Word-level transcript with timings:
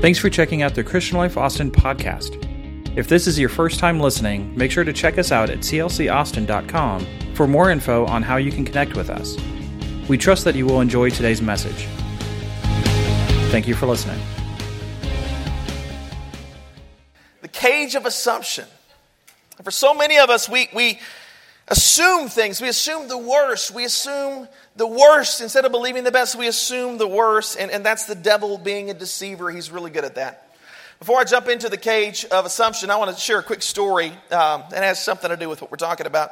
Thanks 0.00 0.18
for 0.18 0.30
checking 0.30 0.62
out 0.62 0.74
the 0.74 0.82
Christian 0.82 1.18
Life 1.18 1.36
Austin 1.36 1.70
podcast. 1.70 2.38
If 2.96 3.08
this 3.08 3.26
is 3.26 3.38
your 3.38 3.50
first 3.50 3.78
time 3.78 4.00
listening, 4.00 4.56
make 4.56 4.70
sure 4.70 4.82
to 4.82 4.94
check 4.94 5.18
us 5.18 5.30
out 5.30 5.50
at 5.50 5.58
clcaustin.com 5.58 7.06
for 7.34 7.46
more 7.46 7.70
info 7.70 8.06
on 8.06 8.22
how 8.22 8.38
you 8.38 8.50
can 8.50 8.64
connect 8.64 8.96
with 8.96 9.10
us. 9.10 9.36
We 10.08 10.16
trust 10.16 10.44
that 10.44 10.54
you 10.54 10.64
will 10.64 10.80
enjoy 10.80 11.10
today's 11.10 11.42
message. 11.42 11.86
Thank 13.50 13.68
you 13.68 13.74
for 13.74 13.84
listening. 13.84 14.18
The 17.42 17.48
cage 17.48 17.94
of 17.94 18.06
assumption. 18.06 18.64
For 19.62 19.70
so 19.70 19.92
many 19.92 20.18
of 20.18 20.30
us, 20.30 20.48
we, 20.48 20.70
we 20.74 20.98
assume 21.68 22.30
things. 22.30 22.62
We 22.62 22.68
assume 22.68 23.08
the 23.08 23.18
worst. 23.18 23.70
We 23.70 23.84
assume 23.84 24.48
the 24.80 24.86
worst. 24.86 25.42
Instead 25.42 25.66
of 25.66 25.72
believing 25.72 26.04
the 26.04 26.10
best, 26.10 26.34
we 26.36 26.48
assume 26.48 26.96
the 26.96 27.06
worst. 27.06 27.58
And, 27.60 27.70
and 27.70 27.84
that's 27.84 28.06
the 28.06 28.14
devil 28.14 28.56
being 28.56 28.88
a 28.88 28.94
deceiver. 28.94 29.50
He's 29.50 29.70
really 29.70 29.90
good 29.90 30.06
at 30.06 30.14
that. 30.14 30.56
Before 30.98 31.18
I 31.18 31.24
jump 31.24 31.48
into 31.48 31.68
the 31.68 31.76
cage 31.76 32.24
of 32.24 32.46
assumption, 32.46 32.90
I 32.90 32.96
want 32.96 33.14
to 33.14 33.20
share 33.20 33.38
a 33.38 33.42
quick 33.42 33.60
story 33.60 34.08
um, 34.30 34.64
that 34.70 34.82
has 34.82 35.04
something 35.04 35.28
to 35.28 35.36
do 35.36 35.50
with 35.50 35.60
what 35.60 35.70
we're 35.70 35.76
talking 35.76 36.06
about. 36.06 36.30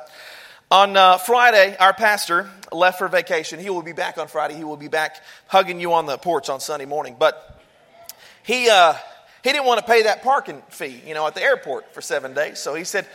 On 0.71 0.97
uh, 0.97 1.19
Friday, 1.19 1.77
our 1.79 1.93
pastor 1.93 2.49
left 2.73 2.97
for 2.97 3.09
vacation. 3.09 3.61
He 3.61 3.69
will 3.69 3.83
be 3.83 3.93
back 3.93 4.17
on 4.17 4.29
Friday. 4.29 4.55
He 4.55 4.65
will 4.65 4.79
be 4.79 4.89
back 4.89 5.23
hugging 5.47 5.79
you 5.79 5.93
on 5.93 6.07
the 6.07 6.17
porch 6.17 6.49
on 6.49 6.59
Sunday 6.59 6.87
morning. 6.87 7.17
But 7.19 7.61
he, 8.45 8.71
uh, 8.71 8.95
he 9.45 9.53
didn't 9.53 9.67
want 9.67 9.81
to 9.81 9.87
pay 9.87 10.05
that 10.05 10.23
parking 10.23 10.63
fee, 10.71 11.03
you 11.07 11.13
know, 11.13 11.27
at 11.27 11.35
the 11.35 11.43
airport 11.43 11.93
for 11.93 12.01
seven 12.01 12.33
days. 12.33 12.61
So 12.61 12.75
he 12.75 12.85
said, 12.85 13.07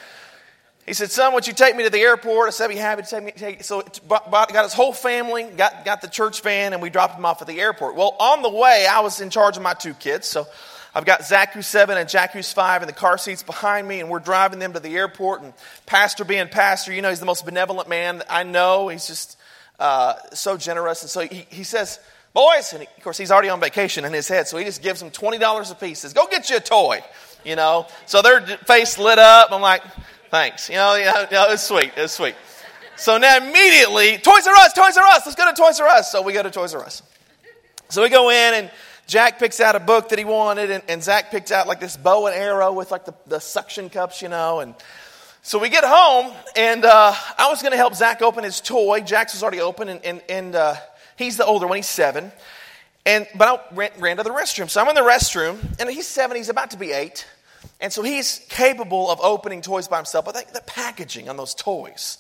he 0.86 0.94
said, 0.94 1.12
son, 1.12 1.34
would 1.34 1.48
you 1.48 1.54
take 1.54 1.76
me 1.76 1.84
to 1.84 1.90
the 1.90 2.00
airport? 2.00 2.48
I 2.48 2.52
said, 2.52 2.68
be 2.68 2.76
happy 2.76 3.04
to 3.04 3.10
take 3.10 3.24
me. 3.24 3.32
Take. 3.32 3.64
So 3.64 3.84
got 4.10 4.64
his 4.64 4.74
whole 4.74 4.92
family, 4.92 5.44
got, 5.44 5.86
got 5.86 6.02
the 6.02 6.10
church 6.10 6.42
van, 6.42 6.74
and 6.74 6.82
we 6.82 6.90
dropped 6.90 7.18
him 7.18 7.26
off 7.26 7.42
at 7.42 7.48
the 7.48 7.60
airport. 7.62 7.96
Well, 7.96 8.16
on 8.20 8.42
the 8.42 8.50
way, 8.50 8.86
I 8.90 9.00
was 9.00 9.22
in 9.22 9.30
charge 9.30 9.56
of 9.56 9.64
my 9.64 9.74
two 9.74 9.94
kids. 9.94 10.28
So 10.28 10.46
I've 10.94 11.06
got 11.06 11.26
Zach 11.26 11.54
who's 11.54 11.68
seven 11.68 11.98
and 11.98 12.10
Jack 12.10 12.34
who's 12.34 12.52
five 12.52 12.82
in 12.82 12.88
the 12.88 12.94
car 12.94 13.18
seats 13.18 13.44
behind 13.44 13.88
me, 13.88 14.02
and 14.02 14.10
we're 14.10 14.20
driving 14.20 14.60
them 14.60 14.74
to 14.74 14.80
the 14.80 14.96
airport. 14.96 15.42
And 15.42 15.54
Pastor 15.86 16.26
being 16.26 16.50
Pastor, 16.50 16.92
you 16.92 17.02
know, 17.02 17.10
he's 17.10 17.22
the 17.22 17.26
most 17.26 17.46
benevolent 17.46 17.88
man 17.88 18.22
I 18.30 18.44
know. 18.44 18.90
He's 18.90 19.08
just 19.08 19.38
uh, 19.80 20.16
so 20.34 20.58
generous. 20.58 21.02
And 21.02 21.10
so 21.10 21.22
he, 21.22 21.46
he 21.50 21.64
says, 21.64 22.00
boys, 22.34 22.74
and 22.74 22.84
of 22.84 23.04
course 23.04 23.18
he's 23.18 23.32
already 23.32 23.50
on 23.50 23.60
vacation 23.60 24.06
in 24.06 24.14
his 24.14 24.28
head, 24.28 24.48
so 24.48 24.58
he 24.58 24.66
just 24.66 24.84
gives 24.84 25.00
them 25.00 25.12
$20 25.12 25.72
a 25.72 25.76
piece. 25.76 26.00
Says, 26.00 26.14
go 26.14 26.28
get 26.28 26.50
you 26.50 26.58
a 26.58 26.60
toy, 26.60 27.02
you 27.44 27.56
know. 27.56 27.88
So 28.06 28.22
their 28.22 28.42
face 28.42 29.00
lit 29.00 29.18
up. 29.18 29.52
I'm 29.52 29.62
like, 29.62 29.82
Thanks. 30.34 30.68
You 30.68 30.78
know, 30.78 30.96
you 30.96 31.06
know, 31.06 31.20
you 31.30 31.38
know 31.38 31.46
it's 31.52 31.62
sweet. 31.62 31.92
It's 31.96 32.14
sweet. 32.14 32.34
So 32.96 33.20
now 33.20 33.38
immediately, 33.38 34.18
Toys 34.18 34.48
R 34.48 34.56
Us, 34.56 34.74
Toys 34.74 34.98
R 34.98 35.04
Us, 35.04 35.28
let's 35.28 35.36
go 35.36 35.48
to 35.48 35.56
Toys 35.56 35.80
R 35.80 35.88
Us. 35.88 36.12
So 36.12 36.24
we 36.24 36.34
go 36.34 36.42
to 36.42 36.50
Toys 36.50 36.74
R 36.74 36.84
Us. 36.84 37.04
So 37.90 38.02
we 38.02 38.10
go 38.10 38.32
in 38.32 38.56
and 38.56 38.72
Jack 39.06 39.38
picks 39.38 39.60
out 39.60 39.76
a 39.76 39.80
book 39.80 40.10
that 40.10 40.18
he 40.18 40.26
wanted, 40.26 40.72
and, 40.72 40.84
and 40.88 41.04
Zach 41.04 41.30
picks 41.30 41.52
out 41.52 41.68
like 41.68 41.80
this 41.80 41.98
bow 41.98 42.26
and 42.26 42.36
arrow 42.36 42.74
with 42.74 42.90
like 42.90 43.06
the, 43.06 43.14
the 43.28 43.38
suction 43.38 43.92
cups, 43.92 44.24
you 44.24 44.28
know. 44.28 44.60
And 44.60 44.74
so 45.44 45.60
we 45.60 45.70
get 45.70 45.84
home, 45.86 46.34
and 46.56 46.84
uh, 46.84 47.14
I 47.38 47.50
was 47.52 47.62
going 47.62 47.74
to 47.74 47.78
help 47.78 47.94
Zach 47.94 48.24
open 48.24 48.44
his 48.44 48.60
toy. 48.60 49.02
Jack's 49.02 49.34
was 49.34 49.44
already 49.44 49.62
open, 49.62 49.88
and, 49.88 50.04
and, 50.04 50.22
and 50.30 50.56
uh, 50.56 50.74
he's 51.16 51.38
the 51.38 51.46
older 51.46 51.68
one, 51.68 51.78
he's 51.78 51.86
seven. 51.86 52.32
And, 53.06 53.28
but 53.36 53.48
I 53.48 53.76
ran, 53.76 53.92
ran 54.00 54.18
to 54.18 54.24
the 54.24 54.32
restroom. 54.32 54.68
So 54.68 54.82
I'm 54.82 54.90
in 54.90 54.96
the 54.96 55.02
restroom, 55.02 55.60
and 55.80 55.88
he's 55.92 56.08
seven, 56.08 56.38
he's 56.38 56.50
about 56.50 56.72
to 56.72 56.78
be 56.78 56.92
eight. 56.92 57.28
And 57.80 57.92
so 57.92 58.02
he's 58.02 58.40
capable 58.50 59.10
of 59.10 59.20
opening 59.22 59.62
toys 59.62 59.88
by 59.88 59.98
himself, 59.98 60.26
but 60.26 60.54
the 60.54 60.62
packaging 60.62 61.30
on 61.30 61.38
those 61.38 61.54
toys, 61.54 62.18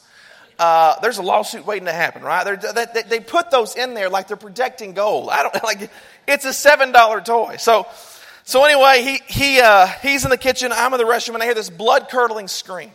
uh, 0.60 1.00
there's 1.02 1.18
a 1.18 1.22
lawsuit 1.22 1.66
waiting 1.66 1.86
to 1.86 1.94
happen, 1.94 2.22
right? 2.22 2.60
They, 2.62 3.02
they, 3.04 3.20
put 3.20 3.50
those 3.50 3.76
in 3.76 3.94
there 3.94 4.10
like 4.10 4.28
they're 4.28 4.38
protecting 4.38 4.94
gold. 4.94 5.30
I 5.30 5.44
don't 5.44 5.64
like 5.64 5.90
it's 6.28 6.46
a 6.46 6.54
seven 6.54 6.92
dollar 6.92 7.22
toy. 7.22 7.56
So, 7.58 7.88
so 8.44 8.64
anyway, 8.66 9.02
he 9.04 9.20
he 9.28 9.60
uh, 9.60 9.88
he's 10.02 10.24
in 10.24 10.30
the 10.30 10.38
kitchen. 10.38 10.72
I'm 10.72 10.94
in 10.94 11.00
the 11.00 11.06
restroom, 11.06 11.34
and 11.34 11.44
I 11.44 11.46
hear 11.46 11.56
this 11.56 11.70
blood 11.70 12.08
curdling 12.10 12.48
scream. 12.48 12.92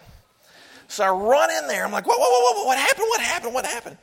So 0.89 1.05
I 1.05 1.11
run 1.11 1.51
in 1.51 1.69
there. 1.69 1.85
I'm 1.85 1.93
like, 1.93 2.07
whoa, 2.07 2.17
whoa, 2.17 2.27
whoa, 2.27 2.63
whoa, 2.63 2.67
what 2.67 2.79
happened? 2.79 3.07
What 3.09 3.21
happened? 3.21 3.55
What 3.55 3.67
happened? 3.67 3.99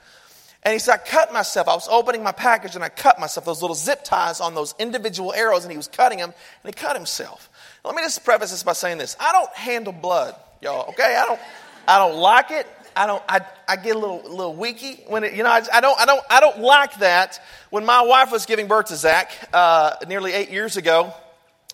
And 0.65 0.73
he 0.73 0.79
said, 0.79 0.95
I 0.95 0.97
cut 0.97 1.31
myself. 1.31 1.67
I 1.67 1.75
was 1.75 1.87
opening 1.87 2.23
my 2.23 2.31
package 2.31 2.75
and 2.75 2.83
I 2.83 2.89
cut 2.89 3.19
myself. 3.19 3.45
Those 3.45 3.61
little 3.61 3.75
zip 3.75 4.03
ties 4.03 4.41
on 4.41 4.55
those 4.55 4.73
individual 4.79 5.31
arrows, 5.31 5.63
and 5.63 5.71
he 5.71 5.77
was 5.77 5.87
cutting 5.87 6.17
them, 6.17 6.33
and 6.63 6.75
he 6.75 6.79
cut 6.79 6.95
himself. 6.95 7.49
Let 7.85 7.95
me 7.95 8.01
just 8.01 8.23
preface 8.25 8.51
this 8.51 8.63
by 8.63 8.73
saying 8.73 8.97
this. 8.97 9.15
I 9.19 9.31
don't 9.31 9.53
handle 9.53 9.93
blood, 9.93 10.35
y'all, 10.61 10.89
okay? 10.89 11.15
I 11.15 11.25
don't, 11.25 11.39
I 11.87 11.99
don't 11.99 12.17
like 12.17 12.49
it. 12.49 12.67
I 12.95 13.05
don't, 13.07 13.21
I, 13.27 13.41
I 13.67 13.75
get 13.75 13.95
a 13.95 13.99
little, 13.99 14.23
little 14.23 14.55
weaky 14.55 15.03
when 15.07 15.23
it, 15.23 15.33
you 15.33 15.43
know, 15.43 15.49
I, 15.49 15.61
I, 15.71 15.81
don't, 15.81 15.99
I 15.99 16.05
don't, 16.05 16.23
I 16.29 16.39
don't 16.39 16.59
like 16.59 16.97
that. 16.99 17.39
When 17.69 17.85
my 17.85 18.01
wife 18.01 18.31
was 18.31 18.45
giving 18.45 18.67
birth 18.67 18.87
to 18.87 18.95
Zach, 18.95 19.31
uh, 19.53 19.95
nearly 20.07 20.31
eight 20.31 20.49
years 20.49 20.77
ago, 20.77 21.13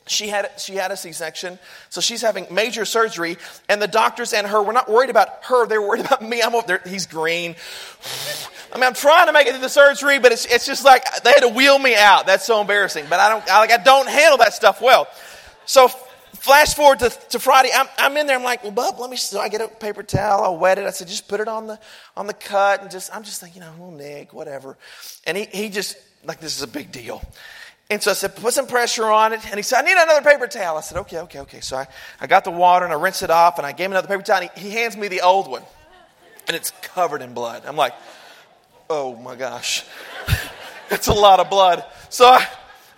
she 0.07 0.27
had, 0.27 0.49
she 0.57 0.73
had 0.73 0.91
a 0.91 0.97
C-section, 0.97 1.59
so 1.89 2.01
she's 2.01 2.21
having 2.21 2.47
major 2.51 2.85
surgery, 2.85 3.37
and 3.69 3.79
the 3.79 3.87
doctors 3.87 4.33
and 4.33 4.47
her 4.47 4.61
were 4.61 4.73
not 4.73 4.89
worried 4.89 5.11
about 5.11 5.43
her, 5.43 5.67
they 5.67 5.77
were 5.77 5.89
worried 5.89 6.05
about 6.05 6.23
me. 6.23 6.41
I'm 6.41 6.55
over 6.55 6.65
there, 6.65 6.81
he's 6.85 7.05
green. 7.05 7.55
I 8.73 8.77
mean, 8.77 8.85
I'm 8.85 8.93
trying 8.95 9.27
to 9.27 9.33
make 9.33 9.47
it 9.47 9.51
through 9.51 9.61
the 9.61 9.69
surgery, 9.69 10.17
but 10.17 10.31
it's, 10.31 10.45
it's 10.45 10.65
just 10.65 10.83
like, 10.83 11.03
they 11.23 11.29
had 11.29 11.41
to 11.41 11.49
wheel 11.49 11.77
me 11.77 11.95
out. 11.95 12.25
That's 12.25 12.45
so 12.45 12.59
embarrassing, 12.61 13.05
but 13.09 13.19
I 13.19 13.29
don't, 13.29 13.47
I, 13.49 13.59
like, 13.59 13.71
I 13.71 13.77
don't 13.77 14.09
handle 14.09 14.39
that 14.39 14.53
stuff 14.53 14.81
well. 14.81 15.07
So 15.65 15.89
flash 16.33 16.73
forward 16.73 16.99
to, 16.99 17.09
to 17.09 17.39
Friday. 17.39 17.69
I'm, 17.73 17.87
I'm 17.97 18.17
in 18.17 18.27
there. 18.27 18.37
I'm 18.37 18.43
like, 18.43 18.63
well, 18.63 18.71
bub, 18.71 18.99
let 18.99 19.09
me. 19.09 19.17
So 19.17 19.39
I 19.39 19.49
get 19.49 19.61
a 19.61 19.67
paper 19.67 20.03
towel. 20.03 20.43
I 20.43 20.49
wet 20.57 20.77
it. 20.77 20.85
I 20.85 20.89
said, 20.89 21.07
just 21.07 21.27
put 21.27 21.39
it 21.39 21.47
on 21.47 21.67
the 21.67 21.79
on 22.17 22.27
the 22.27 22.33
cut, 22.33 22.81
and 22.81 22.89
just 22.91 23.13
I'm 23.15 23.23
just 23.23 23.41
like, 23.41 23.55
you 23.55 23.61
know, 23.61 23.71
little 23.71 23.91
Nick, 23.91 24.33
whatever. 24.33 24.77
And 25.25 25.37
he 25.37 25.45
he 25.45 25.69
just 25.69 25.97
like 26.23 26.39
this 26.39 26.57
is 26.57 26.63
a 26.63 26.67
big 26.67 26.91
deal. 26.91 27.21
And 27.91 28.01
so 28.01 28.11
I 28.11 28.13
said, 28.13 28.37
put 28.37 28.53
some 28.53 28.67
pressure 28.67 29.03
on 29.03 29.33
it. 29.33 29.45
And 29.47 29.55
he 29.57 29.63
said, 29.63 29.83
I 29.83 29.85
need 29.85 29.97
another 29.97 30.21
paper 30.21 30.47
towel. 30.47 30.77
I 30.77 30.81
said, 30.81 30.97
okay, 30.99 31.19
okay, 31.19 31.39
okay. 31.39 31.59
So 31.59 31.75
I, 31.75 31.87
I 32.21 32.27
got 32.27 32.45
the 32.45 32.51
water 32.51 32.85
and 32.85 32.93
I 32.93 32.97
rinsed 32.97 33.21
it 33.21 33.29
off 33.29 33.57
and 33.57 33.67
I 33.67 33.73
gave 33.73 33.87
him 33.87 33.91
another 33.91 34.07
paper 34.07 34.23
towel. 34.23 34.43
He, 34.55 34.61
he 34.61 34.69
hands 34.69 34.95
me 34.95 35.09
the 35.09 35.19
old 35.19 35.49
one. 35.49 35.61
And 36.47 36.55
it's 36.55 36.71
covered 36.81 37.21
in 37.21 37.33
blood. 37.33 37.63
I'm 37.65 37.75
like, 37.75 37.93
oh 38.89 39.17
my 39.17 39.35
gosh. 39.35 39.83
it's 40.89 41.07
a 41.07 41.13
lot 41.13 41.41
of 41.41 41.49
blood. 41.49 41.83
So 42.07 42.27
I, 42.27 42.47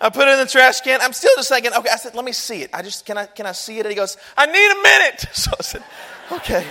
I 0.00 0.10
put 0.10 0.28
it 0.28 0.32
in 0.32 0.38
the 0.38 0.46
trash 0.46 0.80
can. 0.80 1.00
I'm 1.00 1.12
still 1.12 1.34
just 1.36 1.48
thinking, 1.48 1.72
okay, 1.72 1.88
I 1.92 1.96
said, 1.96 2.14
let 2.14 2.24
me 2.24 2.32
see 2.32 2.62
it. 2.62 2.70
I 2.72 2.82
just, 2.82 3.06
can 3.06 3.18
I, 3.18 3.26
can 3.26 3.46
I 3.46 3.52
see 3.52 3.78
it? 3.78 3.86
And 3.86 3.90
he 3.90 3.96
goes, 3.96 4.16
I 4.36 4.46
need 4.46 4.70
a 4.70 4.82
minute. 4.82 5.26
So 5.34 5.50
I 5.58 5.62
said, 5.62 5.84
okay. 6.32 6.66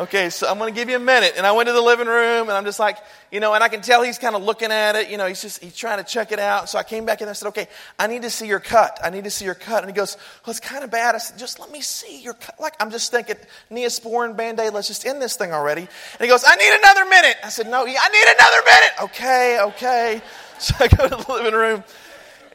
Okay, 0.00 0.30
so 0.30 0.48
I'm 0.48 0.56
going 0.56 0.72
to 0.72 0.80
give 0.80 0.88
you 0.88 0.96
a 0.96 0.98
minute. 0.98 1.34
And 1.36 1.46
I 1.46 1.52
went 1.52 1.66
to 1.66 1.74
the 1.74 1.82
living 1.82 2.06
room 2.06 2.48
and 2.48 2.52
I'm 2.52 2.64
just 2.64 2.80
like, 2.80 2.96
you 3.30 3.38
know, 3.38 3.52
and 3.52 3.62
I 3.62 3.68
can 3.68 3.82
tell 3.82 4.02
he's 4.02 4.18
kind 4.18 4.34
of 4.34 4.42
looking 4.42 4.72
at 4.72 4.96
it. 4.96 5.10
You 5.10 5.18
know, 5.18 5.26
he's 5.26 5.42
just, 5.42 5.62
he's 5.62 5.76
trying 5.76 5.98
to 6.02 6.04
check 6.04 6.32
it 6.32 6.38
out. 6.38 6.70
So 6.70 6.78
I 6.78 6.84
came 6.84 7.04
back 7.04 7.20
in 7.20 7.24
and 7.24 7.30
I 7.30 7.32
said, 7.34 7.48
okay, 7.48 7.68
I 7.98 8.06
need 8.06 8.22
to 8.22 8.30
see 8.30 8.46
your 8.46 8.60
cut. 8.60 8.98
I 9.04 9.10
need 9.10 9.24
to 9.24 9.30
see 9.30 9.44
your 9.44 9.54
cut. 9.54 9.82
And 9.82 9.92
he 9.92 9.94
goes, 9.94 10.16
well, 10.46 10.52
it's 10.52 10.60
kind 10.60 10.84
of 10.84 10.90
bad. 10.90 11.14
I 11.14 11.18
said, 11.18 11.38
just 11.38 11.60
let 11.60 11.70
me 11.70 11.82
see 11.82 12.22
your 12.22 12.32
cut. 12.32 12.58
Like, 12.58 12.76
I'm 12.80 12.90
just 12.90 13.10
thinking, 13.10 13.36
Neosporin, 13.70 14.38
Band-Aid, 14.38 14.72
let's 14.72 14.88
just 14.88 15.04
end 15.04 15.20
this 15.20 15.36
thing 15.36 15.52
already. 15.52 15.82
And 15.82 16.20
he 16.20 16.28
goes, 16.28 16.44
I 16.46 16.56
need 16.56 16.78
another 16.78 17.04
minute. 17.04 17.36
I 17.44 17.50
said, 17.50 17.66
no, 17.66 17.82
I 17.82 18.08
need 18.08 18.26
another 18.38 18.62
minute. 18.64 18.92
Okay, 19.02 19.60
okay. 19.60 20.22
So 20.60 20.74
I 20.78 20.88
go 20.88 21.08
to 21.08 21.16
the 21.24 21.32
living 21.32 21.54
room 21.54 21.82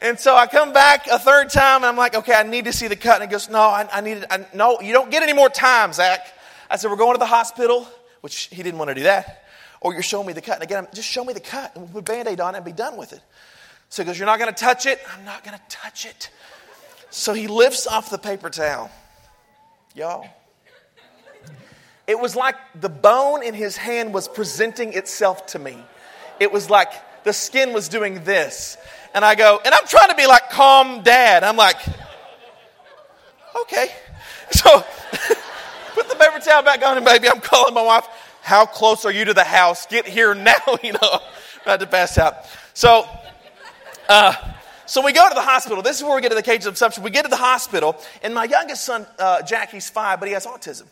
and 0.06 0.20
so 0.20 0.36
I 0.36 0.46
come 0.46 0.72
back 0.72 1.08
a 1.08 1.18
third 1.18 1.50
time 1.50 1.78
and 1.78 1.86
I'm 1.86 1.96
like, 1.96 2.14
okay, 2.14 2.32
I 2.32 2.44
need 2.44 2.66
to 2.66 2.72
see 2.72 2.86
the 2.86 2.94
cut. 2.94 3.20
And 3.20 3.28
he 3.28 3.32
goes, 3.32 3.50
no, 3.50 3.58
I, 3.58 3.88
I 3.92 4.00
need 4.00 4.18
it. 4.18 4.54
no, 4.54 4.80
you 4.80 4.92
don't 4.92 5.10
get 5.10 5.24
any 5.24 5.32
more 5.32 5.48
time, 5.48 5.92
Zach. 5.92 6.32
I 6.70 6.76
said, 6.76 6.92
we're 6.92 6.96
going 6.96 7.14
to 7.14 7.18
the 7.18 7.26
hospital, 7.26 7.88
which 8.20 8.48
he 8.52 8.62
didn't 8.62 8.78
want 8.78 8.90
to 8.90 8.94
do 8.94 9.02
that. 9.02 9.44
Or 9.80 9.92
you're 9.92 10.04
showing 10.04 10.28
me 10.28 10.32
the 10.32 10.40
cut. 10.40 10.54
And 10.54 10.62
again, 10.62 10.86
just 10.94 11.08
show 11.08 11.24
me 11.24 11.32
the 11.32 11.40
cut 11.40 11.74
and 11.74 11.84
we'll 11.84 12.02
put 12.02 12.04
band-aid 12.04 12.40
on 12.40 12.54
it 12.54 12.58
and 12.58 12.64
be 12.64 12.70
done 12.72 12.96
with 12.96 13.12
it. 13.12 13.20
So 13.88 14.02
he 14.02 14.06
goes, 14.06 14.16
you're 14.16 14.26
not 14.26 14.38
going 14.38 14.52
to 14.52 14.58
touch 14.58 14.86
it? 14.86 15.00
I'm 15.12 15.24
not 15.24 15.42
going 15.42 15.56
to 15.56 15.62
touch 15.68 16.06
it. 16.06 16.30
So 17.10 17.32
he 17.32 17.48
lifts 17.48 17.88
off 17.88 18.08
the 18.08 18.18
paper 18.18 18.48
towel. 18.48 18.90
Y'all. 19.96 20.28
It 22.06 22.20
was 22.20 22.36
like 22.36 22.54
the 22.80 22.88
bone 22.88 23.42
in 23.42 23.54
his 23.54 23.76
hand 23.76 24.14
was 24.14 24.28
presenting 24.28 24.92
itself 24.92 25.46
to 25.48 25.58
me. 25.58 25.76
It 26.38 26.52
was 26.52 26.70
like 26.70 26.92
the 27.24 27.32
skin 27.32 27.72
was 27.72 27.88
doing 27.88 28.22
this. 28.22 28.76
And 29.16 29.24
I 29.24 29.34
go, 29.34 29.58
and 29.64 29.74
I'm 29.74 29.86
trying 29.86 30.10
to 30.10 30.14
be 30.14 30.26
like 30.26 30.50
calm 30.50 31.02
dad. 31.02 31.42
I'm 31.42 31.56
like, 31.56 31.78
okay. 33.62 33.88
So 34.52 34.70
put 35.94 36.08
the 36.08 36.14
paper 36.14 36.38
towel 36.38 36.62
back 36.62 36.80
on, 36.86 36.96
and 36.96 37.04
baby, 37.04 37.28
I'm 37.28 37.40
calling 37.40 37.74
my 37.74 37.82
wife. 37.82 38.06
How 38.42 38.64
close 38.64 39.04
are 39.04 39.10
you 39.10 39.24
to 39.24 39.34
the 39.34 39.42
house? 39.42 39.86
Get 39.86 40.06
here 40.06 40.36
now. 40.36 40.54
You 40.84 40.92
know, 40.92 41.18
about 41.62 41.80
to 41.80 41.86
pass 41.88 42.16
out. 42.16 42.36
So, 42.72 43.08
uh, 44.08 44.34
so 44.86 45.04
we 45.04 45.12
go 45.12 45.28
to 45.28 45.34
the 45.34 45.40
hospital. 45.40 45.82
This 45.82 45.96
is 45.96 46.04
where 46.04 46.14
we 46.14 46.22
get 46.22 46.28
to 46.28 46.36
the 46.36 46.44
cage 46.44 46.64
of 46.64 46.74
assumption. 46.74 47.02
We 47.02 47.10
get 47.10 47.22
to 47.24 47.28
the 47.28 47.34
hospital, 47.34 47.96
and 48.22 48.32
my 48.32 48.44
youngest 48.44 48.84
son, 48.84 49.04
uh, 49.18 49.42
Jack, 49.42 49.72
he's 49.72 49.90
five, 49.90 50.20
but 50.20 50.28
he 50.28 50.34
has 50.34 50.46
autism. 50.46 50.84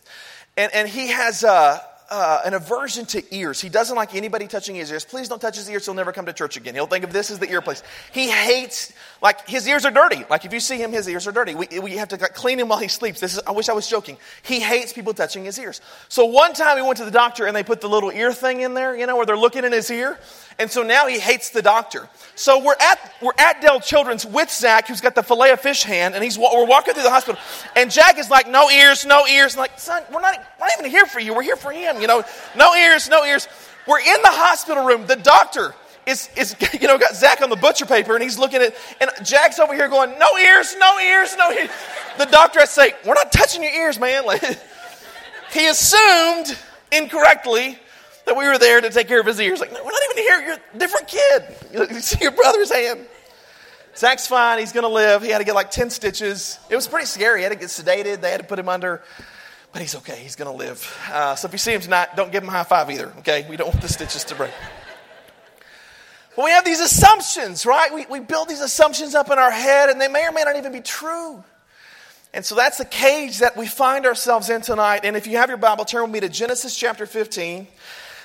And, 0.57 0.75
and 0.75 0.89
he 0.89 1.09
has, 1.09 1.45
uh, 1.45 1.79
uh, 2.11 2.43
an 2.45 2.55
aversion 2.55 3.07
to 3.07 3.35
ears. 3.35 3.61
He 3.61 3.69
doesn't 3.69 3.97
like 3.97 4.15
anybody 4.15 4.47
touching 4.47 4.75
his 4.75 4.91
ears. 4.91 5.05
Please 5.05 5.29
don't 5.29 5.41
touch 5.41 5.57
his 5.57 5.69
ears. 5.69 5.85
He'll 5.85 5.95
never 5.95 6.13
come 6.13 6.27
to 6.27 6.33
church 6.33 6.57
again. 6.57 6.75
He'll 6.75 6.87
think 6.87 7.05
of 7.05 7.13
this 7.13 7.31
as 7.31 7.39
the 7.39 7.51
ear 7.51 7.61
place. 7.61 7.83
He 8.13 8.29
hates, 8.29 8.93
like, 9.23 9.49
his 9.49 9.67
ears 9.67 9.85
are 9.85 9.91
dirty. 9.91 10.25
Like, 10.29 10.45
if 10.45 10.53
you 10.53 10.61
see 10.61 10.77
him, 10.77 10.93
his 10.93 11.09
ears 11.09 11.27
are 11.27 11.33
dirty. 11.33 11.55
We, 11.55 11.67
we 11.81 11.97
have 11.97 12.09
to 12.09 12.19
clean 12.19 12.59
him 12.59 12.69
while 12.69 12.79
he 12.79 12.89
sleeps. 12.89 13.21
This 13.21 13.35
is, 13.35 13.41
I 13.47 13.53
wish 13.53 13.69
I 13.69 13.73
was 13.73 13.89
joking. 13.89 14.19
He 14.43 14.61
hates 14.61 14.93
people 14.93 15.15
touching 15.15 15.45
his 15.45 15.59
ears. 15.59 15.81
So 16.09 16.27
one 16.27 16.53
time 16.53 16.77
we 16.77 16.83
went 16.83 16.99
to 16.99 17.05
the 17.05 17.11
doctor 17.11 17.47
and 17.47 17.57
they 17.57 17.63
put 17.63 17.81
the 17.81 17.89
little 17.89 18.11
ear 18.11 18.33
thing 18.33 18.61
in 18.61 18.75
there, 18.75 18.97
you 18.97 19.07
know, 19.07 19.17
where 19.17 19.27
they're 19.27 19.37
looking 19.37 19.65
in 19.65 19.73
his 19.73 19.91
ear. 19.91 20.19
And 20.59 20.71
so 20.71 20.83
now 20.83 21.07
he 21.07 21.19
hates 21.19 21.51
the 21.51 21.63
doctor. 21.63 22.09
So 22.35 22.63
we're 22.63 22.77
at, 22.79 23.13
we're 23.23 23.33
at 23.39 23.61
Dell 23.61 23.81
Children's 23.81 24.27
with 24.27 24.51
Zach, 24.51 24.89
who's 24.89 25.01
got 25.01 25.15
the 25.15 25.23
fillet 25.23 25.51
of 25.51 25.61
fish 25.61 25.83
hand, 25.83 26.15
and 26.15 26.23
he's, 26.23 26.39
we're 26.39 26.67
walking 26.67 26.95
through 26.95 27.03
the 27.03 27.11
hospital. 27.11 27.41
And 27.75 27.91
Jack 27.91 28.19
is 28.19 28.31
like, 28.31 28.49
no 28.49 28.71
ears, 28.71 29.05
no 29.07 29.27
ears. 29.27 29.57
Like, 29.57 29.79
son, 29.79 30.03
we're 30.13 30.21
not, 30.21 30.37
we're 30.61 30.67
not 30.67 30.79
even 30.79 30.91
here 30.91 31.07
for 31.07 31.21
you. 31.21 31.35
We're 31.35 31.43
here 31.43 31.57
for 31.57 31.73
him, 31.73 32.01
you 32.01 32.07
know. 32.07 32.25
No 32.57 32.75
ears, 32.75 33.09
no 33.09 33.25
ears. 33.25 33.49
We're 33.87 34.01
in 34.01 34.23
the 34.23 34.31
hospital 34.31 34.85
room. 34.85 35.07
The 35.07 35.17
doctor 35.17 35.75
is, 36.07 36.29
is 36.37 36.57
you 36.81 36.87
know, 36.87 36.99
got 36.99 37.15
Zach 37.15 37.43
on 37.43 37.51
the 37.51 37.57
butcher 37.57 37.87
paper, 37.87 38.15
and 38.15 38.23
he's 38.23 38.39
looking 38.39 38.63
at, 38.63 38.75
and 39.01 39.11
Jack's 39.25 39.59
over 39.59 39.75
here 39.75 39.89
going, 39.89 40.19
no 40.19 40.37
ears, 40.39 40.75
no 40.79 40.99
ears, 41.01 41.37
no 41.37 41.51
ears. 41.51 41.71
The 42.19 42.27
doctor 42.27 42.61
has 42.61 42.69
to 42.75 42.75
say, 42.75 42.95
we're 43.07 43.15
not 43.15 43.33
touching 43.33 43.63
your 43.63 43.73
ears, 43.73 43.99
man. 43.99 44.25
Like, 44.35 44.43
he 45.53 45.69
assumed 45.69 46.57
incorrectly 46.91 47.79
that 48.27 48.37
we 48.37 48.47
were 48.47 48.59
there 48.59 48.81
to 48.81 48.91
take 48.91 49.07
care 49.07 49.21
of 49.21 49.27
his 49.27 49.39
ears. 49.39 49.61
Like, 49.61 49.73
no, 49.73 49.85
we're 49.85 49.93
not 49.93 50.03
even 50.11 50.25
here. 50.25 50.41
You're 50.41 50.57
a 50.75 50.79
different 50.79 51.09
kid. 51.09 51.43
You 51.95 52.01
see 52.01 52.19
your 52.21 52.33
brother's 52.33 52.73
hand. 52.73 53.07
Zach's 53.97 54.27
fine. 54.27 54.59
He's 54.59 54.73
going 54.73 54.85
to 54.85 54.93
live. 54.93 55.23
He 55.23 55.29
had 55.29 55.39
to 55.39 55.45
get 55.45 55.55
like 55.55 55.71
10 55.71 55.91
stitches. 55.91 56.59
It 56.69 56.75
was 56.75 56.89
pretty 56.89 57.07
scary. 57.07 57.41
He 57.41 57.43
had 57.45 57.53
to 57.53 57.59
get 57.59 57.69
sedated. 57.69 58.21
They 58.21 58.31
had 58.31 58.41
to 58.41 58.47
put 58.47 58.59
him 58.59 58.69
under, 58.69 59.03
but 59.73 59.83
he's 59.83 59.95
okay. 59.97 60.17
He's 60.17 60.37
going 60.37 60.51
to 60.51 60.57
live. 60.57 60.99
Uh, 61.13 61.37
so 61.37 61.47
if 61.47 61.53
you 61.53 61.59
see 61.59 61.73
him 61.73 61.81
tonight, 61.81 62.09
don't 62.17 62.33
give 62.33 62.43
him 62.43 62.49
a 62.49 62.53
high 62.53 62.65
five 62.65 62.91
either, 62.91 63.13
okay? 63.19 63.47
We 63.49 63.57
don't 63.57 63.69
want 63.69 63.83
the 63.83 63.89
stitches 63.89 64.25
to 64.25 64.35
break. 64.35 64.53
We 66.37 66.51
have 66.51 66.65
these 66.65 66.81
assumptions, 66.81 67.65
right? 67.65 67.93
We, 67.95 68.07
we 68.07 68.21
build 68.21 68.49
these 68.49 68.61
assumptions 68.61 69.15
up 69.15 69.31
in 69.31 69.39
our 69.39 69.51
head, 69.51 69.89
and 69.89 70.01
they 70.01 70.09
may 70.09 70.27
or 70.27 70.33
may 70.33 70.43
not 70.43 70.57
even 70.57 70.73
be 70.73 70.81
true. 70.81 71.43
And 72.33 72.45
so 72.45 72.57
that's 72.57 72.79
the 72.79 72.85
cage 72.85 73.39
that 73.39 73.57
we 73.57 73.69
find 73.69 74.07
ourselves 74.07 74.51
in 74.51 74.61
tonight. 74.61 75.03
And 75.05 75.17
if 75.17 75.29
you 75.29 75.37
have 75.37 75.49
your 75.49 75.59
Bible, 75.59 75.85
turn 75.85 76.03
with 76.03 76.11
me 76.11 76.21
to 76.21 76.29
Genesis 76.29 76.77
chapter 76.77 77.07
15. 77.07 77.69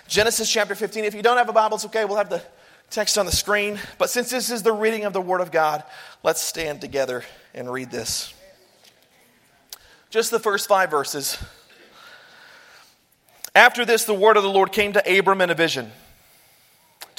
Genesis 0.08 0.52
chapter 0.52 0.74
15. 0.74 1.04
If 1.04 1.14
you 1.14 1.22
don't 1.22 1.38
have 1.38 1.50
a 1.50 1.54
Bible, 1.54 1.76
it's 1.76 1.86
okay. 1.86 2.06
We'll 2.06 2.18
have 2.18 2.32
the 2.32 2.42
text 2.90 3.20
on 3.20 3.28
the 3.28 3.32
screen. 3.32 3.80
But 4.00 4.10
since 4.10 4.32
this 4.32 4.50
is 4.50 4.64
the 4.64 4.74
reading 4.74 5.06
of 5.06 5.14
the 5.14 5.22
Word 5.22 5.42
of 5.42 5.52
God, 5.52 5.84
let's 6.24 6.42
stand 6.42 6.82
together 6.82 7.24
and 7.54 7.72
read 7.72 7.92
this. 7.92 8.34
Just 10.10 10.32
the 10.32 10.40
first 10.40 10.68
five 10.68 10.90
verses. 10.90 11.38
After 13.54 13.86
this, 13.86 14.06
the 14.06 14.14
word 14.14 14.38
of 14.38 14.44
the 14.44 14.50
Lord 14.50 14.72
came 14.72 14.94
to 14.94 15.20
Abram 15.20 15.42
in 15.42 15.50
a 15.50 15.56
vision. 15.56 15.92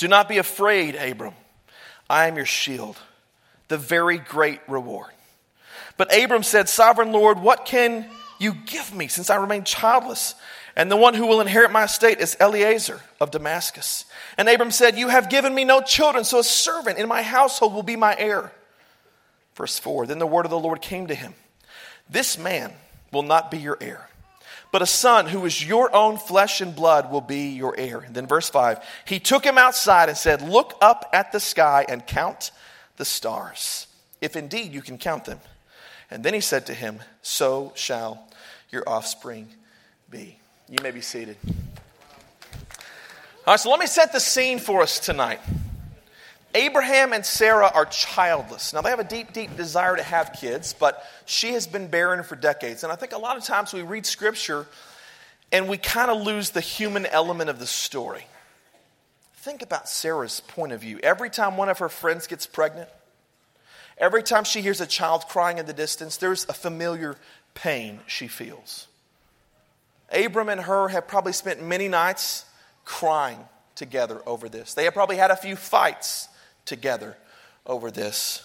Do 0.00 0.08
not 0.08 0.31
be 0.31 0.38
afraid, 0.38 0.97
Abram. 0.97 1.35
I 2.08 2.26
am 2.26 2.37
your 2.37 2.47
shield, 2.47 2.97
the 3.69 3.76
very 3.76 4.17
great 4.17 4.61
reward. 4.67 5.12
But 5.99 6.17
Abram 6.17 6.43
said, 6.43 6.70
Sovereign 6.70 7.12
Lord, 7.12 7.38
what 7.38 7.67
can 7.67 8.06
you 8.38 8.55
give 8.55 8.94
me 8.94 9.08
since 9.08 9.29
I 9.29 9.37
remain 9.37 9.62
childless? 9.62 10.37
And 10.75 10.91
the 10.91 10.97
one 10.97 11.12
who 11.12 11.26
will 11.26 11.43
inherit 11.43 11.70
my 11.70 11.85
estate 11.85 12.19
is 12.19 12.35
Eliezer 12.41 12.99
of 13.20 13.31
Damascus. 13.31 14.06
And 14.38 14.49
Abram 14.49 14.70
said, 14.70 14.97
You 14.97 15.08
have 15.08 15.29
given 15.29 15.55
me 15.55 15.64
no 15.67 15.82
children, 15.82 16.25
so 16.25 16.38
a 16.38 16.44
servant 16.44 16.99
in 16.99 17.06
my 17.06 17.20
household 17.20 17.75
will 17.75 17.82
be 17.82 17.97
my 17.97 18.17
heir. 18.19 18.52
Verse 19.55 19.79
4 19.79 20.06
Then 20.06 20.19
the 20.19 20.26
word 20.26 20.47
of 20.47 20.50
the 20.50 20.58
Lord 20.58 20.81
came 20.81 21.08
to 21.08 21.14
him 21.14 21.35
This 22.08 22.38
man 22.38 22.73
will 23.12 23.23
not 23.23 23.50
be 23.50 23.58
your 23.58 23.76
heir, 23.82 24.08
but 24.73 24.83
a 24.83 24.87
son 24.87 25.27
who 25.27 25.45
is 25.47 25.67
your 25.67 25.95
own 25.95 26.17
flesh 26.17 26.61
and 26.61 26.75
blood 26.75 27.11
will 27.11 27.21
be 27.21 27.51
your 27.51 27.75
heir. 27.77 27.99
And 27.99 28.15
then 28.15 28.27
verse 28.27 28.49
5 28.49 28.79
He 29.05 29.19
took 29.19 29.45
him 29.45 29.59
outside 29.59 30.09
and 30.09 30.17
said, 30.17 30.43
Look 30.43 30.75
up 30.81 31.09
at 31.13 31.33
the 31.33 31.41
sky 31.41 31.85
and 31.89 32.07
count 32.07 32.53
the 32.97 33.05
stars, 33.05 33.87
if 34.21 34.37
indeed 34.37 34.73
you 34.73 34.83
can 34.83 34.99
count 34.99 35.25
them. 35.25 35.41
And 36.11 36.25
then 36.25 36.35
he 36.35 36.41
said 36.41 36.67
to 36.67 36.75
him, 36.75 37.01
So 37.23 37.73
shall 37.75 38.27
your 38.71 38.89
offspring 38.89 39.49
be. 40.11 40.39
You 40.69 40.79
may 40.83 40.91
be 40.91 41.01
seated. 41.01 41.37
All 43.47 43.55
right, 43.55 43.61
so 43.61 43.71
let 43.71 43.81
me 43.81 43.87
set 43.87 44.13
the 44.13 44.21
scene 44.21 44.59
for 44.59 44.83
us 44.83 45.01
tonight. 45.01 45.41
Abraham 46.55 47.12
and 47.12 47.25
Sarah 47.25 47.70
are 47.73 47.87
childless. 47.87 48.73
Now, 48.73 48.81
they 48.81 48.91
have 48.91 48.99
a 48.99 49.05
deep, 49.05 49.32
deep 49.32 49.56
desire 49.56 49.97
to 49.97 50.02
have 50.02 50.32
kids, 50.32 50.75
but 50.75 51.05
she 51.25 51.52
has 51.52 51.67
been 51.67 51.87
barren 51.87 52.25
for 52.25 52.35
decades. 52.35 52.82
And 52.82 52.93
I 52.93 52.97
think 52.97 53.12
a 53.12 53.19
lot 53.19 53.37
of 53.37 53.44
times 53.44 53.73
we 53.73 53.82
read 53.82 54.05
scripture 54.05 54.67
and 55.52 55.69
we 55.69 55.76
kind 55.76 56.11
of 56.11 56.23
lose 56.23 56.50
the 56.50 56.61
human 56.61 57.06
element 57.06 57.50
of 57.50 57.58
the 57.58 57.67
story. 57.67 58.26
Think 59.35 59.62
about 59.62 59.88
Sarah's 59.88 60.41
point 60.41 60.73
of 60.73 60.81
view. 60.81 60.99
Every 61.02 61.31
time 61.31 61.56
one 61.56 61.69
of 61.69 61.79
her 61.79 61.88
friends 61.88 62.26
gets 62.26 62.47
pregnant, 62.47 62.88
every 63.97 64.23
time 64.23 64.44
she 64.44 64.61
hears 64.61 64.81
a 64.81 64.87
child 64.87 65.26
crying 65.29 65.58
in 65.58 65.67
the 65.67 65.73
distance, 65.73 66.17
there's 66.17 66.47
a 66.49 66.52
familiar 66.52 67.17
pain 67.55 68.00
she 68.06 68.26
feels. 68.26 68.88
Abram 70.12 70.49
and 70.49 70.61
her 70.62 70.88
have 70.88 71.06
probably 71.06 71.32
spent 71.32 71.62
many 71.62 71.88
nights 71.88 72.44
crying 72.85 73.38
together 73.76 74.20
over 74.26 74.49
this. 74.49 74.75
They 74.75 74.85
have 74.85 74.94
probably 74.94 75.17
had 75.17 75.31
a 75.31 75.37
few 75.37 75.55
fights 75.55 76.29
together 76.71 77.19
over 77.67 77.91
this. 77.91 78.43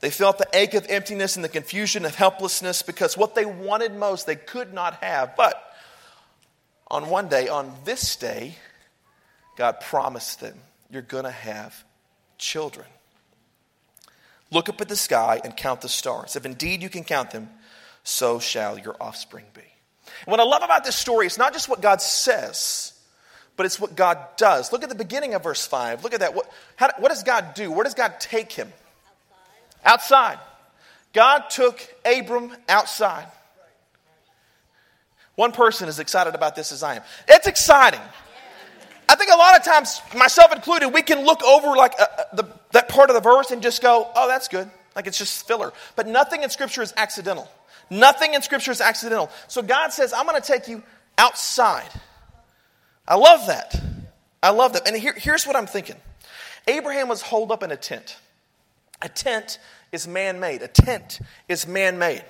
They 0.00 0.10
felt 0.10 0.38
the 0.38 0.48
ache 0.54 0.74
of 0.74 0.86
emptiness 0.88 1.36
and 1.36 1.44
the 1.44 1.48
confusion 1.50 2.04
of 2.04 2.14
helplessness 2.14 2.82
because 2.82 3.16
what 3.16 3.34
they 3.34 3.44
wanted 3.44 3.94
most 3.94 4.26
they 4.26 4.36
could 4.36 4.72
not 4.72 4.94
have. 5.02 5.36
But 5.36 5.62
on 6.86 7.10
one 7.10 7.28
day, 7.28 7.48
on 7.48 7.74
this 7.84 8.16
day, 8.16 8.56
God 9.56 9.80
promised 9.80 10.40
them, 10.40 10.56
You're 10.90 11.02
going 11.02 11.24
to 11.24 11.30
have 11.30 11.84
children. 12.38 12.86
Look 14.50 14.68
up 14.68 14.80
at 14.80 14.88
the 14.88 14.96
sky 14.96 15.40
and 15.42 15.56
count 15.56 15.80
the 15.80 15.88
stars. 15.88 16.36
If 16.36 16.46
indeed 16.46 16.82
you 16.82 16.88
can 16.88 17.04
count 17.04 17.30
them, 17.30 17.48
so 18.04 18.38
shall 18.38 18.78
your 18.78 18.96
offspring 19.00 19.46
be. 19.54 19.62
What 20.24 20.40
I 20.40 20.44
love 20.44 20.62
about 20.62 20.84
this 20.84 20.96
story 20.96 21.26
is 21.26 21.38
not 21.38 21.52
just 21.52 21.68
what 21.68 21.80
God 21.80 22.02
says, 22.02 22.91
but 23.56 23.66
it's 23.66 23.78
what 23.78 23.94
God 23.94 24.18
does. 24.36 24.72
Look 24.72 24.82
at 24.82 24.88
the 24.88 24.94
beginning 24.94 25.34
of 25.34 25.42
verse 25.42 25.66
5. 25.66 26.02
Look 26.04 26.14
at 26.14 26.20
that. 26.20 26.34
What, 26.34 26.50
how, 26.76 26.90
what 26.98 27.08
does 27.10 27.22
God 27.22 27.54
do? 27.54 27.70
Where 27.70 27.84
does 27.84 27.94
God 27.94 28.14
take 28.18 28.52
him? 28.52 28.72
Outside. 29.84 30.32
outside. 30.34 30.38
God 31.12 31.50
took 31.50 31.80
Abram 32.04 32.52
outside. 32.68 33.26
One 35.34 35.52
person 35.52 35.88
is 35.88 35.98
excited 35.98 36.34
about 36.34 36.56
this 36.56 36.72
as 36.72 36.82
I 36.82 36.96
am. 36.96 37.02
It's 37.28 37.46
exciting. 37.46 38.00
I 39.08 39.14
think 39.14 39.30
a 39.30 39.36
lot 39.36 39.58
of 39.58 39.64
times, 39.64 40.00
myself 40.16 40.54
included, 40.54 40.88
we 40.88 41.02
can 41.02 41.24
look 41.24 41.42
over 41.42 41.76
like 41.76 41.94
uh, 41.98 42.06
uh 42.16 42.24
the, 42.34 42.44
that 42.72 42.88
part 42.88 43.10
of 43.10 43.14
the 43.14 43.20
verse 43.20 43.50
and 43.50 43.62
just 43.62 43.82
go, 43.82 44.10
oh, 44.14 44.28
that's 44.28 44.48
good. 44.48 44.70
Like 44.96 45.06
it's 45.06 45.18
just 45.18 45.46
filler. 45.46 45.72
But 45.96 46.06
nothing 46.06 46.42
in 46.42 46.50
Scripture 46.50 46.82
is 46.82 46.92
accidental. 46.96 47.48
Nothing 47.90 48.34
in 48.34 48.42
Scripture 48.42 48.70
is 48.70 48.80
accidental. 48.80 49.30
So 49.48 49.62
God 49.62 49.92
says, 49.92 50.12
I'm 50.12 50.26
going 50.26 50.40
to 50.40 50.46
take 50.46 50.68
you 50.68 50.82
outside. 51.18 51.88
I 53.12 53.16
love 53.16 53.48
that. 53.48 53.78
I 54.42 54.52
love 54.52 54.72
that. 54.72 54.88
And 54.88 54.96
here, 54.96 55.12
here's 55.14 55.46
what 55.46 55.54
I'm 55.54 55.66
thinking 55.66 55.96
Abraham 56.66 57.08
was 57.08 57.20
holed 57.20 57.52
up 57.52 57.62
in 57.62 57.70
a 57.70 57.76
tent. 57.76 58.16
A 59.02 59.08
tent 59.10 59.58
is 59.92 60.08
man 60.08 60.40
made, 60.40 60.62
a 60.62 60.68
tent 60.68 61.20
is 61.46 61.66
man 61.66 61.98
made. 61.98 62.24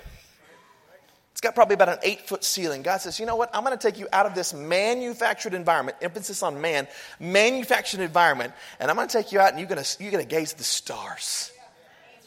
It's 1.31 1.41
got 1.41 1.55
probably 1.55 1.75
about 1.75 1.89
an 1.89 1.99
eight 2.03 2.27
foot 2.27 2.43
ceiling. 2.43 2.83
God 2.83 3.01
says, 3.01 3.21
You 3.21 3.27
know 3.27 3.37
what? 3.37 3.55
I'm 3.55 3.63
going 3.63 3.79
to 3.79 3.81
take 3.81 3.97
you 3.97 4.09
out 4.13 4.27
of 4.27 4.35
this 4.35 4.53
manufactured 4.53 5.55
environment, 5.55 5.99
emphasis 6.03 6.43
on 6.43 6.61
man, 6.61 6.89
manufactured 7.21 8.01
environment, 8.01 8.53
and 8.81 8.91
I'm 8.91 8.97
going 8.97 9.07
to 9.07 9.17
take 9.17 9.31
you 9.31 9.39
out 9.39 9.51
and 9.51 9.61
you're 9.61 9.69
going 9.69 9.81
to, 9.81 10.03
you're 10.03 10.11
going 10.11 10.27
to 10.27 10.29
gaze 10.29 10.51
at 10.51 10.59
the 10.59 10.65
stars 10.65 11.53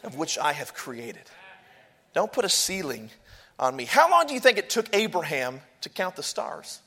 of 0.02 0.16
which 0.16 0.38
I 0.38 0.54
have 0.54 0.72
created. 0.72 1.24
Don't 2.14 2.32
put 2.32 2.46
a 2.46 2.48
ceiling 2.48 3.10
on 3.58 3.76
me. 3.76 3.84
How 3.84 4.10
long 4.10 4.26
do 4.26 4.32
you 4.32 4.40
think 4.40 4.56
it 4.56 4.70
took 4.70 4.88
Abraham 4.96 5.60
to 5.82 5.90
count 5.90 6.16
the 6.16 6.22
stars? 6.22 6.80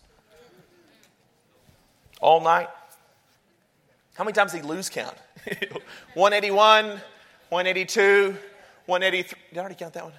All 2.19 2.41
night? 2.41 2.67
How 4.15 4.23
many 4.23 4.33
times 4.33 4.51
did 4.51 4.61
he 4.61 4.67
lose 4.67 4.89
count? 4.89 5.15
181, 6.13 6.85
182, 7.49 8.35
183. 8.85 9.39
Did 9.49 9.57
I 9.57 9.61
already 9.61 9.75
count 9.75 9.93
that 9.93 10.03
one? 10.03 10.13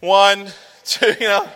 One, 0.00 0.52
two, 0.84 1.14
you 1.20 1.28
know. 1.28 1.48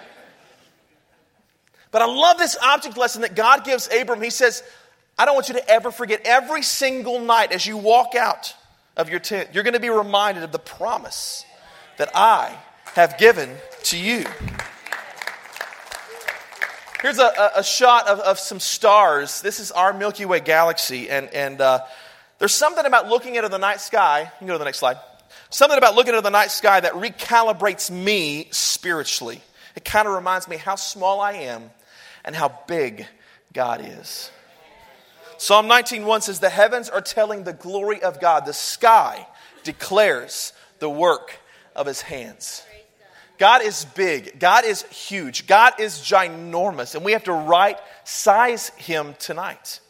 But 1.90 2.02
I 2.02 2.06
love 2.06 2.38
this 2.38 2.56
object 2.62 2.96
lesson 2.96 3.22
that 3.22 3.34
God 3.34 3.64
gives 3.64 3.88
Abram. 3.92 4.22
He 4.22 4.30
says, 4.30 4.62
I 5.18 5.24
don't 5.24 5.34
want 5.34 5.48
you 5.48 5.54
to 5.54 5.68
ever 5.68 5.90
forget 5.90 6.22
every 6.24 6.62
single 6.62 7.20
night 7.20 7.52
as 7.52 7.66
you 7.66 7.76
walk 7.76 8.14
out 8.14 8.54
of 8.96 9.10
your 9.10 9.18
tent, 9.18 9.50
you're 9.52 9.62
going 9.62 9.74
to 9.74 9.80
be 9.80 9.90
reminded 9.90 10.42
of 10.42 10.52
the 10.52 10.58
promise 10.58 11.44
that 11.98 12.10
I 12.14 12.56
have 12.94 13.18
given 13.18 13.56
to 13.84 13.98
you. 13.98 14.24
Here's 17.06 17.20
a, 17.20 17.52
a 17.54 17.62
shot 17.62 18.08
of, 18.08 18.18
of, 18.18 18.36
some 18.36 18.58
stars. 18.58 19.40
This 19.40 19.60
is 19.60 19.70
our 19.70 19.92
Milky 19.92 20.24
Way 20.24 20.40
galaxy. 20.40 21.08
And, 21.08 21.32
and 21.32 21.60
uh, 21.60 21.84
there's 22.40 22.52
something 22.52 22.84
about 22.84 23.08
looking 23.08 23.36
into 23.36 23.48
the 23.48 23.58
night 23.58 23.80
sky. 23.80 24.22
You 24.22 24.38
can 24.38 24.48
go 24.48 24.54
to 24.54 24.58
the 24.58 24.64
next 24.64 24.80
slide. 24.80 24.96
Something 25.48 25.78
about 25.78 25.94
looking 25.94 26.14
into 26.14 26.22
the 26.22 26.30
night 26.30 26.50
sky 26.50 26.80
that 26.80 26.94
recalibrates 26.94 27.92
me 27.92 28.48
spiritually. 28.50 29.40
It 29.76 29.84
kind 29.84 30.08
of 30.08 30.14
reminds 30.14 30.48
me 30.48 30.56
how 30.56 30.74
small 30.74 31.20
I 31.20 31.34
am 31.34 31.70
and 32.24 32.34
how 32.34 32.58
big 32.66 33.06
God 33.52 33.82
is. 33.84 34.32
Psalm 35.38 35.68
19:1 35.68 36.22
says 36.22 36.40
the 36.40 36.50
heavens 36.50 36.88
are 36.88 37.00
telling 37.00 37.44
the 37.44 37.52
glory 37.52 38.02
of 38.02 38.20
God. 38.20 38.46
The 38.46 38.52
sky 38.52 39.28
declares 39.62 40.52
the 40.80 40.90
work 40.90 41.38
of 41.76 41.86
his 41.86 42.00
hands. 42.00 42.64
God 43.38 43.62
is 43.62 43.84
big. 43.84 44.38
God 44.38 44.64
is 44.64 44.82
huge. 44.84 45.46
God 45.46 45.74
is 45.78 45.94
ginormous. 45.98 46.94
And 46.94 47.04
we 47.04 47.12
have 47.12 47.24
to 47.24 47.32
right 47.32 47.78
size 48.04 48.70
him 48.70 49.14
tonight. 49.18 49.80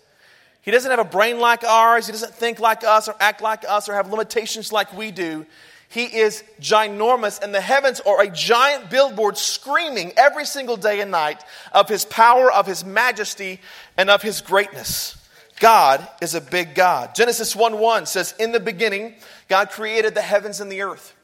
He 0.62 0.72
doesn't 0.72 0.90
have 0.90 0.98
a 0.98 1.04
brain 1.04 1.38
like 1.38 1.62
ours. 1.62 2.06
He 2.06 2.12
doesn't 2.12 2.34
think 2.34 2.58
like 2.58 2.82
us 2.82 3.08
or 3.08 3.14
act 3.20 3.40
like 3.40 3.64
us 3.68 3.88
or 3.88 3.94
have 3.94 4.10
limitations 4.10 4.72
like 4.72 4.92
we 4.96 5.12
do. 5.12 5.46
He 5.88 6.04
is 6.04 6.42
ginormous, 6.60 7.40
and 7.40 7.54
the 7.54 7.60
heavens 7.60 8.00
are 8.00 8.20
a 8.20 8.28
giant 8.28 8.90
billboard 8.90 9.38
screaming 9.38 10.12
every 10.16 10.44
single 10.44 10.76
day 10.76 11.00
and 11.00 11.12
night 11.12 11.44
of 11.72 11.88
his 11.88 12.04
power, 12.04 12.50
of 12.50 12.66
his 12.66 12.84
majesty, 12.84 13.60
and 13.96 14.10
of 14.10 14.22
his 14.22 14.40
greatness. 14.40 15.16
God 15.60 16.06
is 16.20 16.34
a 16.34 16.40
big 16.40 16.74
God. 16.74 17.14
Genesis 17.14 17.54
1 17.54 17.78
1 17.78 18.06
says, 18.06 18.34
In 18.38 18.52
the 18.52 18.60
beginning, 18.60 19.14
God 19.48 19.70
created 19.70 20.14
the 20.14 20.22
heavens 20.22 20.60
and 20.60 20.70
the 20.70 20.82
earth. 20.82 21.15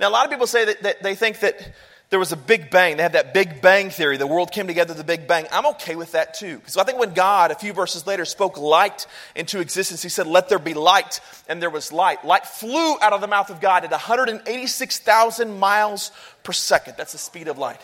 Now, 0.00 0.08
a 0.08 0.10
lot 0.10 0.24
of 0.24 0.30
people 0.30 0.46
say 0.46 0.64
that, 0.64 0.82
that 0.82 1.02
they 1.02 1.14
think 1.14 1.40
that 1.40 1.72
there 2.08 2.18
was 2.18 2.32
a 2.32 2.36
big 2.36 2.70
bang. 2.70 2.96
They 2.96 3.04
have 3.04 3.12
that 3.12 3.32
big 3.32 3.62
bang 3.62 3.90
theory. 3.90 4.16
The 4.16 4.26
world 4.26 4.50
came 4.50 4.66
together, 4.66 4.94
the 4.94 5.04
big 5.04 5.28
bang. 5.28 5.46
I'm 5.52 5.66
okay 5.66 5.94
with 5.94 6.12
that 6.12 6.34
too. 6.34 6.58
Because 6.58 6.76
I 6.76 6.82
think 6.82 6.98
when 6.98 7.14
God, 7.14 7.52
a 7.52 7.54
few 7.54 7.72
verses 7.72 8.06
later, 8.06 8.24
spoke 8.24 8.58
light 8.58 9.06
into 9.36 9.60
existence, 9.60 10.02
he 10.02 10.08
said, 10.08 10.26
Let 10.26 10.48
there 10.48 10.58
be 10.58 10.74
light, 10.74 11.20
and 11.48 11.62
there 11.62 11.70
was 11.70 11.92
light. 11.92 12.24
Light 12.24 12.46
flew 12.46 12.98
out 13.00 13.12
of 13.12 13.20
the 13.20 13.28
mouth 13.28 13.50
of 13.50 13.60
God 13.60 13.84
at 13.84 13.92
186,000 13.92 15.58
miles 15.58 16.10
per 16.42 16.52
second. 16.52 16.94
That's 16.96 17.12
the 17.12 17.18
speed 17.18 17.46
of 17.46 17.58
light. 17.58 17.80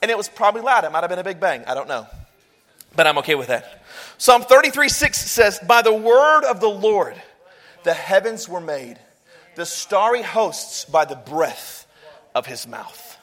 And 0.00 0.10
it 0.10 0.16
was 0.16 0.28
probably 0.28 0.60
loud. 0.60 0.84
It 0.84 0.92
might 0.92 1.00
have 1.00 1.10
been 1.10 1.18
a 1.18 1.24
big 1.24 1.40
bang. 1.40 1.64
I 1.66 1.74
don't 1.74 1.88
know. 1.88 2.06
But 2.94 3.08
I'm 3.08 3.18
okay 3.18 3.34
with 3.34 3.48
that. 3.48 3.82
Psalm 4.18 4.42
33 4.42 4.88
6 4.88 5.18
says, 5.18 5.58
By 5.66 5.82
the 5.82 5.94
word 5.94 6.44
of 6.44 6.60
the 6.60 6.68
Lord, 6.68 7.20
the 7.82 7.94
heavens 7.94 8.48
were 8.48 8.60
made, 8.60 8.98
the 9.56 9.66
starry 9.66 10.22
hosts 10.22 10.84
by 10.84 11.04
the 11.04 11.16
breath 11.16 11.86
of 12.34 12.46
his 12.46 12.66
mouth. 12.66 13.18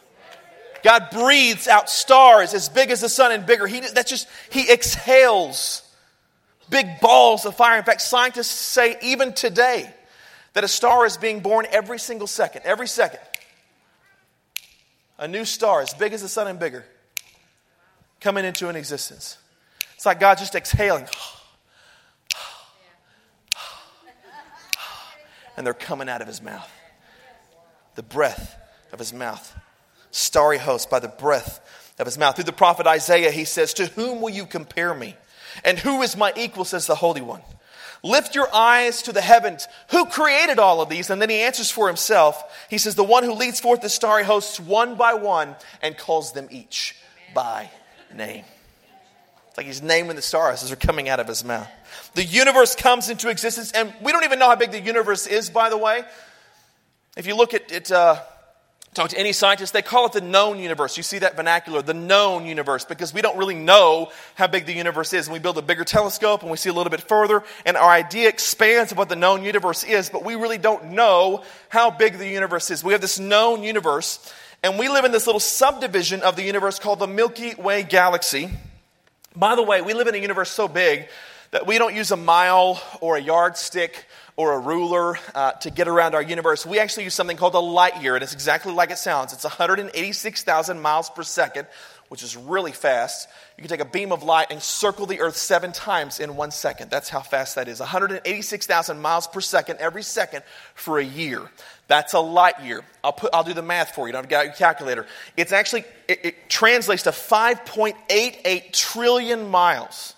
God 0.84 1.10
breathes 1.12 1.68
out 1.68 1.90
stars 1.90 2.54
as 2.54 2.70
big 2.70 2.90
as 2.90 3.02
the 3.02 3.10
sun 3.10 3.32
and 3.32 3.46
bigger. 3.46 3.68
He, 3.68 3.82
that's 3.82 4.10
just, 4.10 4.28
he 4.50 4.72
exhales 4.72 5.84
big 6.70 7.00
balls 7.00 7.46
of 7.46 7.56
fire. 7.56 7.78
In 7.78 7.84
fact, 7.84 8.02
scientists 8.02 8.48
say 8.48 8.98
even 9.04 9.34
today 9.34 9.94
that 10.54 10.64
a 10.64 10.68
star 10.68 11.06
is 11.06 11.18
being 11.18 11.42
born 11.42 11.68
every 11.72 12.00
single 12.00 12.28
second, 12.28 12.64
every 12.66 12.88
second. 12.88 13.20
A 15.20 15.28
new 15.28 15.46
star 15.46 15.82
as 15.82 15.94
big 15.94 16.14
as 16.14 16.22
the 16.24 16.30
sun 16.30 16.48
and 16.48 16.58
bigger 16.58 16.84
coming 18.20 18.46
into 18.46 18.70
an 18.70 18.76
existence. 18.76 19.38
It's 19.96 20.06
like 20.06 20.20
God 20.20 20.40
just 20.40 20.56
exhaling. 20.56 21.06
And 25.58 25.66
they're 25.66 25.74
coming 25.74 26.10
out 26.10 26.22
of 26.22 26.28
his 26.28 26.42
mouth. 26.42 26.70
The 27.96 28.04
breath 28.04 28.58
of 28.92 29.00
his 29.00 29.14
mouth 29.14 29.56
starry 30.12 30.58
host 30.58 30.90
by 30.90 31.00
the 31.00 31.08
breath 31.08 31.60
of 32.00 32.06
his 32.06 32.18
mouth. 32.18 32.36
Through 32.36 32.46
the 32.46 32.52
prophet 32.52 32.88
Isaiah, 32.88 33.32
he 33.32 33.46
says, 33.46 33.74
To 33.74 33.88
whom 33.88 34.22
will 34.22 34.30
you 34.30 34.46
compare 34.46 34.94
me? 34.94 35.16
And 35.64 35.80
who 35.80 36.02
is 36.02 36.16
my 36.16 36.34
equal, 36.36 36.66
says 36.66 36.88
the 36.88 36.96
Holy 36.96 37.22
One? 37.22 37.42
Lift 38.04 38.34
your 38.34 38.54
eyes 38.54 39.04
to 39.04 39.12
the 39.12 39.22
heavens. 39.22 39.68
Who 39.92 40.06
created 40.06 40.58
all 40.58 40.82
of 40.82 40.90
these? 40.90 41.10
And 41.10 41.22
then 41.22 41.30
he 41.30 41.42
answers 41.42 41.70
for 41.70 41.88
himself. 41.88 42.42
He 42.70 42.78
says, 42.78 42.96
The 42.96 43.04
one 43.04 43.24
who 43.24 43.34
leads 43.34 43.60
forth 43.60 43.82
the 43.82 43.90
starry 43.90 44.24
hosts 44.24 44.60
one 44.60 44.96
by 44.96 45.14
one 45.14 45.56
and 45.82 45.98
calls 45.98 46.34
them 46.34 46.48
each 46.50 46.96
by 47.36 47.70
name. 48.14 48.44
It's 49.52 49.58
like 49.58 49.68
he's 49.68 49.82
naming 49.82 50.16
the 50.16 50.22
stars 50.22 50.64
as 50.64 50.70
they're 50.70 50.76
coming 50.76 51.10
out 51.10 51.20
of 51.20 51.28
his 51.28 51.44
mouth. 51.44 51.70
The 52.16 52.24
universe 52.24 52.74
comes 52.74 53.10
into 53.10 53.30
existence, 53.30 53.72
and 53.74 53.94
we 54.02 54.12
don't 54.12 54.24
even 54.24 54.40
know 54.40 54.48
how 54.48 54.56
big 54.56 54.72
the 54.72 54.82
universe 54.82 55.28
is, 55.28 55.50
by 55.50 55.70
the 55.70 55.78
way. 55.78 56.04
If 57.16 57.28
you 57.28 57.36
look 57.36 57.54
at 57.54 57.72
it, 57.72 57.92
uh, 57.92 58.22
Talk 58.94 59.12
to 59.12 59.18
any 59.18 59.32
scientist, 59.32 59.72
they 59.72 59.82
call 59.82 60.08
it 60.08 60.12
the 60.12 60.20
known 60.20 60.60
universe. 60.60 60.98
You 60.98 61.04
see 61.04 61.20
that 61.20 61.38
vernacular, 61.38 61.82
the 61.82 61.94
known 61.94 62.46
universe, 62.46 62.84
because 62.84 63.14
we 63.14 63.22
don't 63.22 63.38
really 63.38 63.56
know 63.56 64.12
how 64.36 64.48
big 64.48 64.66
the 64.66 64.74
universe 64.74 65.14
is. 65.14 65.28
And 65.28 65.34
we 65.34 65.40
build 65.40 65.58
a 65.58 65.62
bigger 65.62 65.86
telescope 65.86 66.42
and 66.42 66.52
we 66.52 66.58
see 66.58 66.70
a 66.70 66.74
little 66.74 66.90
bit 66.90 67.00
further, 67.00 67.42
and 67.66 67.78
our 67.78 67.90
idea 67.90 68.28
expands 68.28 68.92
of 68.92 68.98
what 68.98 69.08
the 69.08 69.16
known 69.16 69.44
universe 69.44 69.86
is, 69.86 70.10
but 70.10 70.26
we 70.26 70.36
really 70.36 70.58
don't 70.58 70.92
know 70.92 71.42
how 71.70 71.90
big 71.90 72.18
the 72.18 72.28
universe 72.28 72.70
is. 72.70 72.84
We 72.84 72.92
have 72.92 73.00
this 73.00 73.18
known 73.18 73.64
universe, 73.64 74.20
and 74.62 74.78
we 74.78 74.90
live 74.90 75.06
in 75.06 75.14
this 75.14 75.26
little 75.26 75.40
subdivision 75.40 76.22
of 76.22 76.36
the 76.36 76.44
universe 76.44 76.78
called 76.78 77.00
the 77.00 77.08
Milky 77.08 77.56
Way 77.56 77.84
galaxy. 77.84 78.50
By 79.36 79.56
the 79.56 79.64
way, 79.64 79.82
we 79.82 79.94
live 79.94 80.08
in 80.08 80.16
a 80.16 80.18
universe 80.18 80.52
so 80.52 80.68
big 80.68 81.08
that 81.52 81.66
we 81.66 81.78
don't 81.78 81.96
use 81.96 82.12
a 82.12 82.18
mile 82.18 82.82
or 83.00 83.16
a 83.16 83.22
yardstick 83.22 84.06
or 84.36 84.54
a 84.54 84.60
ruler 84.60 85.18
uh, 85.34 85.54
to 85.54 85.70
get 85.70 85.88
around 85.88 86.16
our 86.16 86.22
universe. 86.22 86.66
We 86.66 86.80
actually 86.80 87.06
use 87.06 87.14
something 87.14 87.38
called 87.38 87.56
a 87.56 87.60
light 87.60 88.02
year, 88.02 88.16
and 88.16 88.24
it's 88.24 88.34
exactly 88.34 88.74
like 88.74 88.92
it 88.92 88.98
sounds. 88.98 89.32
It's 89.32 89.46
186,000 89.46 90.82
miles 90.82 91.10
per 91.10 91.24
second, 91.24 91.68
which 92.10 92.24
is 92.24 92.36
really 92.36 92.74
fast. 92.74 93.30
You 93.58 93.62
can 93.62 93.70
take 93.70 93.80
a 93.80 93.90
beam 93.90 94.12
of 94.12 94.22
light 94.22 94.48
and 94.50 94.62
circle 94.62 95.06
the 95.06 95.22
Earth 95.22 95.38
seven 95.38 95.72
times 95.72 96.20
in 96.20 96.36
one 96.36 96.52
second. 96.52 96.92
That's 96.92 97.08
how 97.08 97.22
fast 97.22 97.56
that 97.56 97.70
is. 97.70 97.80
186,000 97.80 99.02
miles 99.02 99.28
per 99.28 99.40
second 99.40 99.80
every 99.80 100.04
second 100.04 100.44
for 100.76 101.00
a 101.00 101.06
year. 101.06 101.50
That's 101.92 102.14
a 102.14 102.22
light 102.22 102.64
year. 102.64 102.86
I'll, 103.04 103.12
put, 103.12 103.32
I'll 103.34 103.44
do 103.44 103.54
the 103.54 103.62
math 103.62 103.96
for 103.96 104.08
you. 104.08 104.16
I've 104.16 104.30
got 104.30 104.46
your 104.46 104.54
calculator. 104.54 105.06
It's 105.36 105.52
actually, 105.52 105.84
it, 106.08 106.20
it 106.24 106.50
translates 106.50 107.04
to 107.04 107.10
5.88 107.10 108.72
trillion 108.72 109.50
miles. 109.50 110.16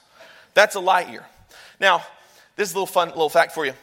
That's 0.53 0.75
a 0.75 0.79
light 0.79 1.09
year. 1.09 1.25
Now, 1.79 2.03
this 2.57 2.69
is 2.69 2.75
a 2.75 2.77
little 2.77 2.85
fun 2.85 3.07
little 3.07 3.27
fact 3.27 3.53
for 3.53 3.65
you. 3.65 3.73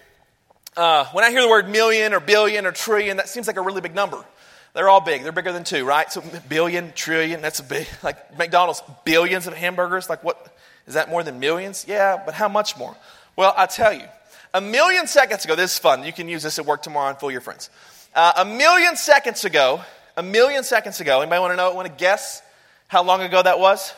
Uh, 0.76 1.06
when 1.06 1.24
I 1.24 1.32
hear 1.32 1.42
the 1.42 1.48
word 1.48 1.68
million 1.68 2.14
or 2.14 2.20
billion 2.20 2.64
or 2.64 2.70
trillion, 2.70 3.16
that 3.16 3.28
seems 3.28 3.48
like 3.48 3.56
a 3.56 3.60
really 3.60 3.80
big 3.80 3.96
number. 3.96 4.24
They're 4.72 4.88
all 4.88 5.00
big. 5.00 5.24
They're 5.24 5.32
bigger 5.32 5.50
than 5.50 5.64
two, 5.64 5.84
right? 5.84 6.12
So 6.12 6.22
billion, 6.48 6.92
trillion, 6.92 7.42
that's 7.42 7.58
a 7.58 7.64
big, 7.64 7.88
like 8.04 8.38
McDonald's, 8.38 8.84
billions 9.04 9.48
of 9.48 9.54
hamburgers. 9.54 10.08
Like 10.08 10.22
what? 10.22 10.56
Is 10.86 10.94
that 10.94 11.10
more 11.10 11.24
than 11.24 11.40
millions? 11.40 11.86
Yeah, 11.88 12.22
but 12.24 12.34
how 12.34 12.48
much 12.48 12.78
more? 12.78 12.96
Well, 13.34 13.52
I'll 13.56 13.66
tell 13.66 13.92
you. 13.92 14.06
A 14.52 14.60
million 14.60 15.06
seconds 15.06 15.44
ago, 15.44 15.54
this 15.54 15.72
is 15.72 15.78
fun. 15.78 16.04
You 16.04 16.12
can 16.12 16.28
use 16.28 16.42
this 16.42 16.58
at 16.58 16.66
work 16.66 16.82
tomorrow 16.82 17.10
and 17.10 17.18
fool 17.18 17.30
your 17.30 17.40
friends. 17.40 17.70
Uh, 18.14 18.32
a 18.38 18.44
million 18.44 18.96
seconds 18.96 19.44
ago, 19.44 19.80
a 20.16 20.22
million 20.22 20.64
seconds 20.64 21.00
ago, 21.00 21.20
anybody 21.20 21.40
want 21.40 21.52
to 21.52 21.56
know, 21.56 21.72
want 21.72 21.86
to 21.86 21.94
guess 21.94 22.42
how 22.88 23.04
long 23.04 23.22
ago 23.22 23.40
that 23.40 23.60
was? 23.60 23.94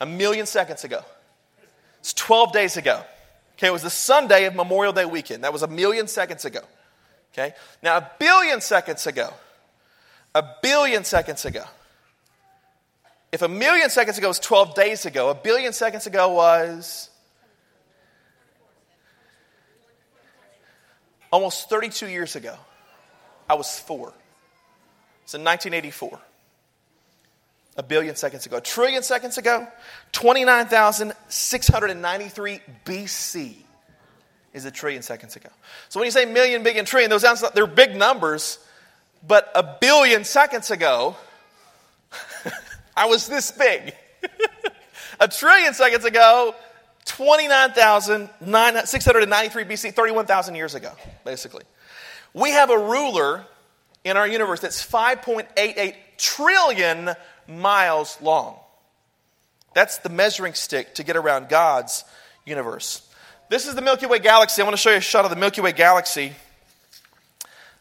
A 0.00 0.06
million 0.06 0.46
seconds 0.46 0.84
ago. 0.84 1.02
It's 1.98 2.14
12 2.14 2.52
days 2.52 2.76
ago. 2.78 3.02
Okay, 3.58 3.66
it 3.66 3.72
was 3.72 3.82
the 3.82 3.90
Sunday 3.90 4.46
of 4.46 4.54
Memorial 4.54 4.94
Day 4.94 5.04
weekend. 5.04 5.44
That 5.44 5.52
was 5.52 5.62
a 5.62 5.68
million 5.68 6.08
seconds 6.08 6.46
ago. 6.46 6.60
Okay, 7.34 7.52
now 7.82 7.98
a 7.98 8.10
billion 8.18 8.62
seconds 8.62 9.06
ago, 9.06 9.32
a 10.34 10.42
billion 10.62 11.04
seconds 11.04 11.44
ago. 11.44 11.64
If 13.30 13.42
a 13.42 13.48
million 13.48 13.90
seconds 13.90 14.16
ago 14.16 14.28
was 14.28 14.38
12 14.38 14.74
days 14.74 15.04
ago, 15.04 15.28
a 15.28 15.34
billion 15.34 15.74
seconds 15.74 16.06
ago 16.06 16.32
was 16.32 17.10
almost 21.30 21.68
32 21.68 22.08
years 22.08 22.36
ago. 22.36 22.56
I 23.48 23.54
was 23.54 23.78
four. 23.78 24.12
It's 25.24 25.34
in 25.34 25.44
1984 25.44 26.18
a 27.76 27.82
billion 27.82 28.16
seconds 28.16 28.46
ago. 28.46 28.56
A 28.58 28.60
trillion 28.60 29.02
seconds 29.02 29.38
ago, 29.38 29.66
29,693 30.12 32.60
BC 32.84 33.54
is 34.52 34.64
a 34.64 34.70
trillion 34.70 35.02
seconds 35.02 35.34
ago. 35.36 35.48
So 35.88 36.00
when 36.00 36.06
you 36.06 36.10
say 36.10 36.26
million, 36.26 36.62
billion, 36.62 36.84
trillion, 36.84 37.08
those 37.10 37.22
sounds 37.22 37.42
like 37.42 37.54
they're 37.54 37.66
big 37.66 37.96
numbers, 37.96 38.58
but 39.26 39.50
a 39.54 39.76
billion 39.80 40.24
seconds 40.24 40.70
ago, 40.70 41.16
I 42.96 43.06
was 43.06 43.26
this 43.28 43.50
big. 43.52 43.94
a 45.20 45.28
trillion 45.28 45.72
seconds 45.74 46.04
ago, 46.04 46.54
29,693 47.06 49.64
BC, 49.64 49.94
31,000 49.94 50.54
years 50.54 50.74
ago, 50.74 50.92
basically. 51.24 51.64
We 52.32 52.50
have 52.50 52.70
a 52.70 52.78
ruler 52.78 53.44
in 54.04 54.16
our 54.16 54.28
universe 54.28 54.60
that's 54.60 54.80
5.88 54.84 55.94
trillion 56.16 57.10
miles 57.48 58.16
long. 58.20 58.56
That's 59.74 59.98
the 59.98 60.08
measuring 60.08 60.54
stick 60.54 60.94
to 60.96 61.04
get 61.04 61.16
around 61.16 61.48
God's 61.48 62.04
universe. 62.44 63.08
This 63.48 63.66
is 63.66 63.74
the 63.74 63.82
Milky 63.82 64.06
Way 64.06 64.20
galaxy. 64.20 64.62
I 64.62 64.64
want 64.64 64.76
to 64.76 64.80
show 64.80 64.90
you 64.90 64.98
a 64.98 65.00
shot 65.00 65.24
of 65.24 65.30
the 65.30 65.36
Milky 65.36 65.60
Way 65.60 65.72
galaxy. 65.72 66.34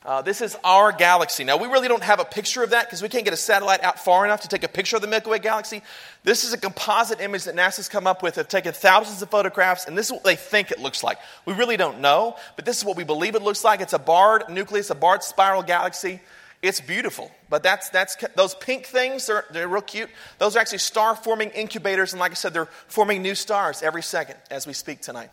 Uh, 0.05 0.21
this 0.21 0.39
is 0.39 0.55
our 0.63 0.93
galaxy. 0.93 1.43
Now, 1.43 1.57
we 1.57 1.67
really 1.67 1.89
don't 1.89 2.03
have 2.03 2.21
a 2.21 2.25
picture 2.25 2.63
of 2.63 2.69
that 2.69 2.85
because 2.85 3.01
we 3.01 3.09
can't 3.09 3.25
get 3.25 3.33
a 3.33 3.37
satellite 3.37 3.83
out 3.83 3.99
far 3.99 4.23
enough 4.23 4.41
to 4.41 4.47
take 4.47 4.63
a 4.63 4.69
picture 4.69 4.95
of 4.95 5.01
the 5.01 5.09
Milky 5.09 5.29
Way 5.29 5.39
galaxy. 5.39 5.81
This 6.23 6.45
is 6.45 6.53
a 6.53 6.57
composite 6.57 7.19
image 7.19 7.43
that 7.43 7.55
NASA's 7.55 7.89
come 7.89 8.07
up 8.07 8.23
with. 8.23 8.35
They've 8.35 8.47
taken 8.47 8.71
thousands 8.71 9.21
of 9.21 9.29
photographs, 9.29 9.85
and 9.85 9.97
this 9.97 10.05
is 10.05 10.13
what 10.13 10.23
they 10.23 10.37
think 10.37 10.71
it 10.71 10.79
looks 10.79 11.03
like. 11.03 11.17
We 11.45 11.53
really 11.53 11.75
don't 11.75 11.99
know, 11.99 12.37
but 12.55 12.63
this 12.63 12.77
is 12.77 12.85
what 12.85 12.95
we 12.95 13.03
believe 13.03 13.35
it 13.35 13.41
looks 13.41 13.65
like. 13.65 13.81
It's 13.81 13.91
a 13.91 13.99
barred 13.99 14.43
nucleus, 14.49 14.89
a 14.89 14.95
barred 14.95 15.21
spiral 15.21 15.63
galaxy. 15.63 16.21
It's 16.61 16.79
beautiful, 16.79 17.29
but 17.49 17.61
that's, 17.61 17.89
that's 17.89 18.15
those 18.35 18.55
pink 18.55 18.85
things, 18.85 19.27
they're, 19.27 19.45
they're 19.51 19.67
real 19.67 19.81
cute. 19.81 20.09
Those 20.37 20.55
are 20.55 20.59
actually 20.59 20.79
star 20.79 21.13
forming 21.13 21.49
incubators, 21.49 22.13
and 22.13 22.21
like 22.21 22.31
I 22.31 22.35
said, 22.35 22.53
they're 22.53 22.69
forming 22.87 23.21
new 23.21 23.35
stars 23.35 23.81
every 23.81 24.01
second 24.01 24.37
as 24.49 24.65
we 24.65 24.73
speak 24.73 25.01
tonight. 25.01 25.29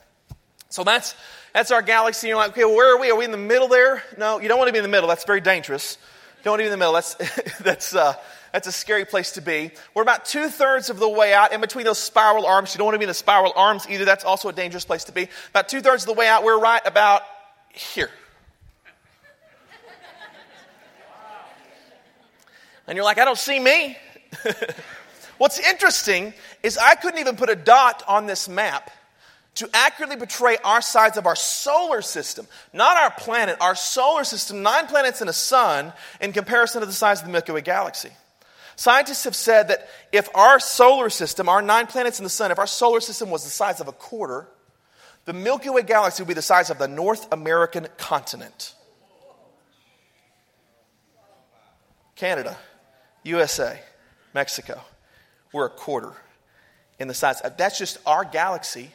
So 0.77 0.85
that's, 0.85 1.15
that's 1.55 1.71
our 1.71 1.81
galaxy. 1.81 2.29
You're 2.29 2.37
like, 2.37 2.51
okay, 2.51 2.67
well, 2.67 2.77
where 2.77 2.95
are 2.95 3.01
we? 3.01 3.11
Are 3.11 3.17
we 3.17 3.25
in 3.25 3.31
the 3.31 3.39
middle 3.39 3.67
there? 3.67 4.03
No, 4.19 4.39
you 4.41 4.47
don't 4.47 4.59
want 4.59 4.69
to 4.69 4.73
be 4.73 4.79
in 4.79 4.83
the 4.83 4.91
middle. 4.91 5.09
That's 5.09 5.25
very 5.25 5.41
dangerous. 5.41 5.97
You 6.37 6.45
don't 6.45 6.53
want 6.53 6.59
to 6.59 6.65
be 6.65 6.67
in 6.67 6.71
the 6.71 6.77
middle. 6.77 6.93
That's, 6.93 7.15
that's, 7.61 7.95
uh, 7.95 8.13
that's 8.53 8.67
a 8.69 8.73
scary 8.73 9.07
place 9.07 9.33
to 9.33 9.41
be. 9.41 9.71
We're 9.95 10.03
about 10.03 10.27
two 10.27 10.51
thirds 10.51 10.91
of 10.91 10.99
the 10.99 11.09
way 11.09 11.33
out 11.33 11.55
in 11.55 11.63
between 11.63 11.87
those 11.87 11.97
spiral 11.97 12.45
arms. 12.45 12.75
You 12.75 12.79
don't 12.79 12.85
want 12.85 12.97
to 12.97 12.99
be 12.99 13.05
in 13.05 13.09
the 13.09 13.15
spiral 13.15 13.55
arms 13.57 13.87
either. 13.89 14.05
That's 14.05 14.23
also 14.23 14.51
a 14.51 14.53
dangerous 14.53 14.85
place 14.85 15.05
to 15.05 15.13
be. 15.13 15.29
About 15.49 15.71
two 15.71 15.81
thirds 15.81 16.03
of 16.03 16.09
the 16.09 16.13
way 16.13 16.29
out, 16.29 16.45
we're 16.45 16.61
right 16.61 16.83
about 16.85 17.23
here. 17.73 18.11
And 22.87 22.97
you're 22.97 23.05
like, 23.07 23.17
I 23.17 23.25
don't 23.25 23.39
see 23.39 23.59
me. 23.59 23.97
What's 25.39 25.59
interesting 25.59 26.35
is 26.63 26.77
I 26.77 26.97
couldn't 26.97 27.21
even 27.21 27.37
put 27.37 27.49
a 27.49 27.57
dot 27.57 28.03
on 28.07 28.27
this 28.27 28.47
map 28.47 28.91
to 29.57 29.69
accurately 29.73 30.17
portray 30.17 30.57
our 30.65 30.81
size 30.81 31.17
of 31.17 31.27
our 31.27 31.37
solar 31.37 32.03
system, 32.03 32.47
not 32.73 32.97
our 32.97 33.11
planet, 33.11 33.57
our 33.61 33.75
solar 33.75 34.25
system, 34.25 34.63
nine 34.63 34.87
planets 34.87 35.21
and 35.21 35.31
a 35.31 35.33
sun, 35.33 35.93
in 36.21 36.33
comparison 36.33 36.81
to 36.81 36.87
the 36.87 36.93
size 36.93 37.21
of 37.21 37.27
the 37.27 37.33
Milky 37.33 37.53
Way 37.53 37.63
galaxy. 37.63 38.11
Scientists 38.77 39.25
have 39.25 39.35
said 39.35 39.69
that 39.69 39.89
if 40.13 40.29
our 40.35 40.61
solar 40.61 41.09
system, 41.09 41.49
our 41.49 41.63
nine 41.63 41.87
planets 41.87 42.19
and 42.19 42.27
the 42.27 42.31
sun, 42.31 42.51
if 42.51 42.59
our 42.59 42.67
solar 42.67 43.01
system 43.01 43.31
was 43.31 43.45
the 43.45 43.51
size 43.51 43.81
of 43.81 43.89
a 43.89 43.93
quarter, 43.93 44.47
the 45.25 45.33
Milky 45.33 45.71
Way 45.71 45.83
galaxy 45.83 46.23
would 46.23 46.29
be 46.29 46.35
the 46.35 46.43
size 46.43 46.69
of 46.69 46.79
the 46.79 46.87
North 46.87 47.33
American 47.33 47.89
continent. 47.97 48.75
Canada, 52.15 52.57
USA, 53.25 53.81
Mexico, 54.35 54.81
we're 55.53 55.67
a 55.67 55.71
quarter 55.71 56.13
in 56.99 57.09
the 57.09 57.15
size. 57.15 57.41
That's 57.57 57.79
just 57.79 57.99
our 58.05 58.25
galaxy, 58.25 58.91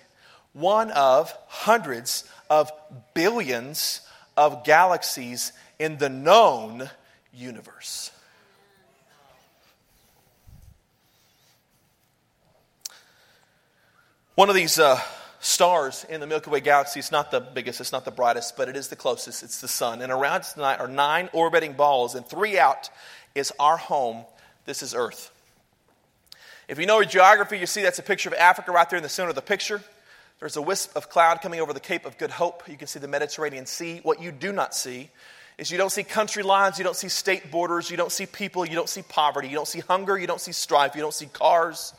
one 0.54 0.92
of 0.92 1.34
hundreds 1.48 2.24
of 2.50 2.72
billions 3.14 4.02
of 4.36 4.64
galaxies 4.64 5.54
in 5.80 5.98
the 5.98 6.10
known 6.10 6.90
universe. 7.34 8.12
One 14.36 14.50
of 14.50 14.56
these 14.56 14.80
uh, 14.80 15.00
stars 15.40 16.06
in 16.10 16.20
the 16.20 16.28
Milky 16.28 16.50
Way 16.50 16.62
galaxy 16.62 17.00
is 17.00 17.12
not 17.12 17.32
the 17.32 17.42
biggest, 17.42 17.82
it's 17.82 17.92
not 17.92 18.06
the 18.06 18.12
brightest, 18.12 18.56
but 18.56 18.70
it 18.70 18.76
is 18.76 18.88
the 18.88 18.96
closest. 18.96 19.44
It's 19.44 19.62
the 19.62 19.68
sun. 19.68 20.02
And 20.02 20.12
around 20.12 20.44
tonight 20.44 20.80
are 20.80 20.88
nine 20.88 21.30
orbiting 21.34 21.74
balls, 21.74 22.16
and 22.16 22.26
three 22.26 22.58
out 22.58 22.90
is 23.36 23.52
our 23.60 23.78
home. 23.78 24.26
This 24.66 24.82
is 24.84 24.96
Earth. 24.96 25.32
If 26.68 26.80
you 26.80 26.86
know 26.86 27.00
your 27.00 27.10
geography, 27.10 27.60
you 27.60 27.66
see 27.66 27.82
that's 27.82 28.00
a 28.00 28.04
picture 28.04 28.30
of 28.30 28.36
Africa 28.36 28.72
right 28.72 28.90
there 28.90 28.98
in 28.98 29.04
the 29.04 29.10
center 29.10 29.30
of 29.30 29.36
the 29.36 29.42
picture. 29.42 29.82
There's 30.42 30.58
a 30.58 30.62
wisp 30.62 30.98
of 30.98 31.08
cloud 31.08 31.42
coming 31.42 31.62
over 31.62 31.72
the 31.72 31.80
Cape 31.80 32.04
of 32.04 32.18
Good 32.18 32.32
Hope. 32.32 32.64
You 32.68 32.76
can 32.76 32.88
see 32.88 32.98
the 32.98 33.08
Mediterranean 33.08 33.68
Sea. 33.68 34.00
What 34.02 34.20
you 34.20 34.32
do 34.32 34.52
not 34.52 34.74
see 34.74 35.12
is 35.60 35.70
you 35.70 35.78
don't 35.78 35.92
see 35.92 36.02
country 36.02 36.42
lines, 36.42 36.80
you 36.80 36.84
don't 36.84 36.96
see 36.96 37.10
state 37.10 37.52
borders, 37.52 37.92
you 37.92 37.96
don't 37.96 38.12
see 38.12 38.26
people, 38.26 38.66
you 38.66 38.74
don't 38.74 38.90
see 38.90 39.04
poverty, 39.04 39.50
you 39.50 39.54
don't 39.54 39.68
see 39.68 39.82
hunger, 39.82 40.18
you 40.18 40.26
don't 40.26 40.42
see 40.42 40.52
strife, 40.52 40.96
you 40.96 41.02
don't 41.02 41.14
see 41.14 41.28
cars. 41.28 41.94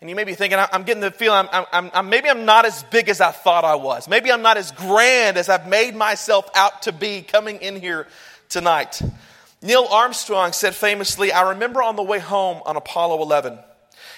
And 0.00 0.08
you 0.08 0.14
may 0.14 0.22
be 0.22 0.34
thinking, 0.34 0.56
I'm 0.72 0.84
getting 0.84 1.00
the 1.00 1.10
feeling, 1.10 1.48
I'm, 1.50 1.66
I'm, 1.72 1.90
I'm, 1.92 2.08
maybe 2.08 2.30
I'm 2.30 2.44
not 2.44 2.64
as 2.64 2.84
big 2.84 3.08
as 3.08 3.20
I 3.20 3.32
thought 3.32 3.64
I 3.64 3.74
was. 3.74 4.06
Maybe 4.06 4.30
I'm 4.30 4.42
not 4.42 4.56
as 4.56 4.70
grand 4.70 5.36
as 5.36 5.48
I've 5.48 5.66
made 5.66 5.96
myself 5.96 6.48
out 6.54 6.82
to 6.82 6.92
be 6.92 7.22
coming 7.22 7.56
in 7.56 7.80
here 7.80 8.06
tonight. 8.48 9.02
Neil 9.62 9.88
Armstrong 9.90 10.52
said 10.52 10.76
famously, 10.76 11.32
I 11.32 11.50
remember 11.50 11.82
on 11.82 11.96
the 11.96 12.04
way 12.04 12.20
home 12.20 12.62
on 12.66 12.76
Apollo 12.76 13.20
11, 13.22 13.58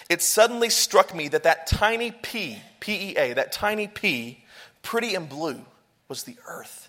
it 0.09 0.23
suddenly 0.23 0.71
struck 0.71 1.15
me 1.15 1.29
that 1.29 1.43
that 1.43 1.67
tiny 1.67 2.11
P, 2.11 2.59
P 2.81 3.11
E 3.11 3.17
A, 3.17 3.33
that 3.35 3.53
tiny 3.53 3.89
P, 3.89 4.45
pretty 4.83 5.15
and 5.15 5.29
blue, 5.29 5.61
was 6.09 6.23
the 6.23 6.37
Earth. 6.47 6.89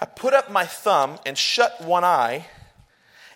I 0.00 0.06
put 0.06 0.32
up 0.32 0.50
my 0.50 0.64
thumb 0.64 1.18
and 1.26 1.36
shut 1.36 1.80
one 1.82 2.04
eye, 2.04 2.46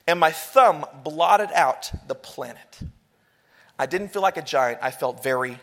and 0.06 0.18
my 0.18 0.30
thumb 0.30 0.86
blotted 1.04 1.50
out 1.52 1.90
the 2.08 2.14
planet. 2.14 2.80
I 3.78 3.86
didn't 3.86 4.08
feel 4.08 4.22
like 4.22 4.36
a 4.36 4.42
giant, 4.42 4.78
I 4.80 4.90
felt 4.90 5.22
very, 5.22 5.58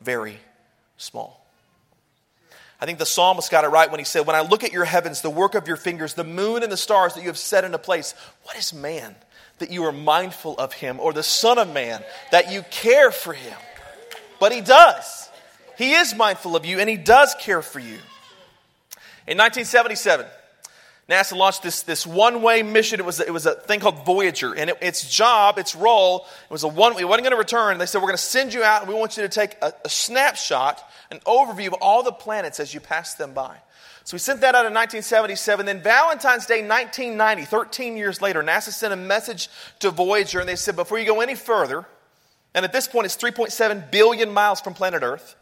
very 0.00 0.38
small. 0.96 1.46
I 2.80 2.86
think 2.86 2.98
the 2.98 3.06
psalmist 3.06 3.50
got 3.50 3.64
it 3.64 3.68
right 3.68 3.90
when 3.90 4.00
he 4.00 4.04
said, 4.04 4.26
When 4.26 4.36
I 4.36 4.40
look 4.40 4.64
at 4.64 4.72
your 4.72 4.86
heavens, 4.86 5.20
the 5.20 5.30
work 5.30 5.54
of 5.54 5.68
your 5.68 5.76
fingers, 5.76 6.14
the 6.14 6.24
moon 6.24 6.62
and 6.62 6.72
the 6.72 6.78
stars 6.78 7.14
that 7.14 7.20
you 7.20 7.28
have 7.28 7.38
set 7.38 7.62
into 7.62 7.78
place, 7.78 8.14
what 8.42 8.56
is 8.56 8.72
man 8.72 9.14
that 9.60 9.70
you 9.70 9.84
are 9.84 9.92
mindful 9.92 10.56
of 10.58 10.72
him, 10.72 10.98
or 11.00 11.12
the 11.12 11.22
Son 11.22 11.58
of 11.58 11.72
Man 11.72 12.02
that 12.32 12.52
you 12.52 12.62
care 12.70 13.10
for 13.10 13.32
him? 13.32 13.56
But 14.40 14.52
he 14.52 14.60
does. 14.60 15.28
He 15.78 15.92
is 15.92 16.14
mindful 16.14 16.56
of 16.56 16.66
you 16.66 16.78
and 16.78 16.90
he 16.90 16.98
does 16.98 17.34
care 17.40 17.62
for 17.62 17.78
you. 17.78 17.98
In 19.26 19.38
1977, 19.38 20.26
NASA 21.08 21.36
launched 21.36 21.62
this, 21.62 21.82
this 21.82 22.06
one 22.06 22.42
way 22.42 22.62
mission. 22.62 23.00
It 23.00 23.06
was, 23.06 23.18
it 23.18 23.32
was 23.32 23.46
a 23.46 23.54
thing 23.54 23.80
called 23.80 24.04
Voyager. 24.04 24.54
And 24.54 24.70
it, 24.70 24.78
its 24.82 25.10
job, 25.10 25.58
its 25.58 25.74
role, 25.74 26.26
it 26.48 26.52
was 26.52 26.64
a 26.64 26.68
one 26.68 26.98
it 26.98 27.08
wasn't 27.08 27.24
going 27.24 27.32
to 27.32 27.36
return. 27.36 27.78
They 27.78 27.86
said, 27.86 27.98
We're 27.98 28.08
going 28.08 28.16
to 28.16 28.22
send 28.22 28.52
you 28.52 28.62
out 28.62 28.82
and 28.82 28.88
we 28.88 28.94
want 28.94 29.16
you 29.16 29.22
to 29.22 29.28
take 29.28 29.56
a, 29.62 29.72
a 29.84 29.88
snapshot, 29.88 30.82
an 31.10 31.18
overview 31.20 31.68
of 31.68 31.74
all 31.74 32.02
the 32.02 32.12
planets 32.12 32.60
as 32.60 32.72
you 32.72 32.80
pass 32.80 33.14
them 33.14 33.32
by. 33.32 33.56
So 34.10 34.16
we 34.16 34.18
sent 34.18 34.40
that 34.40 34.56
out 34.56 34.66
in 34.66 34.74
1977. 34.74 35.66
Then 35.66 35.82
Valentine's 35.82 36.44
Day 36.44 36.66
1990, 36.66 37.44
13 37.44 37.96
years 37.96 38.20
later, 38.20 38.42
NASA 38.42 38.72
sent 38.72 38.92
a 38.92 38.96
message 38.96 39.48
to 39.78 39.92
Voyager 39.92 40.40
and 40.40 40.48
they 40.48 40.56
said, 40.56 40.74
Before 40.74 40.98
you 40.98 41.06
go 41.06 41.20
any 41.20 41.36
further, 41.36 41.86
and 42.52 42.64
at 42.64 42.72
this 42.72 42.88
point 42.88 43.04
it's 43.04 43.16
3.7 43.16 43.92
billion 43.92 44.32
miles 44.32 44.60
from 44.60 44.74
planet 44.74 45.04
Earth, 45.04 45.36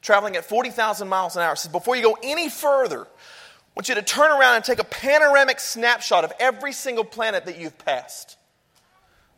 traveling 0.00 0.36
at 0.36 0.44
40,000 0.44 1.08
miles 1.08 1.34
an 1.34 1.42
hour, 1.42 1.56
says, 1.56 1.72
Before 1.72 1.96
you 1.96 2.04
go 2.04 2.16
any 2.22 2.48
further, 2.48 3.00
I 3.00 3.70
want 3.74 3.88
you 3.88 3.96
to 3.96 4.02
turn 4.02 4.30
around 4.30 4.54
and 4.54 4.64
take 4.64 4.78
a 4.78 4.84
panoramic 4.84 5.58
snapshot 5.58 6.22
of 6.22 6.32
every 6.38 6.70
single 6.70 7.04
planet 7.04 7.46
that 7.46 7.58
you've 7.58 7.78
passed. 7.78 8.38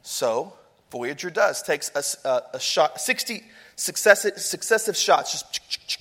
So, 0.02 0.52
Voyager 0.92 1.30
does, 1.30 1.62
takes 1.62 1.90
a, 1.94 2.28
a, 2.28 2.42
a 2.56 2.60
shot, 2.60 3.00
60 3.00 3.42
successive, 3.76 4.36
successive 4.36 4.98
shots, 4.98 5.32
just 5.32 5.95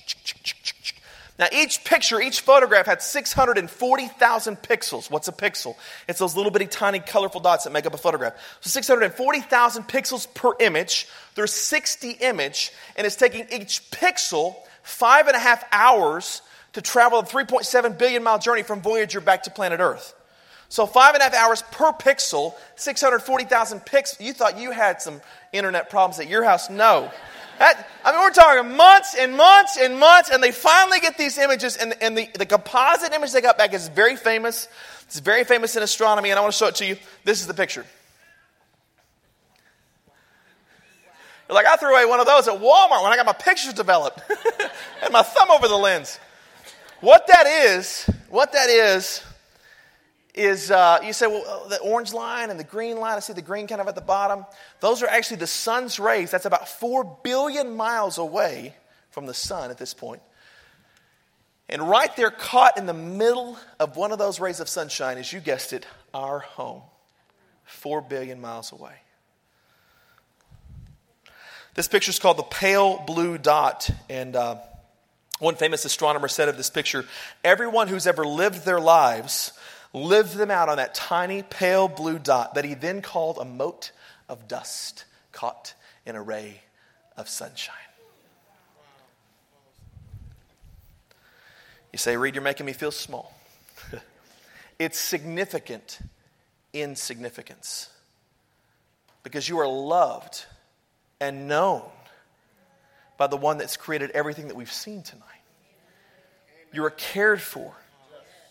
now, 1.38 1.48
each 1.52 1.84
picture, 1.84 2.18
each 2.18 2.40
photograph 2.40 2.86
had 2.86 3.02
640,000 3.02 4.56
pixels. 4.56 5.10
What's 5.10 5.28
a 5.28 5.32
pixel? 5.32 5.76
It's 6.08 6.18
those 6.18 6.34
little 6.34 6.50
bitty 6.50 6.66
tiny 6.66 6.98
colorful 6.98 7.42
dots 7.42 7.64
that 7.64 7.74
make 7.74 7.84
up 7.84 7.92
a 7.92 7.98
photograph. 7.98 8.34
So 8.62 8.70
640,000 8.70 9.84
pixels 9.84 10.32
per 10.32 10.54
image. 10.60 11.06
There's 11.34 11.52
60 11.52 12.12
image, 12.12 12.72
and 12.96 13.06
it's 13.06 13.16
taking 13.16 13.46
each 13.52 13.90
pixel 13.90 14.56
five 14.82 15.26
and 15.26 15.36
a 15.36 15.38
half 15.38 15.62
hours 15.72 16.40
to 16.72 16.80
travel 16.80 17.18
a 17.18 17.22
3.7 17.22 17.98
billion 17.98 18.22
mile 18.22 18.38
journey 18.38 18.62
from 18.62 18.80
Voyager 18.80 19.20
back 19.20 19.42
to 19.42 19.50
planet 19.50 19.80
Earth. 19.80 20.14
So, 20.68 20.86
five 20.86 21.14
and 21.14 21.20
a 21.20 21.24
half 21.24 21.34
hours 21.34 21.62
per 21.70 21.92
pixel, 21.92 22.54
640,000 22.76 23.80
pixels. 23.80 24.20
You 24.20 24.32
thought 24.32 24.58
you 24.58 24.70
had 24.70 25.02
some 25.02 25.20
internet 25.52 25.90
problems 25.90 26.18
at 26.18 26.28
your 26.28 26.44
house? 26.44 26.70
No. 26.70 27.10
That, 27.58 27.88
I 28.04 28.12
mean, 28.12 28.20
we're 28.20 28.30
talking 28.30 28.76
months 28.76 29.14
and 29.18 29.36
months 29.36 29.78
and 29.80 29.98
months, 29.98 30.30
and 30.30 30.42
they 30.42 30.52
finally 30.52 31.00
get 31.00 31.16
these 31.16 31.38
images, 31.38 31.76
and, 31.76 31.94
and 32.00 32.16
the, 32.16 32.28
the 32.34 32.46
composite 32.46 33.12
image 33.12 33.32
they 33.32 33.40
got 33.40 33.56
back 33.56 33.72
is 33.72 33.88
very 33.88 34.16
famous. 34.16 34.68
It's 35.04 35.20
very 35.20 35.44
famous 35.44 35.76
in 35.76 35.82
astronomy, 35.82 36.30
and 36.30 36.38
I 36.38 36.42
want 36.42 36.52
to 36.52 36.58
show 36.58 36.66
it 36.66 36.74
to 36.76 36.86
you. 36.86 36.96
This 37.24 37.40
is 37.40 37.46
the 37.46 37.54
picture. 37.54 37.86
You're 41.48 41.54
like, 41.54 41.66
I 41.66 41.76
threw 41.76 41.94
away 41.94 42.04
one 42.06 42.20
of 42.20 42.26
those 42.26 42.48
at 42.48 42.54
Walmart 42.60 43.02
when 43.02 43.12
I 43.12 43.16
got 43.16 43.26
my 43.26 43.32
pictures 43.32 43.72
developed 43.72 44.20
and 45.02 45.12
my 45.12 45.22
thumb 45.22 45.50
over 45.50 45.68
the 45.68 45.76
lens. 45.76 46.18
What 47.00 47.26
that 47.28 47.46
is, 47.46 48.08
what 48.28 48.52
that 48.52 48.68
is, 48.68 49.22
is 50.36 50.70
uh, 50.70 51.00
you 51.02 51.14
say, 51.14 51.26
well, 51.26 51.66
the 51.68 51.78
orange 51.78 52.12
line 52.12 52.50
and 52.50 52.60
the 52.60 52.64
green 52.64 52.98
line, 52.98 53.16
I 53.16 53.20
see 53.20 53.32
the 53.32 53.42
green 53.42 53.66
kind 53.66 53.80
of 53.80 53.88
at 53.88 53.94
the 53.94 54.02
bottom. 54.02 54.44
Those 54.80 55.02
are 55.02 55.08
actually 55.08 55.38
the 55.38 55.46
sun's 55.46 55.98
rays. 55.98 56.30
That's 56.30 56.44
about 56.44 56.68
4 56.68 57.18
billion 57.24 57.74
miles 57.74 58.18
away 58.18 58.74
from 59.10 59.26
the 59.26 59.34
sun 59.34 59.70
at 59.70 59.78
this 59.78 59.94
point. 59.94 60.20
And 61.68 61.88
right 61.88 62.14
there, 62.16 62.30
caught 62.30 62.76
in 62.76 62.86
the 62.86 62.94
middle 62.94 63.58
of 63.80 63.96
one 63.96 64.12
of 64.12 64.18
those 64.18 64.38
rays 64.38 64.60
of 64.60 64.68
sunshine, 64.68 65.18
as 65.18 65.32
you 65.32 65.40
guessed 65.40 65.72
it, 65.72 65.86
our 66.14 66.40
home, 66.40 66.82
4 67.64 68.02
billion 68.02 68.40
miles 68.40 68.72
away. 68.72 68.94
This 71.74 71.88
picture 71.88 72.10
is 72.10 72.18
called 72.18 72.36
the 72.36 72.42
pale 72.42 73.02
blue 73.06 73.36
dot. 73.36 73.90
And 74.08 74.36
uh, 74.36 74.56
one 75.38 75.56
famous 75.56 75.84
astronomer 75.84 76.28
said 76.28 76.48
of 76.48 76.56
this 76.56 76.70
picture 76.70 77.04
everyone 77.44 77.88
who's 77.88 78.06
ever 78.06 78.24
lived 78.24 78.64
their 78.64 78.80
lives 78.80 79.52
lived 79.92 80.36
them 80.36 80.50
out 80.50 80.68
on 80.68 80.76
that 80.76 80.94
tiny 80.94 81.42
pale 81.42 81.88
blue 81.88 82.18
dot 82.18 82.54
that 82.54 82.64
he 82.64 82.74
then 82.74 83.02
called 83.02 83.38
a 83.38 83.44
mote 83.44 83.92
of 84.28 84.48
dust 84.48 85.04
caught 85.32 85.74
in 86.04 86.16
a 86.16 86.22
ray 86.22 86.60
of 87.16 87.28
sunshine. 87.28 87.74
You 91.92 91.98
say, 91.98 92.16
Reed, 92.16 92.34
you're 92.34 92.44
making 92.44 92.66
me 92.66 92.72
feel 92.72 92.90
small. 92.90 93.34
It's 94.78 94.98
significant 94.98 96.00
insignificance 96.74 97.88
because 99.22 99.48
you 99.48 99.58
are 99.58 99.66
loved 99.66 100.44
and 101.18 101.48
known 101.48 101.82
by 103.16 103.26
the 103.26 103.36
one 103.36 103.56
that's 103.58 103.76
created 103.76 104.10
everything 104.10 104.48
that 104.48 104.54
we've 104.54 104.70
seen 104.70 105.02
tonight. 105.02 105.24
You 106.72 106.84
are 106.84 106.90
cared 106.90 107.40
for, 107.40 107.72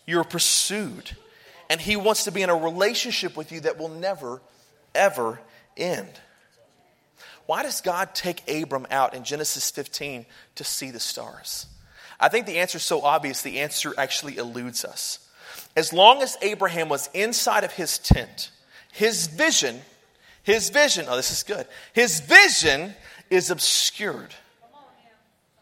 you 0.04 0.18
are 0.18 0.24
pursued, 0.24 1.16
and 1.70 1.80
He 1.80 1.96
wants 1.96 2.24
to 2.24 2.32
be 2.32 2.42
in 2.42 2.50
a 2.50 2.56
relationship 2.56 3.36
with 3.36 3.52
you 3.52 3.60
that 3.60 3.78
will 3.78 3.88
never, 3.88 4.40
ever 4.94 5.40
end. 5.76 6.10
Why 7.46 7.62
does 7.62 7.80
God 7.80 8.14
take 8.14 8.42
Abram 8.50 8.86
out 8.90 9.14
in 9.14 9.24
Genesis 9.24 9.70
15 9.70 10.26
to 10.56 10.64
see 10.64 10.90
the 10.90 11.00
stars? 11.00 11.66
I 12.18 12.28
think 12.28 12.46
the 12.46 12.58
answer 12.58 12.78
is 12.78 12.82
so 12.82 13.02
obvious, 13.02 13.42
the 13.42 13.60
answer 13.60 13.92
actually 13.96 14.36
eludes 14.36 14.84
us. 14.84 15.20
As 15.76 15.92
long 15.92 16.22
as 16.22 16.36
Abraham 16.42 16.88
was 16.88 17.08
inside 17.14 17.62
of 17.62 17.72
his 17.72 17.98
tent, 17.98 18.50
his 18.92 19.26
vision, 19.26 19.80
his 20.42 20.70
vision, 20.70 21.06
oh, 21.08 21.16
this 21.16 21.30
is 21.30 21.42
good, 21.42 21.66
his 21.92 22.20
vision 22.20 22.94
is 23.30 23.50
obscured. 23.50 24.34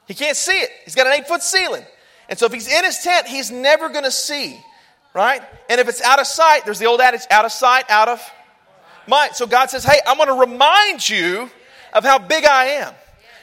He 0.07 0.15
can't 0.15 0.37
see 0.37 0.59
it. 0.59 0.71
He's 0.85 0.95
got 0.95 1.07
an 1.07 1.15
eight 1.15 1.27
foot 1.27 1.43
ceiling. 1.43 1.85
And 2.29 2.39
so 2.39 2.47
if 2.47 2.53
he's 2.53 2.69
in 2.69 2.85
his 2.85 2.99
tent, 2.99 3.27
he's 3.27 3.51
never 3.51 3.89
going 3.89 4.05
to 4.05 4.11
see, 4.11 4.59
right? 5.15 5.41
And 5.71 5.81
if 5.81 5.89
it's 5.89 6.03
out 6.03 6.21
of 6.21 6.27
sight, 6.27 6.65
there's 6.65 6.79
the 6.79 6.87
old 6.87 7.01
adage 7.01 7.23
out 7.31 7.45
of 7.45 7.53
sight, 7.53 7.85
out 7.89 8.09
of 8.09 8.21
mind. 9.09 9.35
So 9.35 9.47
God 9.47 9.71
says, 9.71 9.85
hey, 9.85 10.01
I'm 10.07 10.17
going 10.17 10.29
to 10.29 10.51
remind 10.51 11.09
you 11.09 11.51
of 11.93 12.05
how 12.05 12.19
big 12.19 12.45
I 12.45 12.65
am. 12.67 12.93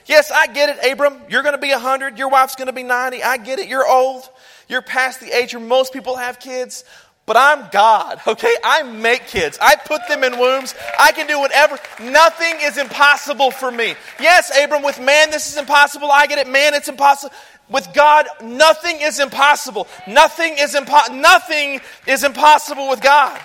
Yes, 0.06 0.32
I 0.32 0.48
get 0.48 0.70
it, 0.70 0.92
Abram. 0.92 1.22
You're 1.30 1.44
going 1.44 1.56
to 1.56 1.62
be 1.62 1.72
100. 1.72 2.18
Your 2.18 2.30
wife's 2.30 2.56
going 2.56 2.68
to 2.68 2.74
be 2.74 2.84
90. 2.84 3.24
I 3.24 3.38
get 3.38 3.60
it. 3.60 3.68
You're 3.68 3.88
old. 3.88 4.30
You're 4.68 4.82
past 4.82 5.22
the 5.22 5.32
age 5.32 5.56
where 5.56 5.64
most 5.64 5.94
people 5.94 6.18
have 6.18 6.40
kids. 6.40 6.84
But 7.28 7.38
I'm 7.38 7.70
God, 7.72 8.20
okay? 8.28 8.54
I 8.64 8.82
make 8.82 9.28
kids. 9.28 9.58
I 9.62 9.76
put 9.76 10.02
them 10.08 10.24
in 10.24 10.40
wombs. 10.40 10.74
I 11.00 11.12
can 11.12 11.28
do 11.28 11.40
whatever. 11.40 11.78
Nothing 12.02 12.56
is 12.62 12.78
impossible 12.78 13.52
for 13.52 13.72
me. 13.72 13.94
Yes, 14.20 14.52
Abram, 14.62 14.82
with 14.82 15.00
man, 15.00 15.30
this 15.30 15.48
is 15.48 15.58
impossible. 15.58 16.10
I 16.12 16.26
get 16.26 16.40
it. 16.40 16.48
Man, 16.52 16.74
it's 16.74 16.90
impossible. 16.90 17.34
With 17.72 17.94
God, 17.94 18.28
nothing 18.44 19.00
is 19.02 19.20
impossible. 19.20 19.88
Nothing 20.08 20.56
is 20.60 20.76
impo- 20.76 21.14
Nothing 21.14 21.80
is 22.06 22.24
impossible 22.24 22.90
with 22.90 23.02
God. 23.02 23.40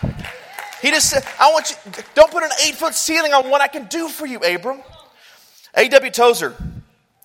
He 0.82 0.90
just 0.90 1.08
said, 1.08 1.24
I 1.40 1.52
want 1.52 1.70
you, 1.70 2.02
don't 2.14 2.30
put 2.30 2.42
an 2.42 2.50
eight 2.64 2.74
foot 2.74 2.94
ceiling 2.94 3.32
on 3.32 3.48
what 3.48 3.60
I 3.60 3.68
can 3.68 3.86
do 3.86 4.08
for 4.08 4.26
you, 4.26 4.38
Abram. 4.38 4.82
A.W. 5.74 6.10
Tozer 6.10 6.54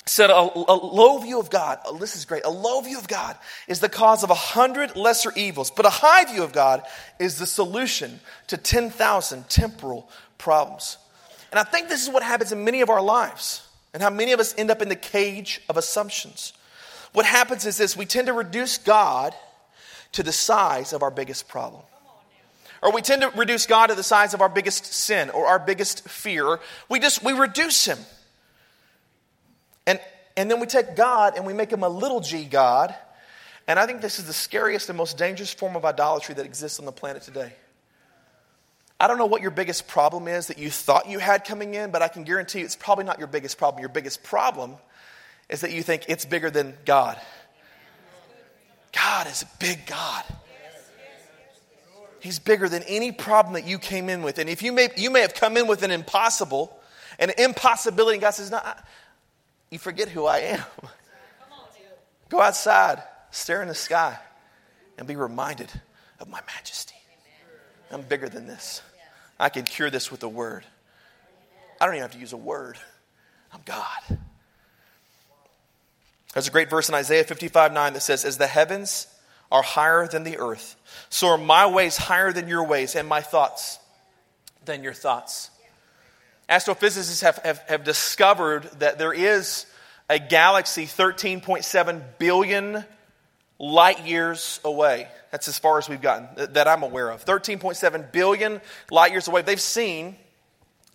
said 0.06 0.30
a, 0.30 0.36
a, 0.36 0.76
low 0.76 1.20
view 1.20 1.40
of 1.40 1.50
God, 1.50 1.80
oh, 1.86 1.98
this 1.98 2.16
is 2.16 2.26
great, 2.26 2.44
a 2.44 2.50
low 2.50 2.82
view 2.82 2.98
of 2.98 3.08
God 3.08 3.38
is 3.68 3.80
the 3.80 3.90
cause 3.90 4.24
of 4.24 4.30
a 4.30 4.36
hundred 4.36 4.96
lesser 4.96 5.32
evils, 5.36 5.72
but 5.72 5.86
a 5.86 5.90
high 5.90 6.26
view 6.26 6.44
of 6.44 6.52
God 6.52 6.84
is 7.20 7.38
the 7.38 7.46
solution 7.46 8.20
to 8.48 8.58
10,000 8.58 9.48
temporal 9.48 10.10
problems. 10.38 10.98
And 11.52 11.60
I 11.60 11.64
think 11.64 11.88
this 11.88 12.04
is 12.04 12.10
what 12.10 12.24
happens 12.24 12.52
in 12.52 12.64
many 12.64 12.82
of 12.82 12.90
our 12.90 13.02
lives 13.02 13.68
and 13.94 14.02
how 14.02 14.10
many 14.10 14.32
of 14.32 14.40
us 14.40 14.56
end 14.58 14.72
up 14.72 14.82
in 14.82 14.90
the 14.90 14.96
cage 14.96 15.62
of 15.70 15.78
assumptions. 15.78 16.54
What 17.14 17.26
happens 17.26 17.66
is 17.66 17.78
this 17.78 17.96
we 17.96 18.06
tend 18.06 18.28
to 18.28 18.34
reduce 18.34 18.78
God 18.78 19.36
to 20.14 20.24
the 20.24 20.32
size 20.32 20.94
of 20.94 21.04
our 21.04 21.12
biggest 21.12 21.48
problem. 21.48 21.84
Or 22.82 22.92
we 22.92 23.02
tend 23.02 23.22
to 23.22 23.30
reduce 23.30 23.68
God 23.68 23.88
to 23.88 23.96
the 23.96 24.04
size 24.04 24.34
of 24.34 24.42
our 24.42 24.50
biggest 24.50 24.86
sin 24.86 25.30
or 25.30 25.46
our 25.46 25.60
biggest 25.60 26.08
fear. 26.10 26.60
We 26.90 27.00
just 27.00 27.24
we 27.24 27.34
reduce 27.34 27.86
him. 27.86 28.00
And, 29.86 30.00
and 30.36 30.50
then 30.50 30.60
we 30.60 30.68
take 30.68 30.96
God 30.96 31.36
and 31.36 31.46
we 31.46 31.54
make 31.54 31.72
him 31.72 31.84
a 31.84 31.90
little 31.90 32.22
g 32.22 32.44
God. 32.44 32.96
And 33.68 33.78
I 33.78 33.86
think 33.86 34.02
this 34.02 34.18
is 34.18 34.26
the 34.26 34.34
scariest 34.34 34.90
and 34.90 34.98
most 34.98 35.18
dangerous 35.18 35.54
form 35.54 35.76
of 35.76 35.86
idolatry 35.86 36.34
that 36.36 36.46
exists 36.46 36.80
on 36.80 36.86
the 36.86 36.92
planet 36.92 37.22
today. 37.22 37.54
I 39.00 39.08
don't 39.08 39.18
know 39.18 39.28
what 39.28 39.42
your 39.42 39.52
biggest 39.52 39.88
problem 39.88 40.28
is 40.28 40.48
that 40.48 40.58
you 40.58 40.70
thought 40.70 41.08
you 41.08 41.20
had 41.20 41.46
coming 41.46 41.74
in, 41.74 41.92
but 41.92 42.02
I 42.02 42.08
can 42.08 42.24
guarantee 42.24 42.60
you 42.60 42.66
it's 42.66 42.76
probably 42.76 43.04
not 43.04 43.18
your 43.18 43.28
biggest 43.28 43.58
problem. 43.58 43.80
Your 43.80 43.90
biggest 43.90 44.24
problem 44.24 44.76
is 45.52 45.62
that 45.62 45.72
you 45.72 45.84
think 45.84 46.06
it's 46.08 46.26
bigger 46.26 46.50
than 46.50 46.74
God. 46.86 47.20
God 48.94 49.28
is 49.28 49.44
a 49.44 49.48
big 49.60 49.86
God. 49.86 50.24
He's 52.22 52.40
bigger 52.40 52.70
than 52.70 52.84
any 52.84 53.12
problem 53.12 53.56
that 53.56 53.66
you 53.66 53.78
came 53.78 54.08
in 54.08 54.22
with. 54.22 54.38
And 54.38 54.50
if 54.50 54.62
you 54.62 54.72
may, 54.72 54.90
you 54.96 55.10
may 55.10 55.22
have 55.22 55.34
come 55.34 55.58
in 55.58 55.68
with 55.68 55.84
an 55.84 55.92
impossible, 55.92 56.76
an 57.20 57.32
impossibility, 57.38 58.16
and 58.16 58.22
God 58.22 58.32
says, 58.32 58.52
No, 58.52 58.62
you 59.70 59.80
forget 59.80 60.08
who 60.08 60.26
I 60.26 60.38
am. 60.40 60.64
Go 62.30 62.40
outside, 62.40 63.02
stare 63.32 63.62
in 63.62 63.68
the 63.68 63.76
sky, 63.76 64.18
and 64.98 65.08
be 65.08 65.16
reminded 65.16 65.70
of 66.20 66.30
my 66.30 66.40
majesty. 66.56 66.96
I'm 67.92 68.04
bigger 68.04 68.30
than 68.30 68.48
this. 68.48 68.82
I 69.40 69.50
can 69.50 69.66
cure 69.66 69.90
this 69.90 70.12
with 70.12 70.24
a 70.24 70.30
word. 70.30 70.64
I 71.82 71.86
don't 71.86 71.96
even 71.96 72.04
have 72.04 72.12
to 72.12 72.20
use 72.20 72.32
a 72.32 72.38
word. 72.38 72.78
I'm 73.52 73.62
God. 73.66 74.20
There's 76.34 76.48
a 76.48 76.52
great 76.52 76.70
verse 76.70 76.90
in 76.90 76.96
Isaiah 76.96 77.24
55 77.24 77.74
9 77.74 77.94
that 77.94 78.02
says, 78.02 78.26
As 78.26 78.38
the 78.38 78.48
heavens 78.48 79.08
are 79.52 79.62
higher 79.62 80.08
than 80.08 80.24
the 80.24 80.38
earth, 80.38 80.76
so 81.10 81.28
are 81.28 81.38
my 81.38 81.68
ways 81.68 81.98
higher 81.98 82.32
than 82.32 82.48
your 82.48 82.64
ways, 82.64 82.96
and 82.96 83.08
my 83.08 83.22
thoughts 83.22 83.80
than 84.66 84.84
your 84.84 84.94
thoughts. 84.94 85.50
Astrophysicists 86.50 87.22
have, 87.22 87.38
have, 87.38 87.60
have 87.68 87.84
discovered 87.84 88.64
that 88.80 88.98
there 89.00 89.14
is 89.14 89.66
a 90.10 90.20
galaxy 90.20 90.86
13.7 90.86 92.04
billion 92.20 92.84
light 93.58 94.06
years 94.06 94.60
away. 94.66 95.08
That's 95.32 95.48
as 95.48 95.58
far 95.58 95.78
as 95.78 95.88
we've 95.88 96.02
gotten 96.02 96.54
that 96.54 96.68
I'm 96.68 96.84
aware 96.84 97.10
of. 97.10 97.24
13.7 97.24 98.12
billion 98.12 98.60
light 98.90 99.12
years 99.12 99.28
away. 99.30 99.44
They've 99.44 99.62
seen 99.62 100.18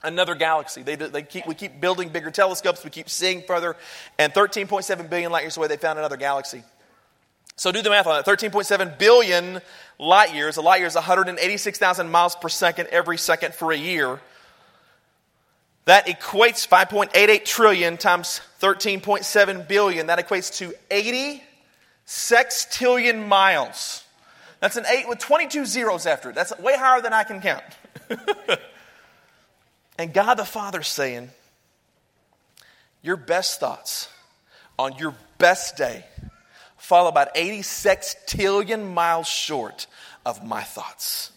another 0.03 0.35
galaxy. 0.35 0.83
They, 0.83 0.97
they 0.97 1.23
keep, 1.23 1.47
we 1.47 1.55
keep 1.55 1.81
building 1.81 2.09
bigger 2.11 2.31
telescopes, 2.31 2.85
we 2.85 2.91
keep 2.91 3.09
seeing 3.09 3.43
further, 3.43 3.77
and 4.19 4.33
13.7 4.33 5.11
billion 5.11 5.33
light 5.33 5.43
years 5.43 5.57
away, 5.57 5.69
they 5.69 5.77
found 5.77 5.99
another 5.99 6.17
galaxy. 6.17 6.63
So 7.57 7.73
do 7.73 7.81
the 7.81 7.91
math 7.91 8.07
on 8.07 8.23
that. 8.23 8.27
13.7 8.27 8.99
billion 8.99 9.61
light 9.99 10.35
years. 10.35 10.59
A 10.59 10.61
light 10.61 10.81
year 10.81 10.89
is 10.89 10.95
186,000 10.95 12.11
miles 12.11 12.37
per 12.37 12.51
second 12.51 12.89
every 12.89 13.17
second 13.17 13.55
for 13.55 13.73
a 13.73 13.77
year. 13.77 14.21
That 15.87 16.07
equates 16.07 16.69
5.88 16.69 17.45
trillion 17.45 17.97
times 17.97 18.41
13.7 18.61 19.67
billion. 19.67 20.09
That 20.09 20.19
equates 20.19 20.59
to 20.59 20.75
80 20.91 21.43
sextillion 22.07 23.27
miles. 23.27 24.05
That's 24.61 24.77
an 24.77 24.85
8 24.87 25.09
with 25.09 25.19
22 25.19 25.65
zeros 25.65 26.07
after 26.07 26.31
it. 26.31 26.35
That's 26.35 26.57
way 26.59 26.77
higher 26.77 27.01
than 27.01 27.13
I 27.13 27.25
can 27.25 27.41
count. 27.41 27.65
and 29.99 30.13
God 30.13 30.35
the 30.35 30.45
Father 30.45 30.83
saying, 30.83 31.31
Your 33.03 33.17
best 33.17 33.61
thoughts 33.61 34.09
on 34.79 34.97
your 34.99 35.15
best 35.39 35.77
day 35.77 36.05
fall 36.77 37.09
about 37.09 37.29
80 37.35 37.61
sextillion 37.61 38.93
miles 38.93 39.27
short 39.27 39.87
of 40.25 40.45
my 40.45 40.63
thoughts. 40.63 41.33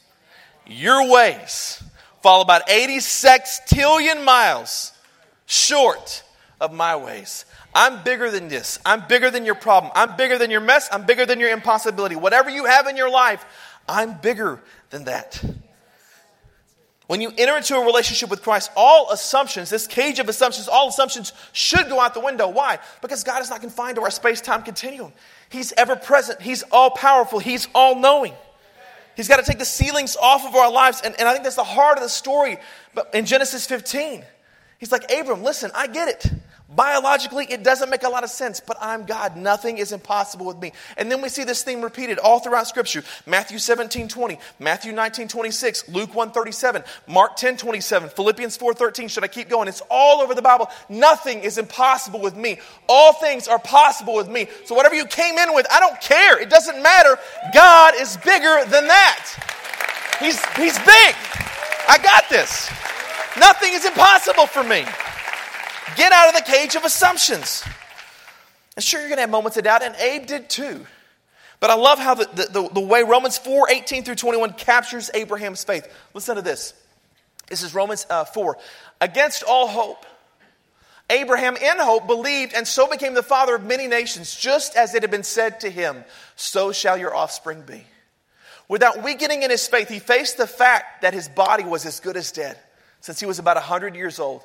Your 0.65 1.09
ways 1.09 1.81
fall 2.21 2.41
about 2.41 2.69
80 2.69 2.97
sextillion 2.97 4.23
miles 4.23 4.91
short 5.45 6.23
of 6.59 6.73
my 6.73 6.95
ways. 6.95 7.45
I'm 7.73 8.03
bigger 8.03 8.29
than 8.31 8.47
this. 8.47 8.79
I'm 8.85 9.07
bigger 9.07 9.29
than 9.31 9.45
your 9.45 9.55
problem. 9.55 9.91
I'm 9.95 10.17
bigger 10.17 10.37
than 10.37 10.51
your 10.51 10.61
mess. 10.61 10.89
I'm 10.91 11.05
bigger 11.05 11.25
than 11.25 11.39
your 11.39 11.49
impossibility. 11.49 12.15
Whatever 12.15 12.49
you 12.49 12.65
have 12.65 12.87
in 12.87 12.97
your 12.97 13.09
life, 13.09 13.45
I'm 13.87 14.17
bigger 14.19 14.59
than 14.89 15.05
that. 15.05 15.43
When 17.09 17.21
you 17.21 17.33
enter 17.39 17.57
into 17.57 17.75
a 17.75 17.83
relationship 17.83 18.29
with 18.29 18.43
Christ, 18.43 18.69
all 18.75 19.09
assumptions, 19.09 19.71
this 19.71 19.87
cage 19.87 20.19
of 20.19 20.29
assumptions, 20.29 20.67
all 20.67 20.89
assumptions 20.89 21.33
should 21.53 21.89
go 21.89 21.99
out 21.99 22.13
the 22.13 22.19
window. 22.19 22.47
Why? 22.47 22.77
Because 23.01 23.23
God 23.23 23.41
is 23.41 23.49
not 23.49 23.61
confined 23.61 23.95
to 23.95 24.03
our 24.03 24.11
space 24.11 24.41
time 24.41 24.61
continuum. 24.61 25.11
He's 25.49 25.71
ever 25.71 25.95
present, 25.95 26.39
He's 26.39 26.61
all 26.71 26.91
powerful, 26.91 27.39
He's 27.39 27.67
all 27.73 27.95
knowing. 27.95 28.35
He's 29.15 29.27
got 29.27 29.37
to 29.37 29.43
take 29.43 29.57
the 29.57 29.65
ceilings 29.65 30.17
off 30.17 30.45
of 30.45 30.53
our 30.53 30.71
lives. 30.71 31.01
And, 31.03 31.15
and 31.17 31.27
I 31.27 31.31
think 31.31 31.45
that's 31.45 31.55
the 31.55 31.63
heart 31.63 31.97
of 31.97 32.03
the 32.03 32.09
story 32.09 32.59
but 32.93 33.09
in 33.15 33.25
Genesis 33.25 33.65
15. 33.65 34.23
He's 34.77 34.91
like, 34.91 35.11
Abram, 35.11 35.41
listen, 35.41 35.71
I 35.73 35.87
get 35.87 36.09
it. 36.09 36.31
Biologically, 36.75 37.47
it 37.49 37.63
doesn't 37.63 37.89
make 37.89 38.03
a 38.03 38.09
lot 38.09 38.23
of 38.23 38.29
sense, 38.29 38.59
but 38.59 38.77
I'm 38.79 39.05
God. 39.05 39.35
Nothing 39.35 39.79
is 39.79 39.91
impossible 39.91 40.45
with 40.45 40.59
me. 40.59 40.71
And 40.97 41.11
then 41.11 41.19
we 41.19 41.29
see 41.29 41.43
this 41.43 41.63
theme 41.63 41.81
repeated 41.81 42.19
all 42.19 42.39
throughout 42.39 42.67
Scripture. 42.67 43.03
Matthew 43.25 43.57
17, 43.57 44.07
20, 44.07 44.37
Matthew 44.59 44.91
19, 44.91 45.29
26, 45.29 45.89
Luke 45.89 46.13
1, 46.13 46.29
37, 46.29 46.83
Mark 47.07 47.35
10, 47.37 47.57
27, 47.57 48.09
Philippians 48.09 48.55
4, 48.55 48.75
13. 48.75 49.07
Should 49.07 49.23
I 49.23 49.27
keep 49.27 49.49
going? 49.49 49.67
It's 49.67 49.81
all 49.89 50.21
over 50.21 50.35
the 50.35 50.43
Bible. 50.43 50.69
Nothing 50.89 51.39
is 51.39 51.57
impossible 51.57 52.21
with 52.21 52.35
me. 52.35 52.59
All 52.87 53.13
things 53.13 53.47
are 53.47 53.59
possible 53.59 54.13
with 54.13 54.29
me. 54.29 54.47
So 54.65 54.75
whatever 54.75 54.93
you 54.93 55.05
came 55.05 55.39
in 55.39 55.55
with, 55.55 55.65
I 55.71 55.79
don't 55.79 55.99
care. 55.99 56.39
It 56.39 56.51
doesn't 56.51 56.83
matter. 56.83 57.17
God 57.51 57.95
is 57.97 58.15
bigger 58.17 58.63
than 58.69 58.85
that. 58.87 60.17
He's, 60.19 60.39
he's 60.55 60.77
big. 60.77 61.15
I 61.87 61.97
got 62.03 62.29
this. 62.29 62.69
Nothing 63.39 63.73
is 63.73 63.85
impossible 63.85 64.45
for 64.45 64.63
me. 64.63 64.85
Get 65.95 66.11
out 66.11 66.29
of 66.29 66.35
the 66.35 66.51
cage 66.51 66.75
of 66.75 66.83
assumptions. 66.83 67.63
And 68.75 68.83
sure, 68.83 68.99
you're 68.99 69.09
going 69.09 69.17
to 69.17 69.21
have 69.21 69.29
moments 69.29 69.57
of 69.57 69.63
doubt, 69.63 69.83
and 69.83 69.95
Abe 69.95 70.25
did 70.25 70.49
too. 70.49 70.85
But 71.59 71.69
I 71.69 71.75
love 71.75 71.99
how 71.99 72.15
the, 72.15 72.25
the, 72.25 72.69
the, 72.73 72.79
way 72.79 73.03
Romans 73.03 73.37
4 73.37 73.69
18 73.69 74.03
through 74.03 74.15
21 74.15 74.53
captures 74.53 75.11
Abraham's 75.13 75.63
faith. 75.63 75.87
Listen 76.13 76.37
to 76.37 76.41
this. 76.41 76.73
This 77.47 77.63
is 77.63 77.73
Romans 77.73 78.05
uh, 78.09 78.23
4. 78.23 78.57
Against 79.01 79.43
all 79.43 79.67
hope, 79.67 80.05
Abraham, 81.09 81.57
in 81.57 81.79
hope, 81.79 82.07
believed 82.07 82.53
and 82.53 82.67
so 82.67 82.87
became 82.87 83.13
the 83.13 83.23
father 83.23 83.55
of 83.55 83.63
many 83.63 83.87
nations, 83.87 84.35
just 84.35 84.75
as 84.75 84.93
it 84.93 85.01
had 85.01 85.11
been 85.11 85.23
said 85.23 85.59
to 85.61 85.69
him, 85.69 86.05
So 86.35 86.71
shall 86.71 86.97
your 86.97 87.15
offspring 87.15 87.63
be. 87.63 87.83
Without 88.67 89.03
weakening 89.03 89.41
in 89.41 89.49
his 89.49 89.67
faith, 89.67 89.89
he 89.89 89.97
faced 89.97 90.37
the 90.37 90.45
fact 90.45 91.01
that 91.01 91.15
his 91.15 91.27
body 91.27 91.63
was 91.63 91.85
as 91.87 91.99
good 91.99 92.15
as 92.15 92.31
dead 92.31 92.57
since 93.01 93.19
he 93.19 93.25
was 93.25 93.39
about 93.39 93.55
100 93.55 93.95
years 93.95 94.19
old, 94.19 94.43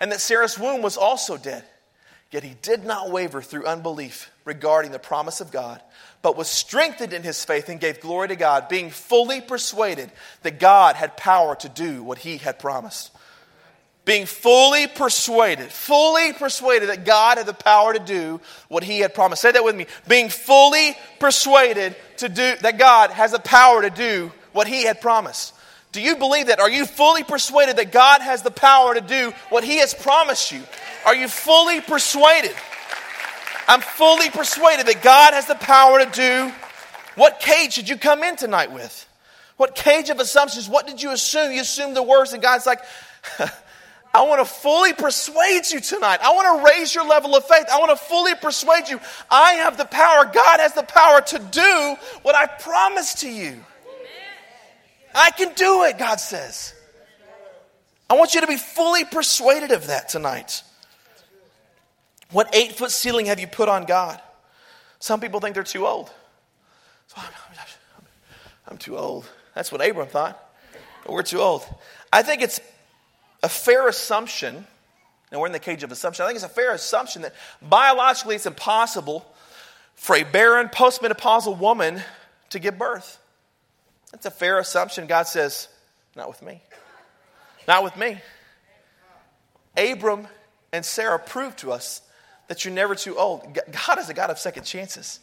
and 0.00 0.12
that 0.12 0.20
Sarah's 0.20 0.58
womb 0.58 0.82
was 0.82 0.96
also 0.96 1.36
dead. 1.36 1.64
Yet 2.30 2.42
he 2.42 2.56
did 2.62 2.84
not 2.84 3.10
waver 3.10 3.42
through 3.42 3.66
unbelief 3.66 4.30
regarding 4.44 4.90
the 4.90 4.98
promise 4.98 5.40
of 5.40 5.52
God, 5.52 5.80
but 6.20 6.36
was 6.36 6.48
strengthened 6.48 7.12
in 7.12 7.22
his 7.22 7.44
faith 7.44 7.68
and 7.68 7.80
gave 7.80 8.00
glory 8.00 8.28
to 8.28 8.36
God, 8.36 8.68
being 8.68 8.90
fully 8.90 9.40
persuaded 9.40 10.10
that 10.42 10.58
God 10.58 10.96
had 10.96 11.16
power 11.16 11.54
to 11.56 11.68
do 11.68 12.02
what 12.02 12.18
he 12.18 12.38
had 12.38 12.58
promised 12.58 13.12
being 14.04 14.26
fully 14.26 14.86
persuaded, 14.86 15.70
fully 15.70 16.32
persuaded 16.34 16.90
that 16.90 17.04
God 17.04 17.38
had 17.38 17.46
the 17.46 17.54
power 17.54 17.92
to 17.94 17.98
do 17.98 18.40
what 18.68 18.84
he 18.84 19.00
had 19.00 19.14
promised. 19.14 19.42
Say 19.42 19.52
that 19.52 19.64
with 19.64 19.74
me. 19.74 19.86
Being 20.06 20.28
fully 20.28 20.96
persuaded 21.18 21.96
to 22.18 22.28
do 22.28 22.54
that 22.60 22.78
God 22.78 23.10
has 23.10 23.32
the 23.32 23.38
power 23.38 23.82
to 23.82 23.90
do 23.90 24.30
what 24.52 24.68
he 24.68 24.84
had 24.84 25.00
promised. 25.00 25.54
Do 25.94 26.02
you 26.02 26.16
believe 26.16 26.48
that? 26.48 26.58
Are 26.58 26.68
you 26.68 26.86
fully 26.86 27.22
persuaded 27.22 27.76
that 27.76 27.92
God 27.92 28.20
has 28.20 28.42
the 28.42 28.50
power 28.50 28.94
to 28.94 29.00
do 29.00 29.32
what 29.48 29.62
he 29.62 29.78
has 29.78 29.94
promised 29.94 30.50
you? 30.50 30.60
Are 31.06 31.14
you 31.14 31.28
fully 31.28 31.80
persuaded? 31.80 32.50
I'm 33.68 33.80
fully 33.80 34.28
persuaded 34.28 34.86
that 34.86 35.02
God 35.02 35.34
has 35.34 35.46
the 35.46 35.54
power 35.54 36.04
to 36.04 36.10
do 36.10 36.52
what 37.14 37.38
cage 37.38 37.76
did 37.76 37.88
you 37.88 37.96
come 37.96 38.24
in 38.24 38.34
tonight 38.34 38.72
with? 38.72 39.08
What 39.56 39.76
cage 39.76 40.10
of 40.10 40.18
assumptions? 40.18 40.68
What 40.68 40.88
did 40.88 41.00
you 41.00 41.12
assume? 41.12 41.52
You 41.52 41.60
assumed 41.60 41.94
the 41.94 42.02
worst, 42.02 42.32
and 42.32 42.42
God's 42.42 42.66
like, 42.66 42.80
I 44.12 44.22
want 44.22 44.40
to 44.40 44.52
fully 44.52 44.94
persuade 44.94 45.70
you 45.70 45.78
tonight. 45.78 46.18
I 46.20 46.34
want 46.34 46.58
to 46.58 46.72
raise 46.72 46.92
your 46.92 47.06
level 47.06 47.36
of 47.36 47.44
faith. 47.44 47.66
I 47.72 47.78
want 47.78 47.96
to 47.96 48.04
fully 48.04 48.34
persuade 48.34 48.88
you. 48.88 48.98
I 49.30 49.54
have 49.54 49.76
the 49.76 49.84
power. 49.84 50.24
God 50.24 50.58
has 50.58 50.72
the 50.72 50.82
power 50.82 51.20
to 51.20 51.38
do 51.38 51.96
what 52.22 52.34
I 52.34 52.46
promised 52.46 53.20
to 53.20 53.30
you. 53.30 53.64
I 55.14 55.30
can 55.30 55.52
do 55.54 55.84
it, 55.84 55.98
God 55.98 56.20
says. 56.20 56.74
I 58.10 58.14
want 58.14 58.34
you 58.34 58.40
to 58.40 58.46
be 58.46 58.56
fully 58.56 59.04
persuaded 59.04 59.70
of 59.70 59.86
that 59.86 60.08
tonight. 60.08 60.62
What 62.30 62.54
eight 62.54 62.72
foot 62.72 62.90
ceiling 62.90 63.26
have 63.26 63.38
you 63.38 63.46
put 63.46 63.68
on 63.68 63.84
God? 63.84 64.20
Some 64.98 65.20
people 65.20 65.40
think 65.40 65.54
they're 65.54 65.62
too 65.62 65.86
old. 65.86 66.10
So 67.08 67.16
I'm, 67.18 67.28
I'm 68.66 68.78
too 68.78 68.98
old. 68.98 69.28
That's 69.54 69.70
what 69.70 69.86
Abram 69.86 70.08
thought. 70.08 70.40
But 71.04 71.12
we're 71.12 71.22
too 71.22 71.40
old. 71.40 71.62
I 72.12 72.22
think 72.22 72.42
it's 72.42 72.60
a 73.42 73.48
fair 73.48 73.88
assumption, 73.88 74.66
and 75.30 75.40
we're 75.40 75.46
in 75.46 75.52
the 75.52 75.58
cage 75.58 75.82
of 75.82 75.92
assumption, 75.92 76.24
I 76.24 76.28
think 76.28 76.36
it's 76.36 76.44
a 76.44 76.48
fair 76.48 76.72
assumption 76.72 77.22
that 77.22 77.34
biologically 77.60 78.36
it's 78.36 78.46
impossible 78.46 79.26
for 79.94 80.16
a 80.16 80.24
barren 80.24 80.68
postmenopausal 80.68 81.58
woman 81.58 82.02
to 82.50 82.58
give 82.58 82.78
birth. 82.78 83.18
That's 84.14 84.26
a 84.26 84.30
fair 84.30 84.60
assumption. 84.60 85.08
God 85.08 85.24
says, 85.24 85.66
not 86.14 86.28
with 86.28 86.40
me. 86.40 86.62
Not 87.66 87.82
with 87.82 87.96
me. 87.96 88.20
Abram 89.76 90.28
and 90.72 90.84
Sarah 90.84 91.18
proved 91.18 91.58
to 91.58 91.72
us 91.72 92.00
that 92.46 92.64
you're 92.64 92.72
never 92.72 92.94
too 92.94 93.18
old. 93.18 93.58
God 93.88 93.98
is 93.98 94.08
a 94.08 94.14
God 94.14 94.30
of 94.30 94.38
second 94.38 94.62
chances. 94.62 95.18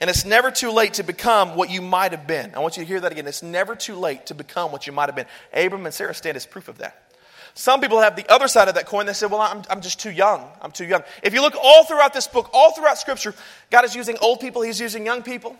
And 0.00 0.10
it's 0.10 0.24
never 0.24 0.50
too 0.50 0.72
late 0.72 0.94
to 0.94 1.04
become 1.04 1.54
what 1.54 1.70
you 1.70 1.80
might 1.80 2.10
have 2.10 2.26
been. 2.26 2.52
I 2.56 2.58
want 2.58 2.76
you 2.76 2.82
to 2.82 2.88
hear 2.88 2.98
that 2.98 3.12
again. 3.12 3.28
It's 3.28 3.44
never 3.44 3.76
too 3.76 3.94
late 3.94 4.26
to 4.26 4.34
become 4.34 4.72
what 4.72 4.88
you 4.88 4.92
might 4.92 5.08
have 5.08 5.14
been. 5.14 5.26
Abram 5.52 5.86
and 5.86 5.94
Sarah 5.94 6.14
stand 6.14 6.36
as 6.36 6.46
proof 6.46 6.66
of 6.66 6.78
that. 6.78 7.12
Some 7.54 7.80
people 7.80 8.00
have 8.00 8.16
the 8.16 8.28
other 8.28 8.48
side 8.48 8.66
of 8.66 8.74
that 8.74 8.86
coin. 8.86 9.06
They 9.06 9.12
say, 9.12 9.26
well, 9.26 9.40
I'm, 9.40 9.62
I'm 9.70 9.82
just 9.82 10.00
too 10.00 10.10
young. 10.10 10.44
I'm 10.60 10.72
too 10.72 10.84
young. 10.84 11.04
If 11.22 11.32
you 11.32 11.42
look 11.42 11.54
all 11.62 11.84
throughout 11.84 12.12
this 12.12 12.26
book, 12.26 12.50
all 12.52 12.72
throughout 12.72 12.98
Scripture, 12.98 13.36
God 13.70 13.84
is 13.84 13.94
using 13.94 14.18
old 14.20 14.40
people, 14.40 14.62
He's 14.62 14.80
using 14.80 15.06
young 15.06 15.22
people. 15.22 15.56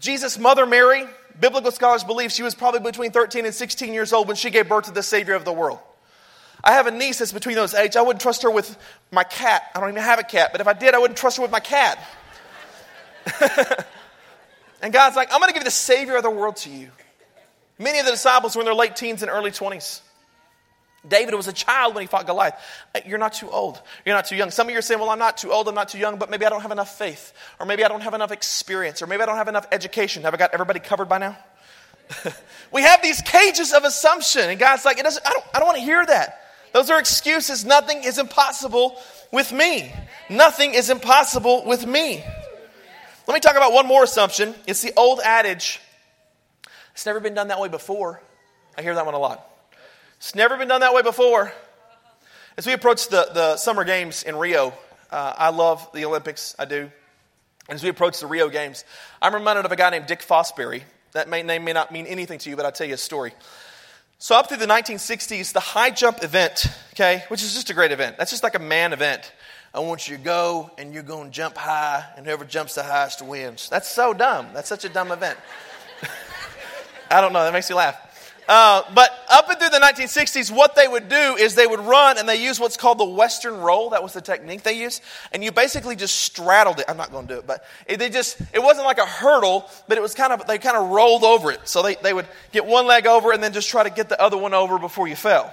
Jesus' 0.00 0.38
mother, 0.38 0.66
Mary, 0.66 1.04
biblical 1.38 1.70
scholars 1.70 2.04
believe 2.04 2.32
she 2.32 2.42
was 2.42 2.54
probably 2.54 2.80
between 2.80 3.10
13 3.10 3.44
and 3.44 3.54
16 3.54 3.92
years 3.92 4.12
old 4.12 4.28
when 4.28 4.36
she 4.36 4.50
gave 4.50 4.68
birth 4.68 4.84
to 4.84 4.92
the 4.92 5.02
Savior 5.02 5.34
of 5.34 5.44
the 5.44 5.52
world. 5.52 5.78
I 6.62 6.72
have 6.72 6.86
a 6.86 6.90
niece 6.90 7.18
that's 7.18 7.32
between 7.32 7.54
those 7.54 7.74
ages. 7.74 7.96
I 7.96 8.02
wouldn't 8.02 8.20
trust 8.20 8.42
her 8.42 8.50
with 8.50 8.76
my 9.10 9.24
cat. 9.24 9.62
I 9.74 9.80
don't 9.80 9.90
even 9.90 10.02
have 10.02 10.18
a 10.18 10.24
cat, 10.24 10.50
but 10.52 10.60
if 10.60 10.66
I 10.66 10.72
did, 10.72 10.94
I 10.94 10.98
wouldn't 10.98 11.18
trust 11.18 11.36
her 11.36 11.42
with 11.42 11.52
my 11.52 11.60
cat. 11.60 11.98
and 14.82 14.92
God's 14.92 15.16
like, 15.16 15.32
I'm 15.32 15.40
going 15.40 15.50
to 15.50 15.54
give 15.54 15.64
the 15.64 15.70
Savior 15.70 16.16
of 16.16 16.22
the 16.22 16.30
world 16.30 16.56
to 16.56 16.70
you. 16.70 16.90
Many 17.78 18.00
of 18.00 18.06
the 18.06 18.10
disciples 18.12 18.56
were 18.56 18.62
in 18.62 18.66
their 18.66 18.74
late 18.74 18.96
teens 18.96 19.22
and 19.22 19.30
early 19.30 19.52
20s. 19.52 20.00
David 21.08 21.34
was 21.34 21.48
a 21.48 21.52
child 21.52 21.94
when 21.94 22.02
he 22.02 22.06
fought 22.06 22.26
Goliath. 22.26 22.54
Uh, 22.94 23.00
you're 23.06 23.18
not 23.18 23.32
too 23.32 23.50
old. 23.50 23.80
You're 24.04 24.14
not 24.14 24.26
too 24.26 24.36
young. 24.36 24.50
Some 24.50 24.66
of 24.66 24.72
you 24.72 24.78
are 24.78 24.82
saying, 24.82 25.00
well, 25.00 25.10
I'm 25.10 25.18
not 25.18 25.36
too 25.36 25.52
old, 25.52 25.68
I'm 25.68 25.74
not 25.74 25.88
too 25.88 25.98
young, 25.98 26.18
but 26.18 26.30
maybe 26.30 26.44
I 26.46 26.50
don't 26.50 26.62
have 26.62 26.70
enough 26.70 26.96
faith. 26.96 27.32
Or 27.58 27.66
maybe 27.66 27.84
I 27.84 27.88
don't 27.88 28.00
have 28.00 28.14
enough 28.14 28.32
experience. 28.32 29.02
Or 29.02 29.06
maybe 29.06 29.22
I 29.22 29.26
don't 29.26 29.36
have 29.36 29.48
enough 29.48 29.66
education. 29.72 30.22
Have 30.22 30.34
I 30.34 30.36
got 30.36 30.54
everybody 30.54 30.80
covered 30.80 31.08
by 31.08 31.18
now? 31.18 31.36
we 32.72 32.82
have 32.82 33.02
these 33.02 33.20
cages 33.22 33.72
of 33.72 33.84
assumption, 33.84 34.48
and 34.48 34.58
God's 34.58 34.84
like, 34.84 34.98
it 34.98 35.02
doesn't, 35.02 35.26
I, 35.26 35.30
don't, 35.30 35.44
I 35.54 35.58
don't 35.58 35.66
want 35.66 35.78
to 35.78 35.84
hear 35.84 36.04
that. 36.04 36.42
Those 36.72 36.90
are 36.90 36.98
excuses. 36.98 37.64
Nothing 37.64 38.04
is 38.04 38.18
impossible 38.18 39.00
with 39.32 39.52
me. 39.52 39.92
Nothing 40.30 40.74
is 40.74 40.90
impossible 40.90 41.64
with 41.66 41.86
me. 41.86 42.24
Let 43.26 43.34
me 43.34 43.40
talk 43.40 43.56
about 43.56 43.72
one 43.72 43.86
more 43.86 44.04
assumption. 44.04 44.54
It's 44.66 44.80
the 44.80 44.92
old 44.96 45.20
adage 45.20 45.80
it's 46.98 47.06
never 47.06 47.20
been 47.20 47.34
done 47.34 47.46
that 47.46 47.60
way 47.60 47.68
before. 47.68 48.20
I 48.76 48.82
hear 48.82 48.92
that 48.96 49.06
one 49.06 49.14
a 49.14 49.20
lot. 49.20 49.48
It's 50.18 50.34
never 50.34 50.56
been 50.56 50.66
done 50.66 50.80
that 50.80 50.92
way 50.92 51.02
before. 51.02 51.52
As 52.56 52.66
we 52.66 52.72
approach 52.72 53.08
the, 53.08 53.30
the 53.32 53.56
summer 53.56 53.84
games 53.84 54.24
in 54.24 54.34
Rio, 54.34 54.74
uh, 55.12 55.34
I 55.38 55.50
love 55.50 55.88
the 55.94 56.04
Olympics, 56.06 56.56
I 56.58 56.64
do. 56.64 56.90
And 57.68 57.76
As 57.76 57.84
we 57.84 57.88
approach 57.88 58.18
the 58.18 58.26
Rio 58.26 58.48
Games, 58.48 58.84
I'm 59.22 59.32
reminded 59.32 59.64
of 59.64 59.70
a 59.70 59.76
guy 59.76 59.90
named 59.90 60.06
Dick 60.06 60.20
Fosbury. 60.20 60.82
That 61.12 61.28
may, 61.28 61.44
name 61.44 61.64
may 61.64 61.72
not 61.72 61.92
mean 61.92 62.06
anything 62.06 62.40
to 62.40 62.50
you, 62.50 62.56
but 62.56 62.64
I'll 62.64 62.72
tell 62.72 62.88
you 62.88 62.94
a 62.94 62.98
story. 62.98 63.32
So, 64.18 64.34
up 64.34 64.48
through 64.48 64.56
the 64.56 64.66
1960s, 64.66 65.52
the 65.52 65.60
high 65.60 65.90
jump 65.90 66.24
event, 66.24 66.66
okay, 66.94 67.22
which 67.28 67.44
is 67.44 67.54
just 67.54 67.70
a 67.70 67.74
great 67.74 67.92
event, 67.92 68.18
that's 68.18 68.32
just 68.32 68.42
like 68.42 68.56
a 68.56 68.60
man 68.60 68.92
event. 68.92 69.32
I 69.72 69.78
want 69.80 70.08
you 70.08 70.16
to 70.16 70.22
go 70.22 70.70
and 70.78 70.92
you're 70.92 71.04
going 71.04 71.26
to 71.26 71.30
jump 71.30 71.56
high, 71.56 72.04
and 72.16 72.26
whoever 72.26 72.44
jumps 72.44 72.74
the 72.74 72.82
highest 72.82 73.22
wins. 73.22 73.68
That's 73.68 73.88
so 73.88 74.12
dumb. 74.14 74.48
That's 74.52 74.68
such 74.68 74.84
a 74.84 74.88
dumb 74.88 75.12
event. 75.12 75.38
I 77.10 77.20
don't 77.20 77.32
know, 77.32 77.44
that 77.44 77.52
makes 77.52 77.70
me 77.70 77.76
laugh. 77.76 78.07
Uh, 78.48 78.82
but 78.94 79.10
up 79.30 79.46
and 79.50 79.58
through 79.58 79.68
the 79.68 79.78
1960s, 79.78 80.50
what 80.50 80.74
they 80.74 80.88
would 80.88 81.10
do 81.10 81.36
is 81.38 81.54
they 81.54 81.66
would 81.66 81.80
run 81.80 82.16
and 82.16 82.26
they 82.26 82.42
use 82.42 82.58
what's 82.58 82.78
called 82.78 82.96
the 82.96 83.04
Western 83.04 83.58
roll. 83.58 83.90
That 83.90 84.02
was 84.02 84.14
the 84.14 84.22
technique 84.22 84.62
they 84.62 84.72
used. 84.72 85.02
And 85.32 85.44
you 85.44 85.52
basically 85.52 85.96
just 85.96 86.16
straddled 86.16 86.78
it. 86.78 86.86
I'm 86.88 86.96
not 86.96 87.12
going 87.12 87.26
to 87.26 87.34
do 87.34 87.38
it, 87.40 87.46
but 87.46 87.62
it, 87.86 87.98
they 87.98 88.08
just, 88.08 88.40
it 88.54 88.62
wasn't 88.62 88.86
like 88.86 88.96
a 88.96 89.04
hurdle, 89.04 89.68
but 89.86 89.98
it 89.98 90.00
was 90.00 90.14
kind 90.14 90.32
of, 90.32 90.46
they 90.46 90.56
kind 90.56 90.78
of 90.78 90.88
rolled 90.88 91.24
over 91.24 91.50
it. 91.50 91.68
So 91.68 91.82
they, 91.82 91.96
they 91.96 92.14
would 92.14 92.26
get 92.50 92.64
one 92.64 92.86
leg 92.86 93.06
over 93.06 93.32
and 93.32 93.42
then 93.42 93.52
just 93.52 93.68
try 93.68 93.82
to 93.82 93.90
get 93.90 94.08
the 94.08 94.20
other 94.20 94.38
one 94.38 94.54
over 94.54 94.78
before 94.78 95.06
you 95.08 95.16
fell. 95.16 95.52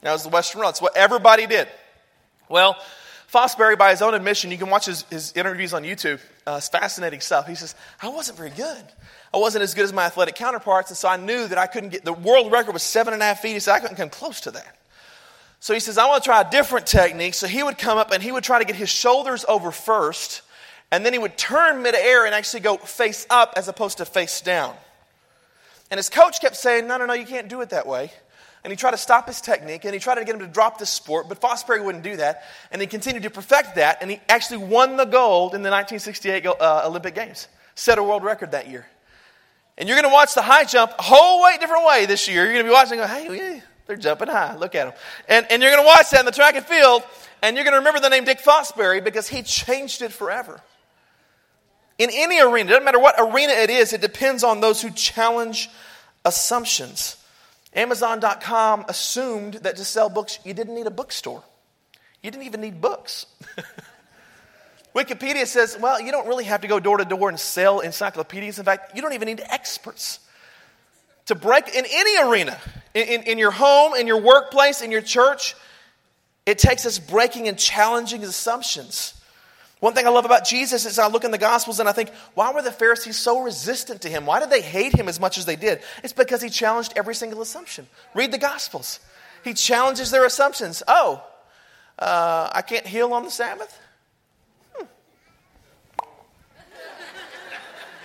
That 0.00 0.12
was 0.12 0.22
the 0.22 0.30
Western 0.30 0.62
roll. 0.62 0.70
That's 0.70 0.80
what 0.80 0.96
everybody 0.96 1.46
did. 1.46 1.68
Well, 2.48 2.74
Fosbury, 3.30 3.76
by 3.76 3.90
his 3.90 4.00
own 4.00 4.14
admission, 4.14 4.50
you 4.50 4.56
can 4.56 4.70
watch 4.70 4.86
his, 4.86 5.02
his 5.10 5.32
interviews 5.34 5.74
on 5.74 5.84
YouTube. 5.84 6.20
Uh, 6.46 6.54
it's 6.56 6.68
fascinating 6.68 7.20
stuff. 7.20 7.46
He 7.46 7.54
says, 7.54 7.74
I 8.00 8.08
wasn't 8.08 8.38
very 8.38 8.50
good. 8.50 8.82
I 9.32 9.38
wasn't 9.38 9.62
as 9.62 9.74
good 9.74 9.84
as 9.84 9.92
my 9.92 10.04
athletic 10.04 10.34
counterparts, 10.34 10.90
and 10.90 10.96
so 10.96 11.08
I 11.08 11.16
knew 11.16 11.46
that 11.46 11.56
I 11.56 11.66
couldn't 11.66 11.90
get 11.90 12.04
the 12.04 12.12
world 12.12 12.50
record 12.50 12.72
was 12.72 12.82
seven 12.82 13.12
and 13.14 13.22
a 13.22 13.26
half 13.26 13.40
feet. 13.40 13.52
He 13.52 13.60
said, 13.60 13.74
I 13.74 13.80
couldn't 13.80 13.96
come 13.96 14.10
close 14.10 14.40
to 14.42 14.50
that. 14.50 14.76
So 15.60 15.74
he 15.74 15.80
says, 15.80 15.98
I 15.98 16.06
want 16.08 16.24
to 16.24 16.28
try 16.28 16.40
a 16.40 16.50
different 16.50 16.86
technique. 16.86 17.34
So 17.34 17.46
he 17.46 17.62
would 17.62 17.78
come 17.78 17.98
up 17.98 18.12
and 18.12 18.22
he 18.22 18.32
would 18.32 18.42
try 18.42 18.58
to 18.58 18.64
get 18.64 18.76
his 18.76 18.88
shoulders 18.88 19.44
over 19.46 19.70
first, 19.70 20.42
and 20.90 21.06
then 21.06 21.12
he 21.12 21.18
would 21.18 21.38
turn 21.38 21.82
midair 21.82 22.26
and 22.26 22.34
actually 22.34 22.60
go 22.60 22.76
face 22.76 23.26
up 23.30 23.52
as 23.56 23.68
opposed 23.68 23.98
to 23.98 24.04
face 24.04 24.40
down. 24.40 24.74
And 25.90 25.98
his 25.98 26.08
coach 26.08 26.40
kept 26.40 26.56
saying, 26.56 26.88
No, 26.88 26.96
no, 26.96 27.06
no, 27.06 27.12
you 27.12 27.26
can't 27.26 27.48
do 27.48 27.60
it 27.60 27.70
that 27.70 27.86
way. 27.86 28.10
And 28.64 28.70
he 28.70 28.76
tried 28.76 28.90
to 28.90 28.98
stop 28.98 29.26
his 29.26 29.40
technique 29.40 29.84
and 29.84 29.94
he 29.94 30.00
tried 30.00 30.16
to 30.16 30.24
get 30.24 30.34
him 30.34 30.40
to 30.40 30.46
drop 30.46 30.78
this 30.78 30.90
sport, 30.90 31.28
but 31.28 31.40
Fosbury 31.40 31.82
wouldn't 31.82 32.04
do 32.04 32.16
that. 32.16 32.44
And 32.72 32.80
he 32.80 32.86
continued 32.86 33.22
to 33.22 33.30
perfect 33.30 33.76
that, 33.76 33.98
and 34.00 34.10
he 34.10 34.20
actually 34.28 34.58
won 34.58 34.96
the 34.96 35.04
gold 35.04 35.54
in 35.54 35.62
the 35.62 35.70
1968 35.70 36.46
uh, 36.46 36.82
Olympic 36.84 37.14
Games, 37.14 37.48
set 37.74 37.98
a 37.98 38.02
world 38.02 38.24
record 38.24 38.50
that 38.50 38.68
year. 38.68 38.86
And 39.80 39.88
you're 39.88 39.96
going 39.96 40.08
to 40.08 40.12
watch 40.12 40.34
the 40.34 40.42
high 40.42 40.64
jump 40.64 40.92
a 40.98 41.02
whole 41.02 41.42
way 41.42 41.56
different 41.58 41.86
way 41.86 42.04
this 42.04 42.28
year. 42.28 42.44
You're 42.44 42.52
going 42.52 42.66
to 42.66 42.70
be 42.70 42.72
watching, 42.72 42.98
go, 42.98 43.06
hey, 43.06 43.62
they're 43.86 43.96
jumping 43.96 44.28
high. 44.28 44.54
Look 44.54 44.74
at 44.74 44.84
them. 44.84 44.94
And, 45.26 45.46
and 45.50 45.62
you're 45.62 45.72
going 45.72 45.82
to 45.82 45.86
watch 45.86 46.10
that 46.10 46.20
in 46.20 46.26
the 46.26 46.32
track 46.32 46.54
and 46.54 46.66
field, 46.66 47.02
and 47.40 47.56
you're 47.56 47.64
going 47.64 47.72
to 47.72 47.78
remember 47.78 47.98
the 47.98 48.10
name 48.10 48.24
Dick 48.24 48.42
Fosbury 48.42 49.02
because 49.02 49.26
he 49.26 49.42
changed 49.42 50.02
it 50.02 50.12
forever. 50.12 50.60
In 51.96 52.10
any 52.12 52.42
arena, 52.42 52.66
it 52.66 52.72
doesn't 52.72 52.84
matter 52.84 53.00
what 53.00 53.14
arena 53.18 53.54
it 53.54 53.70
is, 53.70 53.94
it 53.94 54.02
depends 54.02 54.44
on 54.44 54.60
those 54.60 54.82
who 54.82 54.90
challenge 54.90 55.70
assumptions. 56.26 57.16
Amazon.com 57.72 58.84
assumed 58.86 59.54
that 59.54 59.76
to 59.76 59.84
sell 59.86 60.10
books, 60.10 60.40
you 60.44 60.52
didn't 60.52 60.74
need 60.74 60.88
a 60.88 60.90
bookstore. 60.90 61.42
You 62.22 62.30
didn't 62.30 62.44
even 62.44 62.60
need 62.60 62.82
books. 62.82 63.24
Wikipedia 64.94 65.46
says, 65.46 65.76
well, 65.80 66.00
you 66.00 66.10
don't 66.10 66.26
really 66.26 66.44
have 66.44 66.62
to 66.62 66.68
go 66.68 66.80
door 66.80 66.96
to 66.96 67.04
door 67.04 67.28
and 67.28 67.38
sell 67.38 67.80
encyclopedias. 67.80 68.58
In 68.58 68.64
fact, 68.64 68.96
you 68.96 69.02
don't 69.02 69.12
even 69.12 69.26
need 69.26 69.42
experts 69.48 70.18
to 71.26 71.34
break 71.34 71.68
in 71.68 71.84
any 71.88 72.28
arena, 72.28 72.58
in, 72.92 73.06
in, 73.06 73.22
in 73.22 73.38
your 73.38 73.52
home, 73.52 73.94
in 73.94 74.08
your 74.08 74.20
workplace, 74.20 74.82
in 74.82 74.90
your 74.90 75.00
church. 75.00 75.54
It 76.44 76.58
takes 76.58 76.86
us 76.86 76.98
breaking 76.98 77.46
and 77.46 77.56
challenging 77.56 78.24
assumptions. 78.24 79.14
One 79.78 79.94
thing 79.94 80.06
I 80.06 80.10
love 80.10 80.24
about 80.24 80.44
Jesus 80.44 80.84
is 80.84 80.98
I 80.98 81.06
look 81.06 81.24
in 81.24 81.30
the 81.30 81.38
Gospels 81.38 81.78
and 81.78 81.88
I 81.88 81.92
think, 81.92 82.10
why 82.34 82.52
were 82.52 82.60
the 82.60 82.72
Pharisees 82.72 83.18
so 83.18 83.42
resistant 83.42 84.02
to 84.02 84.08
him? 84.08 84.26
Why 84.26 84.40
did 84.40 84.50
they 84.50 84.60
hate 84.60 84.94
him 84.94 85.08
as 85.08 85.20
much 85.20 85.38
as 85.38 85.46
they 85.46 85.56
did? 85.56 85.80
It's 86.02 86.12
because 86.12 86.42
he 86.42 86.50
challenged 86.50 86.92
every 86.96 87.14
single 87.14 87.40
assumption. 87.40 87.86
Read 88.14 88.32
the 88.32 88.38
Gospels. 88.38 89.00
He 89.44 89.54
challenges 89.54 90.10
their 90.10 90.24
assumptions. 90.26 90.82
Oh, 90.86 91.24
uh, 91.98 92.50
I 92.52 92.62
can't 92.62 92.86
heal 92.86 93.12
on 93.14 93.24
the 93.24 93.30
Sabbath? 93.30 93.78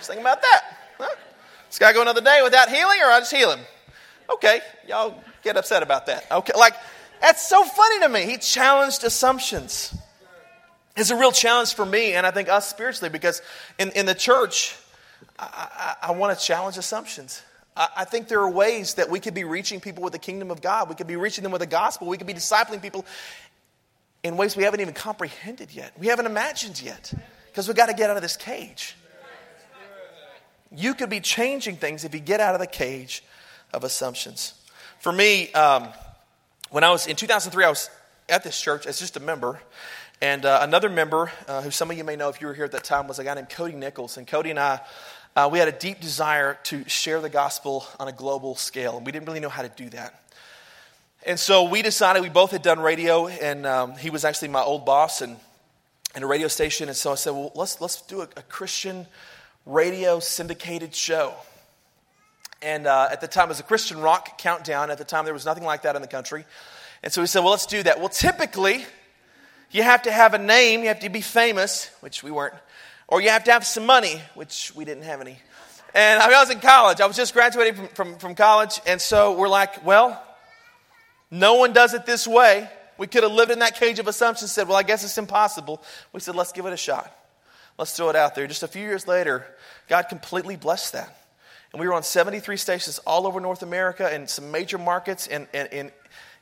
Just 0.06 0.14
think 0.14 0.20
about 0.20 0.40
that. 0.40 0.62
Huh? 0.98 1.16
This 1.68 1.80
guy 1.80 1.92
go 1.92 2.00
another 2.00 2.20
day 2.20 2.38
without 2.44 2.68
healing, 2.68 2.98
or 3.02 3.10
I 3.10 3.18
just 3.18 3.34
heal 3.34 3.50
him? 3.50 3.58
Okay, 4.30 4.60
y'all 4.86 5.20
get 5.42 5.56
upset 5.56 5.82
about 5.82 6.06
that. 6.06 6.30
Okay, 6.30 6.52
like 6.56 6.74
that's 7.20 7.48
so 7.48 7.64
funny 7.64 8.00
to 8.00 8.08
me. 8.08 8.22
He 8.22 8.36
challenged 8.36 9.02
assumptions. 9.02 9.92
It's 10.96 11.10
a 11.10 11.16
real 11.16 11.32
challenge 11.32 11.74
for 11.74 11.84
me, 11.84 12.12
and 12.12 12.24
I 12.24 12.30
think 12.30 12.48
us 12.48 12.68
spiritually, 12.68 13.10
because 13.10 13.42
in, 13.80 13.90
in 13.90 14.06
the 14.06 14.14
church, 14.14 14.76
I, 15.40 15.96
I, 16.02 16.08
I 16.08 16.10
want 16.12 16.38
to 16.38 16.44
challenge 16.44 16.78
assumptions. 16.78 17.42
I, 17.76 17.88
I 17.96 18.04
think 18.04 18.28
there 18.28 18.40
are 18.40 18.50
ways 18.50 18.94
that 18.94 19.10
we 19.10 19.18
could 19.18 19.34
be 19.34 19.42
reaching 19.42 19.80
people 19.80 20.04
with 20.04 20.12
the 20.12 20.20
kingdom 20.20 20.52
of 20.52 20.62
God. 20.62 20.88
We 20.88 20.94
could 20.94 21.08
be 21.08 21.16
reaching 21.16 21.42
them 21.42 21.50
with 21.50 21.62
the 21.62 21.66
gospel. 21.66 22.06
We 22.06 22.16
could 22.16 22.28
be 22.28 22.34
discipling 22.34 22.80
people 22.80 23.04
in 24.22 24.36
ways 24.36 24.56
we 24.56 24.62
haven't 24.62 24.80
even 24.80 24.94
comprehended 24.94 25.72
yet. 25.72 25.98
We 25.98 26.06
haven't 26.06 26.26
imagined 26.26 26.80
yet, 26.80 27.12
because 27.48 27.66
we've 27.66 27.76
got 27.76 27.86
to 27.86 27.94
get 27.94 28.08
out 28.08 28.16
of 28.16 28.22
this 28.22 28.36
cage. 28.36 28.94
You 30.76 30.92
could 30.92 31.08
be 31.08 31.20
changing 31.20 31.76
things 31.76 32.04
if 32.04 32.12
you 32.12 32.20
get 32.20 32.38
out 32.38 32.54
of 32.54 32.60
the 32.60 32.66
cage 32.66 33.24
of 33.72 33.82
assumptions. 33.82 34.52
For 35.00 35.10
me, 35.10 35.50
um, 35.52 35.88
when 36.70 36.84
I 36.84 36.90
was 36.90 37.06
in 37.06 37.16
2003, 37.16 37.64
I 37.64 37.68
was 37.68 37.88
at 38.28 38.44
this 38.44 38.60
church 38.60 38.86
as 38.86 38.98
just 38.98 39.16
a 39.16 39.20
member. 39.20 39.58
And 40.20 40.44
uh, 40.44 40.60
another 40.62 40.90
member, 40.90 41.32
uh, 41.48 41.62
who 41.62 41.70
some 41.70 41.90
of 41.90 41.96
you 41.96 42.04
may 42.04 42.16
know 42.16 42.28
if 42.28 42.40
you 42.40 42.46
were 42.46 42.54
here 42.54 42.64
at 42.66 42.72
that 42.72 42.84
time, 42.84 43.08
was 43.08 43.18
a 43.18 43.24
guy 43.24 43.34
named 43.34 43.48
Cody 43.48 43.74
Nichols. 43.74 44.18
And 44.18 44.26
Cody 44.26 44.50
and 44.50 44.58
I, 44.58 44.80
uh, 45.34 45.48
we 45.50 45.58
had 45.58 45.68
a 45.68 45.72
deep 45.72 46.00
desire 46.00 46.58
to 46.64 46.86
share 46.88 47.20
the 47.20 47.30
gospel 47.30 47.86
on 47.98 48.08
a 48.08 48.12
global 48.12 48.54
scale. 48.54 48.98
And 48.98 49.06
we 49.06 49.12
didn't 49.12 49.26
really 49.26 49.40
know 49.40 49.48
how 49.48 49.62
to 49.62 49.70
do 49.70 49.88
that. 49.90 50.22
And 51.24 51.40
so 51.40 51.64
we 51.64 51.80
decided, 51.80 52.22
we 52.22 52.28
both 52.28 52.50
had 52.50 52.62
done 52.62 52.80
radio, 52.80 53.28
and 53.28 53.66
um, 53.66 53.96
he 53.96 54.10
was 54.10 54.24
actually 54.24 54.48
my 54.48 54.62
old 54.62 54.84
boss 54.84 55.22
and, 55.22 55.36
and 56.14 56.22
a 56.22 56.26
radio 56.26 56.48
station. 56.48 56.88
And 56.88 56.96
so 56.96 57.12
I 57.12 57.14
said, 57.14 57.32
well, 57.32 57.52
let's, 57.54 57.80
let's 57.80 58.02
do 58.02 58.20
a, 58.20 58.28
a 58.36 58.42
Christian 58.42 59.06
radio 59.66 60.20
syndicated 60.20 60.94
show. 60.94 61.34
And 62.62 62.86
uh, 62.86 63.08
at 63.10 63.20
the 63.20 63.28
time, 63.28 63.46
it 63.46 63.48
was 63.48 63.60
a 63.60 63.64
Christian 63.64 64.00
rock 64.00 64.38
countdown. 64.38 64.90
At 64.90 64.98
the 64.98 65.04
time, 65.04 65.24
there 65.24 65.34
was 65.34 65.44
nothing 65.44 65.64
like 65.64 65.82
that 65.82 65.96
in 65.96 66.02
the 66.02 66.08
country. 66.08 66.44
And 67.02 67.12
so 67.12 67.20
we 67.20 67.26
said, 67.26 67.40
well, 67.40 67.50
let's 67.50 67.66
do 67.66 67.82
that. 67.82 67.98
Well, 67.98 68.08
typically, 68.08 68.84
you 69.70 69.82
have 69.82 70.02
to 70.02 70.12
have 70.12 70.34
a 70.34 70.38
name, 70.38 70.80
you 70.80 70.88
have 70.88 71.00
to 71.00 71.08
be 71.10 71.20
famous, 71.20 71.90
which 72.00 72.22
we 72.22 72.30
weren't, 72.30 72.54
or 73.08 73.20
you 73.20 73.28
have 73.28 73.44
to 73.44 73.52
have 73.52 73.66
some 73.66 73.84
money, 73.84 74.20
which 74.34 74.72
we 74.74 74.84
didn't 74.84 75.04
have 75.04 75.20
any. 75.20 75.38
And 75.94 76.22
I, 76.22 76.26
mean, 76.26 76.36
I 76.36 76.40
was 76.40 76.50
in 76.50 76.60
college. 76.60 77.00
I 77.00 77.06
was 77.06 77.16
just 77.16 77.32
graduating 77.34 77.74
from, 77.74 77.88
from, 77.88 78.18
from 78.18 78.34
college. 78.34 78.80
And 78.86 79.00
so 79.00 79.36
we're 79.36 79.48
like, 79.48 79.84
well, 79.84 80.22
no 81.30 81.54
one 81.54 81.72
does 81.72 81.94
it 81.94 82.06
this 82.06 82.26
way. 82.26 82.68
We 82.98 83.06
could 83.06 83.22
have 83.22 83.32
lived 83.32 83.50
in 83.50 83.58
that 83.58 83.76
cage 83.76 83.98
of 83.98 84.06
assumptions, 84.06 84.52
said, 84.52 84.68
well, 84.68 84.76
I 84.76 84.82
guess 84.82 85.04
it's 85.04 85.18
impossible. 85.18 85.82
We 86.12 86.20
said, 86.20 86.36
let's 86.36 86.52
give 86.52 86.66
it 86.66 86.72
a 86.72 86.76
shot. 86.76 87.12
Let's 87.78 87.94
throw 87.94 88.08
it 88.08 88.16
out 88.16 88.34
there. 88.34 88.46
Just 88.46 88.62
a 88.62 88.68
few 88.68 88.82
years 88.82 89.06
later, 89.06 89.46
God 89.88 90.02
completely 90.08 90.56
blessed 90.56 90.94
that. 90.94 91.14
And 91.72 91.80
we 91.80 91.88
were 91.88 91.94
on 91.94 92.02
73 92.02 92.56
stations 92.56 92.98
all 93.00 93.26
over 93.26 93.40
North 93.40 93.62
America 93.62 94.08
and 94.10 94.30
some 94.30 94.50
major 94.50 94.78
markets 94.78 95.26
in, 95.26 95.46
in, 95.52 95.66
in, 95.66 95.92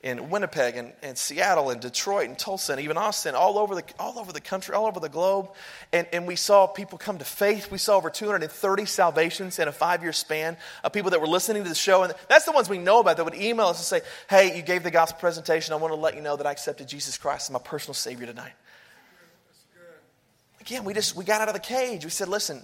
in 0.01 0.31
Winnipeg 0.31 0.77
and, 0.77 0.93
and, 1.03 1.19
Seattle 1.19 1.71
and 1.71 1.81
Detroit 1.81 2.29
and 2.29 2.39
Tulsa 2.39 2.73
and 2.73 2.81
even 2.81 2.97
Austin, 2.97 3.35
all 3.35 3.59
over 3.59 3.75
the, 3.75 3.83
all 3.99 4.19
over 4.19 4.33
the 4.33 4.41
country, 4.41 4.77
all 4.77 4.87
over 4.87 5.01
the 5.01 5.09
globe. 5.09 5.49
And, 5.93 6.07
and 6.13 6.27
we 6.29 6.37
saw 6.37 6.69
people 6.69 6.99
come 6.99 7.19
to 7.19 7.25
faith. 7.25 7.69
We 7.73 7.79
saw 7.79 7.97
over 7.97 8.11
230 8.11 8.85
salvations 8.85 9.59
in 9.59 9.67
a 9.67 9.73
five 9.73 10.03
year 10.03 10.13
span 10.13 10.57
of 10.85 10.93
people 10.93 11.11
that 11.11 11.21
were 11.21 11.27
listening 11.27 11.65
to 11.65 11.69
the 11.69 11.75
show. 11.75 12.05
And 12.05 12.13
that's 12.29 12.45
the 12.45 12.53
ones 12.53 12.69
we 12.69 12.79
know 12.79 13.01
about 13.01 13.17
that 13.17 13.25
would 13.25 13.35
email 13.35 13.67
us 13.67 13.79
and 13.79 14.03
say, 14.03 14.09
Hey, 14.31 14.57
you 14.57 14.63
gave 14.63 14.85
the 14.85 14.91
gospel 14.93 15.19
presentation. 15.19 15.73
I 15.73 15.79
want 15.79 15.93
to 15.93 15.99
let 15.99 16.15
you 16.15 16.21
know 16.21 16.37
that 16.37 16.47
I 16.47 16.53
accepted 16.53 16.87
Jesus 16.87 17.19
Christ 17.19 17.49
as 17.49 17.53
my 17.53 17.59
personal 17.59 17.95
Savior 17.95 18.27
tonight. 18.27 18.53
Again, 20.65 20.85
we 20.85 20.95
just 20.95 21.15
we 21.15 21.25
got 21.25 21.43
out 21.43 21.49
of 21.49 21.55
the 21.55 21.61
cage. 21.61 22.05
We 22.05 22.11
said, 22.11 22.29
listen, 22.29 22.63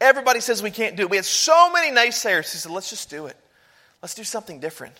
everybody 0.00 0.40
says 0.40 0.62
we 0.62 0.70
can't 0.70 0.96
do 0.96 1.02
it. 1.02 1.10
We 1.10 1.16
had 1.16 1.26
so 1.26 1.70
many 1.70 1.94
naysayers. 1.94 2.50
He 2.50 2.56
said, 2.58 2.72
let's 2.72 2.88
just 2.88 3.10
do 3.10 3.26
it. 3.26 3.36
Let's 4.00 4.14
do 4.14 4.24
something 4.24 4.58
different. 4.58 4.94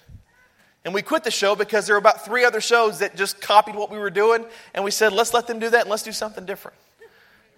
And 0.85 0.92
we 0.92 1.01
quit 1.01 1.25
the 1.25 1.31
show 1.31 1.57
because 1.57 1.87
there 1.87 1.94
were 1.94 1.99
about 1.99 2.27
three 2.27 2.44
other 2.44 2.61
shows 2.61 2.99
that 2.99 3.16
just 3.16 3.40
copied 3.40 3.75
what 3.75 3.90
we 3.90 3.99
were 3.99 4.11
doing. 4.11 4.44
And 4.75 4.85
we 4.85 4.90
said, 4.90 5.14
let's 5.14 5.33
let 5.33 5.46
them 5.46 5.59
do 5.59 5.70
that 5.70 5.83
and 5.83 5.90
let's 5.90 6.03
do 6.03 6.12
something 6.12 6.44
different. 6.44 6.77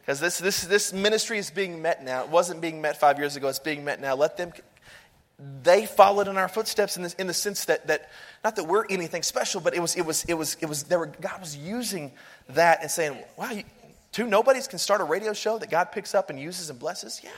Because 0.00 0.20
this, 0.20 0.38
this, 0.38 0.62
this 0.62 0.92
ministry 0.92 1.38
is 1.38 1.50
being 1.50 1.82
met 1.82 2.04
now. 2.04 2.22
It 2.22 2.28
wasn't 2.28 2.60
being 2.60 2.80
met 2.80 2.98
five 2.98 3.18
years 3.18 3.34
ago, 3.34 3.48
it's 3.48 3.58
being 3.58 3.84
met 3.84 4.00
now. 4.00 4.14
Let 4.14 4.36
them, 4.36 4.52
they 5.62 5.86
followed 5.86 6.28
in 6.28 6.38
our 6.38 6.48
footsteps 6.48 6.96
in, 6.96 7.02
this, 7.02 7.14
in 7.14 7.26
the 7.26 7.34
sense 7.34 7.66
that, 7.66 7.88
that, 7.88 8.10
not 8.42 8.56
that 8.56 8.64
we're 8.64 8.86
anything 8.88 9.22
special, 9.22 9.60
but 9.60 9.74
it 9.74 9.80
was, 9.80 9.96
it 9.96 10.06
was, 10.06 10.24
it 10.24 10.34
was, 10.34 10.56
it 10.62 10.66
was, 10.66 10.88
were, 10.88 11.06
God 11.06 11.40
was 11.40 11.56
using 11.56 12.12
that 12.48 12.80
and 12.80 12.90
saying, 12.90 13.18
wow, 13.36 13.50
you, 13.50 13.64
Two 14.12 14.26
nobodies 14.26 14.66
can 14.66 14.78
start 14.78 15.00
a 15.00 15.04
radio 15.04 15.32
show 15.32 15.58
that 15.58 15.70
God 15.70 15.92
picks 15.92 16.14
up 16.14 16.30
and 16.30 16.40
uses 16.40 16.70
and 16.70 16.78
blesses? 16.78 17.20
Yeah. 17.22 17.30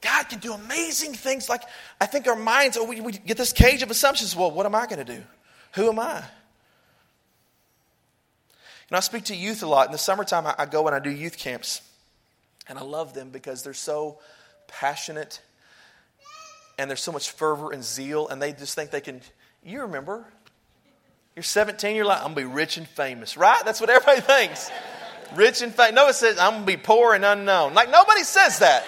God 0.00 0.28
can 0.28 0.38
do 0.38 0.52
amazing 0.52 1.14
things. 1.14 1.48
Like, 1.48 1.62
I 2.00 2.06
think 2.06 2.26
our 2.26 2.36
minds, 2.36 2.76
oh, 2.76 2.84
we, 2.84 3.00
we 3.00 3.12
get 3.12 3.36
this 3.36 3.52
cage 3.52 3.82
of 3.82 3.90
assumptions. 3.90 4.36
Well, 4.36 4.50
what 4.50 4.66
am 4.66 4.74
I 4.74 4.86
going 4.86 5.04
to 5.04 5.16
do? 5.16 5.22
Who 5.74 5.88
am 5.88 5.98
I? 5.98 6.16
You 6.16 6.22
know, 8.90 8.98
I 8.98 9.00
speak 9.00 9.24
to 9.24 9.36
youth 9.36 9.62
a 9.62 9.66
lot. 9.66 9.86
In 9.86 9.92
the 9.92 9.98
summertime, 9.98 10.46
I, 10.46 10.54
I 10.58 10.66
go 10.66 10.86
and 10.86 10.94
I 10.94 10.98
do 10.98 11.10
youth 11.10 11.38
camps. 11.38 11.80
And 12.68 12.78
I 12.78 12.82
love 12.82 13.14
them 13.14 13.30
because 13.30 13.62
they're 13.62 13.72
so 13.72 14.18
passionate 14.66 15.40
and 16.78 16.90
there's 16.90 17.02
so 17.02 17.12
much 17.12 17.30
fervor 17.30 17.72
and 17.72 17.84
zeal, 17.84 18.28
and 18.28 18.42
they 18.42 18.52
just 18.52 18.74
think 18.74 18.90
they 18.90 19.00
can. 19.00 19.20
You 19.64 19.82
remember, 19.82 20.24
you're 21.36 21.42
17, 21.42 21.96
you're 21.96 22.04
like, 22.04 22.18
I'm 22.18 22.34
going 22.34 22.46
to 22.46 22.50
be 22.50 22.54
rich 22.54 22.76
and 22.76 22.86
famous, 22.86 23.36
right? 23.36 23.64
That's 23.64 23.80
what 23.80 23.90
everybody 23.90 24.20
thinks. 24.48 24.70
Rich 25.34 25.62
and 25.62 25.74
famous. 25.74 25.94
No, 25.94 26.08
it 26.08 26.14
says, 26.14 26.38
I'm 26.38 26.52
going 26.52 26.62
to 26.62 26.66
be 26.66 26.76
poor 26.76 27.14
and 27.14 27.24
unknown. 27.24 27.74
Like, 27.74 27.90
nobody 27.90 28.22
says 28.22 28.58
that. 28.60 28.84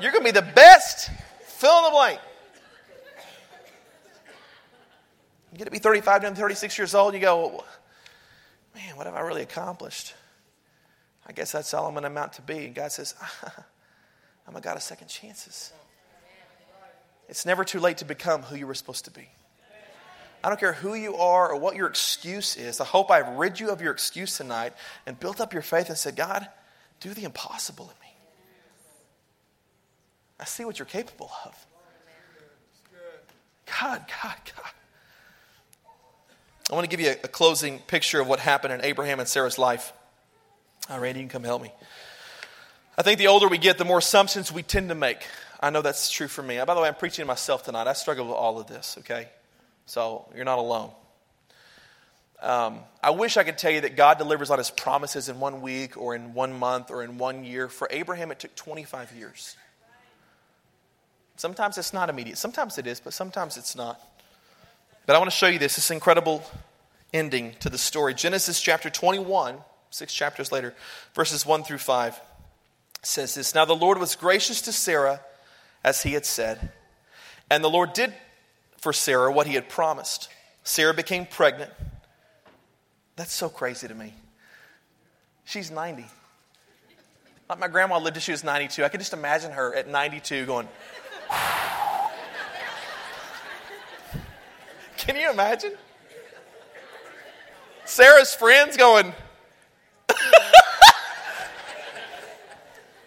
You're 0.00 0.12
going 0.12 0.24
to 0.24 0.32
be 0.32 0.38
the 0.38 0.52
best. 0.54 1.10
Fill 1.46 1.78
in 1.78 1.84
the 1.84 1.90
blank. 1.90 2.20
You 5.52 5.58
get 5.58 5.64
to 5.66 5.70
be 5.70 5.78
35 5.78 6.24
and 6.24 6.36
36 6.36 6.76
years 6.78 6.94
old, 6.96 7.14
you 7.14 7.20
go, 7.20 7.64
man, 8.74 8.96
what 8.96 9.06
have 9.06 9.14
I 9.14 9.20
really 9.20 9.42
accomplished? 9.42 10.14
I 11.26 11.32
guess 11.32 11.52
that's 11.52 11.72
all 11.72 11.86
I'm 11.86 11.94
going 11.94 12.02
to 12.02 12.08
amount 12.08 12.34
to 12.34 12.42
be. 12.42 12.66
And 12.66 12.74
God 12.74 12.90
says, 12.90 13.14
I'm 14.48 14.56
a 14.56 14.60
God 14.60 14.76
of 14.76 14.82
second 14.82 15.08
chances. 15.08 15.72
It's 17.28 17.46
never 17.46 17.64
too 17.64 17.80
late 17.80 17.98
to 17.98 18.04
become 18.04 18.42
who 18.42 18.56
you 18.56 18.66
were 18.66 18.74
supposed 18.74 19.04
to 19.06 19.10
be. 19.10 19.28
I 20.44 20.48
don't 20.48 20.60
care 20.60 20.74
who 20.74 20.92
you 20.92 21.16
are 21.16 21.52
or 21.52 21.56
what 21.56 21.74
your 21.74 21.86
excuse 21.86 22.58
is. 22.58 22.78
I 22.78 22.84
hope 22.84 23.10
I've 23.10 23.38
rid 23.38 23.58
you 23.58 23.70
of 23.70 23.80
your 23.80 23.92
excuse 23.92 24.36
tonight 24.36 24.74
and 25.06 25.18
built 25.18 25.40
up 25.40 25.54
your 25.54 25.62
faith 25.62 25.88
and 25.88 25.96
said, 25.96 26.16
God, 26.16 26.46
do 27.00 27.14
the 27.14 27.24
impossible 27.24 27.86
in 27.86 28.06
me. 28.06 28.14
I 30.38 30.44
see 30.44 30.66
what 30.66 30.78
you're 30.78 30.84
capable 30.84 31.30
of. 31.46 31.66
God, 33.80 34.04
God, 34.22 34.36
God. 34.54 34.70
I 36.70 36.74
want 36.74 36.84
to 36.84 36.94
give 36.94 37.00
you 37.00 37.12
a, 37.12 37.24
a 37.24 37.28
closing 37.28 37.78
picture 37.78 38.20
of 38.20 38.28
what 38.28 38.38
happened 38.38 38.74
in 38.74 38.84
Abraham 38.84 39.20
and 39.20 39.28
Sarah's 39.28 39.58
life. 39.58 39.94
Oh, 40.90 40.98
Randy, 40.98 41.20
you 41.20 41.24
can 41.24 41.30
come 41.30 41.44
help 41.44 41.62
me. 41.62 41.72
I 42.98 43.02
think 43.02 43.18
the 43.18 43.28
older 43.28 43.48
we 43.48 43.56
get, 43.56 43.78
the 43.78 43.86
more 43.86 43.98
assumptions 43.98 44.52
we 44.52 44.62
tend 44.62 44.90
to 44.90 44.94
make. 44.94 45.26
I 45.58 45.70
know 45.70 45.80
that's 45.80 46.10
true 46.10 46.28
for 46.28 46.42
me. 46.42 46.58
By 46.66 46.74
the 46.74 46.82
way, 46.82 46.88
I'm 46.88 46.94
preaching 46.94 47.22
to 47.22 47.26
myself 47.26 47.62
tonight. 47.62 47.86
I 47.86 47.94
struggle 47.94 48.26
with 48.26 48.34
all 48.34 48.60
of 48.60 48.66
this, 48.66 48.96
okay? 48.98 49.28
So 49.86 50.30
you're 50.34 50.44
not 50.44 50.58
alone. 50.58 50.90
Um, 52.40 52.80
I 53.02 53.10
wish 53.10 53.36
I 53.36 53.42
could 53.42 53.56
tell 53.56 53.70
you 53.70 53.82
that 53.82 53.96
God 53.96 54.18
delivers 54.18 54.50
on 54.50 54.58
his 54.58 54.70
promises 54.70 55.28
in 55.28 55.40
one 55.40 55.62
week 55.62 55.96
or 55.96 56.14
in 56.14 56.34
one 56.34 56.52
month 56.52 56.90
or 56.90 57.02
in 57.02 57.16
one 57.16 57.44
year. 57.44 57.68
For 57.68 57.88
Abraham, 57.90 58.30
it 58.30 58.38
took 58.38 58.54
25 58.54 59.12
years. 59.12 59.56
Sometimes 61.36 61.78
it's 61.78 61.92
not 61.92 62.10
immediate. 62.10 62.38
Sometimes 62.38 62.78
it 62.78 62.86
is, 62.86 63.00
but 63.00 63.12
sometimes 63.12 63.56
it's 63.56 63.74
not. 63.74 64.00
But 65.06 65.16
I 65.16 65.18
want 65.18 65.30
to 65.30 65.36
show 65.36 65.46
you 65.46 65.58
this, 65.58 65.76
this 65.76 65.90
incredible 65.90 66.44
ending 67.12 67.54
to 67.60 67.70
the 67.70 67.78
story. 67.78 68.14
Genesis 68.14 68.60
chapter 68.60 68.90
21, 68.90 69.56
six 69.90 70.12
chapters 70.12 70.52
later, 70.52 70.74
verses 71.14 71.46
1 71.46 71.64
through 71.64 71.78
5 71.78 72.20
says 73.02 73.34
this 73.34 73.54
Now 73.54 73.64
the 73.64 73.74
Lord 73.74 73.98
was 73.98 74.16
gracious 74.16 74.62
to 74.62 74.72
Sarah 74.72 75.20
as 75.82 76.02
he 76.02 76.12
had 76.12 76.26
said, 76.26 76.72
and 77.50 77.62
the 77.62 77.70
Lord 77.70 77.92
did 77.92 78.12
for 78.84 78.92
Sarah 78.92 79.32
what 79.32 79.46
he 79.46 79.54
had 79.54 79.68
promised. 79.70 80.28
Sarah 80.62 80.92
became 80.92 81.24
pregnant. 81.24 81.70
That's 83.16 83.32
so 83.32 83.48
crazy 83.48 83.88
to 83.88 83.94
me. 83.94 84.12
She's 85.46 85.70
90. 85.70 86.04
Like 87.48 87.58
my 87.58 87.68
grandma 87.68 87.96
lived 87.96 88.16
till 88.16 88.20
she 88.20 88.32
was 88.32 88.44
92. 88.44 88.84
I 88.84 88.90
could 88.90 89.00
just 89.00 89.14
imagine 89.14 89.52
her 89.52 89.74
at 89.74 89.88
92 89.88 90.44
going, 90.44 90.68
Can 94.98 95.16
you 95.16 95.30
imagine? 95.30 95.72
Sarah's 97.86 98.34
friends 98.34 98.76
going, 98.76 99.14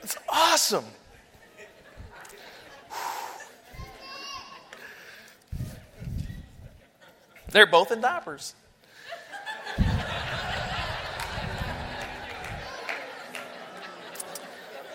It's 0.01 0.17
awesome. 0.27 0.85
They're 7.57 7.65
both 7.65 7.91
in 7.91 8.01
diapers. 8.01 8.53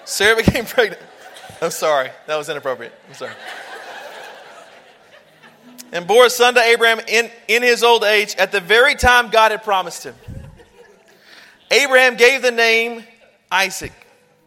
Sarah 0.04 0.36
became 0.36 0.64
pregnant. 0.66 1.02
I'm 1.60 1.72
sorry. 1.72 2.10
That 2.28 2.36
was 2.36 2.48
inappropriate. 2.48 2.92
I'm 3.08 3.14
sorry. 3.14 3.32
And 5.90 6.06
bore 6.06 6.26
a 6.26 6.30
son 6.30 6.54
to 6.54 6.60
Abraham 6.60 7.00
in, 7.08 7.32
in 7.48 7.64
his 7.64 7.82
old 7.82 8.04
age 8.04 8.36
at 8.36 8.52
the 8.52 8.60
very 8.60 8.94
time 8.94 9.30
God 9.30 9.50
had 9.50 9.64
promised 9.64 10.04
him. 10.04 10.14
Abraham 11.72 12.14
gave 12.14 12.42
the 12.42 12.52
name 12.52 13.02
Isaac 13.50 13.92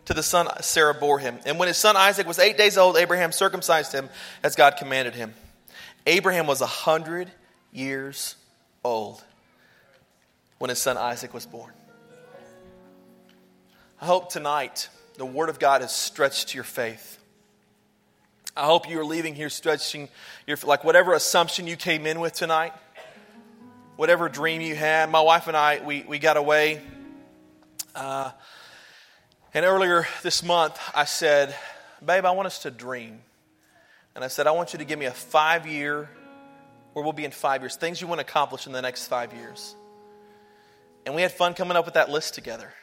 to 0.05 0.13
the 0.13 0.23
son 0.23 0.47
Sarah 0.61 0.93
bore 0.93 1.19
him. 1.19 1.37
And 1.45 1.59
when 1.59 1.67
his 1.67 1.75
son 1.75 1.97
Isaac 1.97 2.25
was 2.25 2.39
eight 2.39 2.57
days 2.57 2.77
old, 2.77 2.95
Abraham 2.95 3.33
circumcised 3.33 3.91
him 3.91 4.07
as 4.41 4.55
God 4.55 4.77
commanded 4.77 5.15
him. 5.15 5.33
Abraham 6.07 6.47
was 6.47 6.61
a 6.61 6.65
hundred 6.65 7.29
years 7.75 8.35
old 8.83 9.23
when 10.57 10.69
his 10.69 10.79
son 10.79 10.97
Isaac 10.97 11.33
was 11.33 11.45
born. 11.45 11.73
I 14.01 14.05
hope 14.05 14.31
tonight 14.31 14.89
the 15.17 15.25
Word 15.25 15.49
of 15.49 15.59
God 15.59 15.81
has 15.81 15.93
stretched 15.93 16.53
your 16.53 16.63
faith. 16.63 17.19
I 18.55 18.65
hope 18.65 18.89
you 18.89 18.99
are 18.99 19.05
leaving 19.05 19.35
here 19.35 19.49
stretching 19.49 20.07
your, 20.47 20.57
like 20.63 20.83
whatever 20.83 21.13
assumption 21.13 21.67
you 21.67 21.75
came 21.75 22.05
in 22.05 22.19
with 22.19 22.33
tonight, 22.33 22.73
whatever 23.97 24.29
dream 24.29 24.61
you 24.61 24.75
had. 24.75 25.09
My 25.09 25.21
wife 25.21 25.47
and 25.47 25.57
I, 25.57 25.81
we, 25.83 26.05
we 26.07 26.19
got 26.19 26.37
away. 26.37 26.81
Uh, 27.93 28.31
and 29.53 29.65
earlier 29.65 30.07
this 30.23 30.43
month, 30.43 30.79
I 30.93 31.05
said, 31.05 31.55
Babe, 32.05 32.25
I 32.25 32.31
want 32.31 32.45
us 32.45 32.59
to 32.59 32.71
dream. 32.71 33.19
And 34.15 34.23
I 34.23 34.27
said, 34.27 34.47
I 34.47 34.51
want 34.51 34.73
you 34.73 34.79
to 34.79 34.85
give 34.85 34.99
me 34.99 35.05
a 35.05 35.11
five 35.11 35.67
year, 35.67 36.09
where 36.95 37.03
we'll 37.03 37.11
be 37.11 37.25
in 37.25 37.31
five 37.31 37.61
years, 37.61 37.75
things 37.75 37.99
you 37.99 38.07
want 38.07 38.19
to 38.19 38.25
accomplish 38.25 38.67
in 38.67 38.71
the 38.71 38.81
next 38.81 39.07
five 39.07 39.33
years. 39.33 39.75
And 41.05 41.13
we 41.13 41.21
had 41.21 41.33
fun 41.33 41.53
coming 41.53 41.75
up 41.75 41.83
with 41.83 41.95
that 41.95 42.09
list 42.09 42.35
together. 42.35 42.73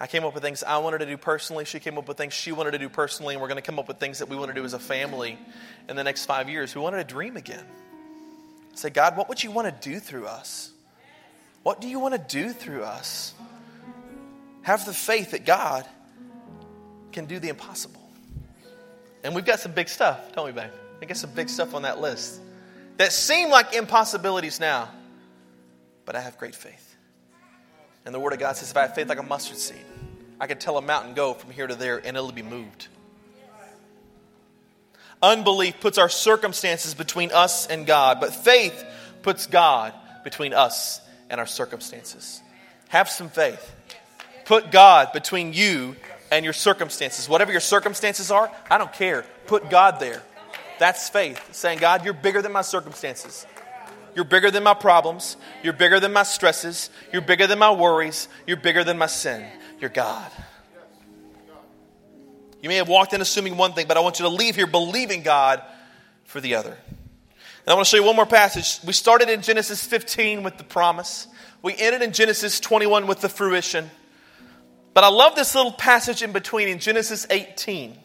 I 0.00 0.08
came 0.08 0.24
up 0.24 0.34
with 0.34 0.42
things 0.42 0.64
I 0.64 0.78
wanted 0.78 0.98
to 0.98 1.06
do 1.06 1.16
personally. 1.16 1.64
She 1.64 1.78
came 1.78 1.98
up 1.98 2.08
with 2.08 2.16
things 2.16 2.34
she 2.34 2.50
wanted 2.50 2.72
to 2.72 2.78
do 2.78 2.88
personally. 2.88 3.36
And 3.36 3.40
we're 3.40 3.46
going 3.46 3.62
to 3.62 3.62
come 3.62 3.78
up 3.78 3.86
with 3.86 3.98
things 3.98 4.18
that 4.18 4.28
we 4.28 4.34
want 4.34 4.48
to 4.48 4.54
do 4.54 4.64
as 4.64 4.72
a 4.72 4.80
family 4.80 5.38
in 5.88 5.94
the 5.94 6.02
next 6.02 6.26
five 6.26 6.48
years. 6.48 6.74
We 6.74 6.80
wanted 6.80 6.96
to 6.96 7.04
dream 7.04 7.36
again. 7.36 7.64
Say, 8.74 8.90
God, 8.90 9.16
what 9.16 9.28
would 9.28 9.40
you 9.40 9.52
want 9.52 9.68
to 9.68 9.88
do 9.88 10.00
through 10.00 10.26
us? 10.26 10.72
What 11.62 11.80
do 11.80 11.86
you 11.86 12.00
want 12.00 12.14
to 12.14 12.42
do 12.42 12.52
through 12.52 12.82
us? 12.82 13.34
Have 14.62 14.84
the 14.84 14.92
faith 14.92 15.30
that 15.30 15.46
God 15.46 15.86
can 17.12 17.26
do 17.26 17.38
the 17.38 17.50
impossible. 17.50 18.02
And 19.22 19.32
we've 19.32 19.44
got 19.44 19.60
some 19.60 19.70
big 19.70 19.88
stuff, 19.88 20.32
don't 20.32 20.46
we, 20.46 20.50
babe? 20.50 20.70
We 21.00 21.06
got 21.06 21.16
some 21.16 21.30
big 21.30 21.48
stuff 21.48 21.76
on 21.76 21.82
that 21.82 22.00
list 22.00 22.40
that 22.98 23.12
seem 23.12 23.48
like 23.48 23.74
impossibilities 23.74 24.60
now, 24.60 24.90
but 26.04 26.14
I 26.14 26.20
have 26.20 26.36
great 26.36 26.54
faith. 26.54 26.96
And 28.04 28.14
the 28.14 28.20
Word 28.20 28.32
of 28.32 28.38
God 28.38 28.56
says, 28.56 28.70
if 28.70 28.76
I 28.76 28.82
have 28.82 28.94
faith 28.94 29.08
like 29.08 29.18
a 29.18 29.22
mustard 29.22 29.56
seed, 29.56 29.84
I 30.40 30.46
can 30.46 30.58
tell 30.58 30.78
a 30.78 30.82
mountain, 30.82 31.14
go 31.14 31.34
from 31.34 31.50
here 31.50 31.66
to 31.66 31.74
there, 31.74 31.98
and 31.98 32.16
it'll 32.16 32.32
be 32.32 32.42
moved. 32.42 32.88
Unbelief 35.20 35.80
puts 35.80 35.98
our 35.98 36.08
circumstances 36.08 36.94
between 36.94 37.32
us 37.32 37.66
and 37.66 37.86
God, 37.86 38.20
but 38.20 38.34
faith 38.34 38.84
puts 39.22 39.46
God 39.46 39.92
between 40.22 40.54
us 40.54 41.00
and 41.28 41.40
our 41.40 41.46
circumstances. 41.46 42.40
Have 42.88 43.08
some 43.08 43.28
faith. 43.28 43.74
Put 44.44 44.70
God 44.70 45.12
between 45.12 45.52
you 45.52 45.96
and 46.30 46.44
your 46.44 46.54
circumstances. 46.54 47.28
Whatever 47.28 47.52
your 47.52 47.60
circumstances 47.60 48.30
are, 48.30 48.50
I 48.70 48.78
don't 48.78 48.92
care. 48.92 49.24
Put 49.46 49.70
God 49.70 50.00
there. 50.00 50.22
That's 50.78 51.08
faith. 51.08 51.40
Saying, 51.54 51.78
God, 51.78 52.04
you're 52.04 52.14
bigger 52.14 52.42
than 52.42 52.52
my 52.52 52.62
circumstances. 52.62 53.46
You're 54.14 54.24
bigger 54.24 54.50
than 54.50 54.62
my 54.62 54.74
problems. 54.74 55.36
You're 55.62 55.72
bigger 55.72 56.00
than 56.00 56.12
my 56.12 56.22
stresses. 56.22 56.90
You're 57.12 57.22
bigger 57.22 57.46
than 57.46 57.58
my 57.58 57.70
worries. 57.70 58.28
You're 58.46 58.56
bigger 58.56 58.84
than 58.84 58.98
my 58.98 59.06
sin. 59.06 59.46
You're 59.80 59.90
God. 59.90 60.30
You 62.62 62.68
may 62.68 62.76
have 62.76 62.88
walked 62.88 63.12
in 63.12 63.20
assuming 63.20 63.56
one 63.56 63.72
thing, 63.72 63.86
but 63.86 63.96
I 63.96 64.00
want 64.00 64.18
you 64.18 64.24
to 64.24 64.30
leave 64.30 64.56
here 64.56 64.66
believing 64.66 65.22
God 65.22 65.62
for 66.24 66.40
the 66.40 66.56
other. 66.56 66.76
And 66.76 67.68
I 67.72 67.74
want 67.74 67.86
to 67.86 67.90
show 67.90 67.96
you 67.96 68.04
one 68.04 68.16
more 68.16 68.26
passage. 68.26 68.80
We 68.84 68.92
started 68.92 69.28
in 69.28 69.42
Genesis 69.42 69.84
15 69.84 70.42
with 70.42 70.58
the 70.58 70.64
promise, 70.64 71.28
we 71.62 71.76
ended 71.76 72.02
in 72.02 72.12
Genesis 72.12 72.60
21 72.60 73.06
with 73.06 73.20
the 73.20 73.28
fruition. 73.28 73.90
But 74.94 75.04
I 75.04 75.08
love 75.08 75.34
this 75.34 75.54
little 75.54 75.72
passage 75.72 76.22
in 76.22 76.32
between 76.32 76.68
in 76.68 76.78
Genesis 76.78 77.26
18. 77.30 77.96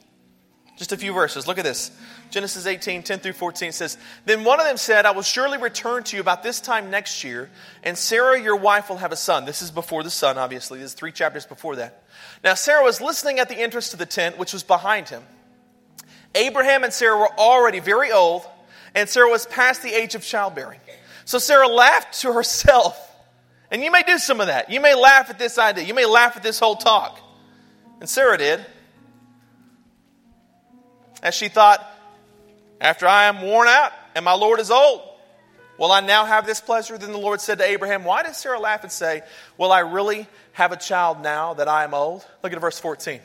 Just 0.77 0.91
a 0.91 0.97
few 0.97 1.13
verses. 1.13 1.47
Look 1.47 1.59
at 1.59 1.63
this. 1.63 1.91
Genesis 2.31 2.65
18, 2.65 3.03
10 3.03 3.19
through 3.19 3.33
14 3.33 3.71
says, 3.71 3.97
Then 4.25 4.43
one 4.43 4.59
of 4.59 4.65
them 4.65 4.77
said, 4.77 5.05
I 5.05 5.11
will 5.11 5.21
surely 5.21 5.59
return 5.59 6.03
to 6.05 6.15
you 6.15 6.21
about 6.21 6.41
this 6.41 6.59
time 6.59 6.89
next 6.89 7.23
year, 7.23 7.51
and 7.83 7.95
Sarah, 7.95 8.41
your 8.41 8.55
wife, 8.55 8.89
will 8.89 8.97
have 8.97 9.11
a 9.11 9.15
son. 9.15 9.45
This 9.45 9.61
is 9.61 9.69
before 9.69 10.01
the 10.01 10.09
son, 10.09 10.39
obviously. 10.39 10.79
This 10.79 10.91
is 10.91 10.93
three 10.95 11.11
chapters 11.11 11.45
before 11.45 11.75
that. 11.75 12.03
Now, 12.43 12.55
Sarah 12.55 12.83
was 12.83 13.01
listening 13.01 13.37
at 13.37 13.49
the 13.49 13.55
entrance 13.55 13.89
to 13.89 13.97
the 13.97 14.07
tent, 14.07 14.39
which 14.39 14.51
was 14.51 14.63
behind 14.63 15.09
him. 15.09 15.21
Abraham 16.33 16.83
and 16.83 16.91
Sarah 16.91 17.19
were 17.19 17.33
already 17.37 17.79
very 17.79 18.11
old, 18.11 18.43
and 18.95 19.07
Sarah 19.07 19.29
was 19.29 19.45
past 19.45 19.83
the 19.83 19.93
age 19.93 20.15
of 20.15 20.23
childbearing. 20.23 20.79
So 21.25 21.37
Sarah 21.37 21.67
laughed 21.67 22.21
to 22.21 22.33
herself. 22.33 22.99
And 23.69 23.83
you 23.83 23.91
may 23.91 24.03
do 24.03 24.17
some 24.17 24.41
of 24.41 24.47
that. 24.47 24.69
You 24.69 24.81
may 24.81 24.93
laugh 24.93 25.29
at 25.29 25.39
this 25.39 25.57
idea. 25.57 25.83
You 25.83 25.93
may 25.93 26.05
laugh 26.05 26.35
at 26.35 26.43
this 26.43 26.59
whole 26.59 26.75
talk. 26.75 27.19
And 27.99 28.09
Sarah 28.09 28.37
did. 28.37 28.65
As 31.23 31.33
she 31.33 31.47
thought, 31.47 31.81
after 32.81 33.07
I 33.07 33.23
am 33.23 33.41
worn 33.41 33.69
out 33.69 33.93
and 34.13 34.25
my 34.25 34.33
Lord 34.33 34.59
is 34.59 34.69
old, 34.69 35.01
will 35.79 35.89
I 35.89 36.01
now 36.01 36.25
have 36.25 36.45
this 36.45 36.59
pleasure? 36.59 36.97
Then 36.97 37.13
the 37.13 37.17
Lord 37.17 37.39
said 37.39 37.59
to 37.59 37.63
Abraham, 37.63 38.03
Why 38.03 38.23
does 38.23 38.35
Sarah 38.35 38.59
laugh 38.59 38.83
and 38.83 38.91
say, 38.91 39.23
Will 39.57 39.71
I 39.71 39.79
really 39.79 40.27
have 40.51 40.73
a 40.73 40.75
child 40.75 41.21
now 41.21 41.53
that 41.53 41.69
I 41.69 41.85
am 41.85 41.93
old? 41.93 42.25
Look 42.43 42.51
at 42.51 42.59
verse 42.59 42.77
14. 42.77 43.21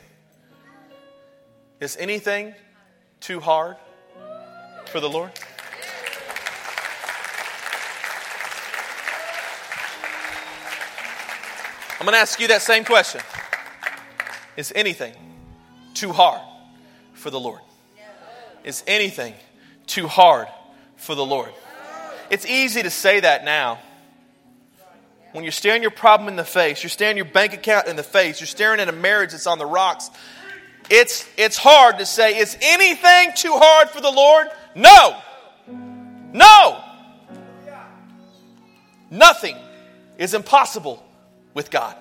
Is 1.81 1.97
anything 1.97 2.55
too 3.19 3.41
hard 3.41 3.75
for 4.85 5.01
the 5.01 5.09
Lord? 5.09 5.31
I'm 11.99 12.05
going 12.05 12.13
to 12.13 12.19
ask 12.19 12.39
you 12.39 12.47
that 12.47 12.61
same 12.61 12.85
question. 12.85 13.19
Is 14.55 14.71
anything 14.73 15.13
too 15.93 16.13
hard 16.13 16.39
for 17.13 17.29
the 17.29 17.39
Lord? 17.39 17.59
Is 18.63 18.83
anything 18.87 19.33
too 19.87 20.07
hard 20.07 20.47
for 20.95 21.15
the 21.15 21.25
Lord. 21.25 21.51
It's 22.29 22.45
easy 22.45 22.83
to 22.83 22.89
say 22.89 23.21
that 23.21 23.43
now. 23.43 23.79
When 25.31 25.43
you're 25.43 25.51
staring 25.51 25.81
your 25.81 25.91
problem 25.91 26.27
in 26.27 26.35
the 26.35 26.43
face, 26.43 26.83
you're 26.83 26.89
staring 26.89 27.15
your 27.15 27.25
bank 27.25 27.53
account 27.53 27.87
in 27.87 27.95
the 27.95 28.03
face, 28.03 28.39
you're 28.39 28.47
staring 28.47 28.79
at 28.79 28.87
a 28.87 28.93
marriage 28.93 29.31
that's 29.31 29.47
on 29.47 29.57
the 29.57 29.65
rocks. 29.65 30.09
It's, 30.89 31.27
it's 31.37 31.57
hard 31.57 31.99
to 31.99 32.05
say, 32.05 32.39
is 32.39 32.57
anything 32.61 33.31
too 33.35 33.53
hard 33.53 33.89
for 33.89 34.01
the 34.01 34.09
Lord? 34.09 34.47
No. 34.75 35.21
No. 36.33 36.83
Nothing 39.11 39.57
is 40.17 40.33
impossible 40.33 41.03
with 41.53 41.69
God. 41.71 41.95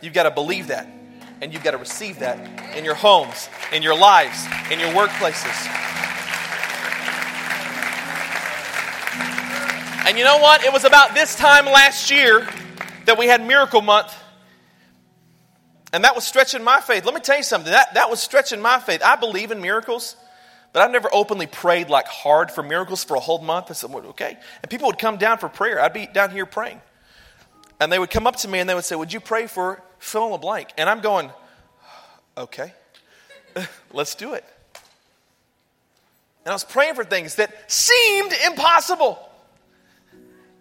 You've 0.00 0.12
got 0.12 0.24
to 0.24 0.30
believe 0.30 0.68
that. 0.68 0.88
And 1.44 1.52
you've 1.52 1.62
got 1.62 1.72
to 1.72 1.76
receive 1.76 2.20
that 2.20 2.38
in 2.74 2.86
your 2.86 2.94
homes, 2.94 3.50
in 3.70 3.82
your 3.82 3.94
lives, 3.94 4.46
in 4.70 4.80
your 4.80 4.88
workplaces. 4.92 5.68
And 10.08 10.16
you 10.16 10.24
know 10.24 10.38
what? 10.38 10.64
It 10.64 10.72
was 10.72 10.84
about 10.84 11.12
this 11.12 11.36
time 11.36 11.66
last 11.66 12.10
year 12.10 12.48
that 13.04 13.18
we 13.18 13.26
had 13.26 13.46
Miracle 13.46 13.82
Month. 13.82 14.16
And 15.92 16.04
that 16.04 16.14
was 16.14 16.26
stretching 16.26 16.64
my 16.64 16.80
faith. 16.80 17.04
Let 17.04 17.12
me 17.12 17.20
tell 17.20 17.36
you 17.36 17.42
something. 17.42 17.70
That, 17.70 17.92
that 17.92 18.08
was 18.08 18.22
stretching 18.22 18.62
my 18.62 18.80
faith. 18.80 19.02
I 19.04 19.16
believe 19.16 19.50
in 19.50 19.60
miracles, 19.60 20.16
but 20.72 20.80
I've 20.80 20.92
never 20.92 21.10
openly 21.12 21.46
prayed 21.46 21.90
like 21.90 22.06
hard 22.06 22.52
for 22.52 22.62
miracles 22.62 23.04
for 23.04 23.18
a 23.18 23.20
whole 23.20 23.42
month. 23.42 23.66
I 23.68 23.74
said, 23.74 23.90
okay. 23.90 24.38
And 24.62 24.70
people 24.70 24.86
would 24.86 24.98
come 24.98 25.18
down 25.18 25.36
for 25.36 25.50
prayer. 25.50 25.78
I'd 25.78 25.92
be 25.92 26.06
down 26.06 26.30
here 26.30 26.46
praying. 26.46 26.80
And 27.80 27.92
they 27.92 27.98
would 27.98 28.08
come 28.08 28.26
up 28.26 28.36
to 28.36 28.48
me 28.48 28.60
and 28.60 28.70
they 28.70 28.74
would 28.74 28.84
say, 28.84 28.96
Would 28.96 29.12
you 29.12 29.20
pray 29.20 29.46
for 29.46 29.82
fill 30.04 30.26
in 30.26 30.32
the 30.32 30.38
blank? 30.38 30.68
And 30.76 30.88
I'm 30.88 31.00
going, 31.00 31.30
Okay, 32.36 32.72
let's 33.92 34.14
do 34.14 34.34
it. 34.34 34.44
And 36.44 36.50
I 36.50 36.52
was 36.52 36.64
praying 36.64 36.94
for 36.94 37.04
things 37.04 37.36
that 37.36 37.70
seemed 37.70 38.32
impossible. 38.46 39.18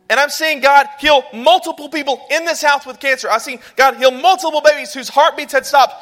And 0.10 0.20
I'm 0.20 0.30
seeing 0.30 0.60
God 0.60 0.88
heal 1.00 1.24
multiple 1.34 1.90
people 1.90 2.26
in 2.30 2.46
this 2.46 2.62
house 2.62 2.86
with 2.86 3.00
cancer. 3.00 3.30
I've 3.30 3.42
seen 3.42 3.60
God 3.76 3.98
heal 3.98 4.12
multiple 4.12 4.62
babies 4.62 4.94
whose 4.94 5.10
heartbeats 5.10 5.54
had 5.54 5.66
stopped. 5.66 5.96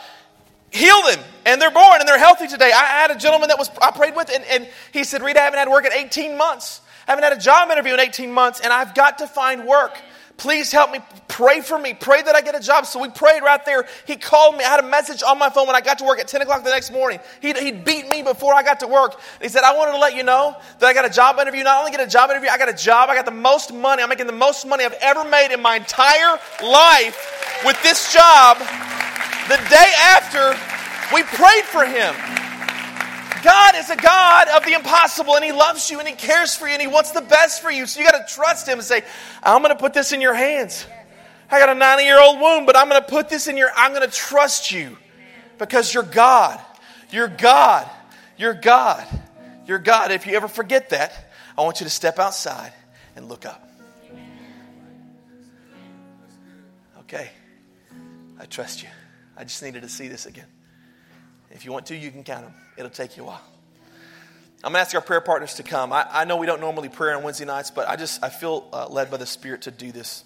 Heal 0.71 1.01
them, 1.03 1.19
and 1.45 1.61
they're 1.61 1.71
born 1.71 1.99
and 1.99 2.07
they're 2.07 2.19
healthy 2.19 2.47
today. 2.47 2.71
I 2.73 2.85
had 2.85 3.11
a 3.11 3.15
gentleman 3.15 3.49
that 3.49 3.57
was 3.57 3.69
I 3.81 3.91
prayed 3.91 4.15
with, 4.15 4.31
and, 4.33 4.43
and 4.45 4.69
he 4.93 5.03
said, 5.03 5.21
Rita, 5.21 5.39
I 5.39 5.43
haven't 5.43 5.59
had 5.59 5.69
work 5.69 5.85
in 5.85 5.91
18 5.91 6.37
months. 6.37 6.81
I 7.07 7.11
haven't 7.11 7.23
had 7.23 7.33
a 7.33 7.39
job 7.39 7.69
interview 7.71 7.93
in 7.93 7.99
18 7.99 8.31
months, 8.31 8.61
and 8.61 8.71
I've 8.71 8.95
got 8.95 9.17
to 9.17 9.27
find 9.27 9.65
work. 9.65 9.97
Please 10.37 10.71
help 10.71 10.91
me. 10.91 10.99
Pray 11.27 11.61
for 11.61 11.77
me. 11.77 11.93
Pray 11.93 12.21
that 12.21 12.35
I 12.35 12.41
get 12.41 12.55
a 12.55 12.59
job. 12.59 12.85
So 12.85 12.99
we 12.99 13.09
prayed 13.09 13.41
right 13.43 13.63
there. 13.65 13.87
He 14.05 14.15
called 14.15 14.57
me. 14.57 14.63
I 14.63 14.69
had 14.69 14.83
a 14.83 14.87
message 14.87 15.23
on 15.23 15.37
my 15.37 15.49
phone 15.49 15.67
when 15.67 15.75
I 15.75 15.81
got 15.81 15.97
to 15.99 16.03
work 16.03 16.19
at 16.19 16.27
10 16.27 16.41
o'clock 16.41 16.63
the 16.63 16.69
next 16.69 16.91
morning. 16.91 17.19
He'd, 17.41 17.57
he'd 17.57 17.85
beat 17.85 18.09
me 18.09 18.21
before 18.21 18.53
I 18.53 18.63
got 18.63 18.79
to 18.81 18.87
work. 18.87 19.19
He 19.41 19.47
said, 19.47 19.63
I 19.63 19.75
wanted 19.75 19.93
to 19.93 19.97
let 19.97 20.15
you 20.15 20.23
know 20.23 20.55
that 20.79 20.87
I 20.87 20.93
got 20.93 21.05
a 21.05 21.09
job 21.09 21.39
interview. 21.39 21.63
Not 21.63 21.79
only 21.79 21.91
get 21.91 22.05
a 22.05 22.09
job 22.09 22.29
interview, 22.29 22.49
I 22.49 22.57
got 22.57 22.69
a 22.69 22.73
job. 22.73 23.09
I 23.09 23.15
got 23.15 23.25
the 23.25 23.31
most 23.31 23.73
money. 23.73 24.03
I'm 24.03 24.09
making 24.09 24.27
the 24.27 24.33
most 24.33 24.67
money 24.67 24.83
I've 24.83 24.97
ever 25.01 25.23
made 25.23 25.53
in 25.53 25.61
my 25.61 25.75
entire 25.75 26.39
life 26.63 27.61
with 27.65 27.81
this 27.83 28.13
job. 28.13 28.57
The 29.47 29.57
day 29.69 29.91
after, 29.99 30.55
we 31.13 31.23
prayed 31.23 31.65
for 31.65 31.85
him. 31.85 32.15
God 33.43 33.75
is 33.75 33.89
a 33.89 33.95
God 33.95 34.47
of 34.49 34.65
the 34.65 34.73
impossible, 34.73 35.35
and 35.35 35.43
He 35.43 35.51
loves 35.51 35.89
you, 35.89 35.99
and 35.99 36.07
He 36.07 36.15
cares 36.15 36.55
for 36.55 36.67
you, 36.67 36.73
and 36.73 36.81
He 36.81 36.87
wants 36.87 37.11
the 37.11 37.21
best 37.21 37.61
for 37.61 37.71
you. 37.71 37.85
So 37.85 37.99
you 37.99 38.09
got 38.09 38.27
to 38.27 38.33
trust 38.33 38.67
Him 38.67 38.79
and 38.79 38.83
say, 38.83 39.03
I'm 39.43 39.61
going 39.61 39.75
to 39.75 39.79
put 39.79 39.93
this 39.93 40.11
in 40.11 40.21
your 40.21 40.33
hands. 40.33 40.85
I 41.49 41.59
got 41.59 41.69
a 41.69 41.75
90 41.75 42.03
year 42.03 42.21
old 42.21 42.39
wound, 42.39 42.65
but 42.65 42.77
I'm 42.77 42.87
going 42.87 43.01
to 43.01 43.07
put 43.07 43.29
this 43.29 43.47
in 43.47 43.57
your, 43.57 43.69
I'm 43.75 43.93
going 43.93 44.09
to 44.09 44.15
trust 44.15 44.71
you 44.71 44.97
because 45.57 45.93
you're 45.93 46.03
God. 46.03 46.61
You're 47.11 47.27
God. 47.27 47.89
You're 48.37 48.53
God. 48.53 49.05
You're 49.67 49.79
God. 49.79 50.11
If 50.11 50.25
you 50.25 50.35
ever 50.35 50.47
forget 50.47 50.89
that, 50.89 51.31
I 51.57 51.61
want 51.61 51.81
you 51.81 51.83
to 51.83 51.89
step 51.89 52.19
outside 52.19 52.71
and 53.15 53.27
look 53.27 53.45
up. 53.45 53.67
Okay. 56.99 57.29
I 58.39 58.45
trust 58.45 58.81
you. 58.81 58.89
I 59.35 59.43
just 59.43 59.61
needed 59.61 59.81
to 59.81 59.89
see 59.89 60.07
this 60.07 60.25
again. 60.25 60.47
If 61.51 61.65
you 61.65 61.71
want 61.71 61.85
to, 61.87 61.95
you 61.95 62.11
can 62.11 62.23
count 62.23 62.43
them. 62.43 62.53
It'll 62.77 62.89
take 62.89 63.17
you 63.17 63.23
a 63.23 63.27
while. 63.27 63.41
I'm 64.63 64.73
going 64.73 64.75
to 64.75 64.79
ask 64.81 64.93
our 64.93 65.01
prayer 65.01 65.21
partners 65.21 65.55
to 65.55 65.63
come. 65.63 65.91
I, 65.91 66.05
I 66.09 66.25
know 66.25 66.37
we 66.37 66.45
don't 66.45 66.61
normally 66.61 66.89
pray 66.89 67.13
on 67.13 67.23
Wednesday 67.23 67.45
nights, 67.45 67.71
but 67.71 67.89
I 67.89 67.95
just 67.95 68.23
I 68.23 68.29
feel 68.29 68.67
uh, 68.71 68.87
led 68.87 69.09
by 69.09 69.17
the 69.17 69.25
Spirit 69.25 69.63
to 69.63 69.71
do 69.71 69.91
this. 69.91 70.23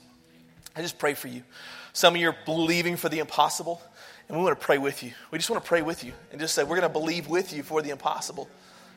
I 0.76 0.82
just 0.82 0.97
pray 0.97 1.13
for 1.13 1.30
you. 1.30 1.43
Some 1.93 2.15
of 2.15 2.21
you 2.21 2.30
are 2.30 2.36
believing 2.45 2.97
for 2.97 3.07
the 3.07 3.19
impossible, 3.19 3.82
and 4.28 4.38
we 4.38 4.43
want 4.43 4.59
to 4.59 4.65
pray 4.65 4.78
with 4.78 5.03
you. 5.03 5.13
We 5.32 5.38
just 5.38 5.49
want 5.49 5.63
to 5.63 5.67
pray 5.67 5.82
with 5.82 6.03
you 6.03 6.11
and 6.32 6.41
just 6.41 6.53
say 6.53 6.63
we're 6.63 6.80
going 6.80 6.82
to 6.82 6.89
believe 6.89 7.30
with 7.30 7.53
you 7.53 7.63
for 7.63 7.82
the 7.82 7.91
impossible. 7.91 8.49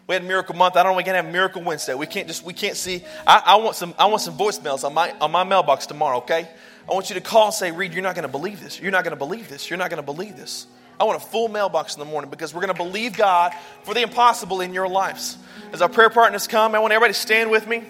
We 0.09 0.15
had 0.15 0.25
Miracle 0.25 0.57
Month. 0.57 0.77
I 0.77 0.83
don't 0.83 0.93
know. 0.93 0.97
We 0.97 1.05
can 1.05 1.15
have 1.15 1.31
Miracle 1.31 1.63
Wednesday. 1.63 1.95
We 1.95 2.07
can't 2.07 2.27
just 2.27 2.43
we 2.43 2.53
can't 2.53 2.77
see. 2.77 3.05
I, 3.27 3.43
I 3.47 3.57
want 3.57 3.77
some 3.77 3.95
I 3.97 4.07
want 4.07 4.23
some 4.23 4.37
voicemails 4.37 4.83
on 4.83 4.93
my 4.93 5.15
on 5.21 5.31
my 5.31 5.45
mailbox 5.45 5.87
tomorrow. 5.87 6.19
Okay. 6.19 6.49
I 6.89 6.93
want 6.93 7.11
you 7.11 7.15
to 7.15 7.21
call 7.21 7.47
and 7.47 7.55
say, 7.55 7.71
Reed, 7.71 7.93
you're 7.93 8.03
not 8.03 8.15
going 8.15 8.23
to 8.23 8.33
believe 8.33 8.61
this. 8.61 8.81
You're 8.81 8.91
not 8.91 9.05
going 9.05 9.13
to 9.13 9.19
believe 9.19 9.49
this. 9.51 9.69
You're 9.69 9.79
not 9.79 9.91
going 9.91 10.03
to 10.03 10.07
believe 10.07 10.37
this. 10.37 10.67
I 11.01 11.05
want 11.05 11.23
a 11.23 11.27
full 11.27 11.49
mailbox 11.49 11.95
in 11.95 12.01
the 12.01 12.07
morning 12.07 12.31
because 12.31 12.53
we're 12.53 12.63
going 12.63 12.75
to 12.75 12.83
believe 12.83 13.17
God 13.17 13.55
for 13.85 13.95
the 13.95 14.03
impossible 14.03 14.61
in 14.61 14.75
your 14.75 14.89
lives. 14.89 15.39
As 15.73 15.81
our 15.81 15.89
prayer 15.89 16.11
partners 16.11 16.47
come, 16.47 16.75
I 16.75 16.81
want 16.81 16.93
everybody 16.93 17.13
to 17.13 17.19
stand 17.19 17.51
with 17.51 17.67
me 17.67 17.85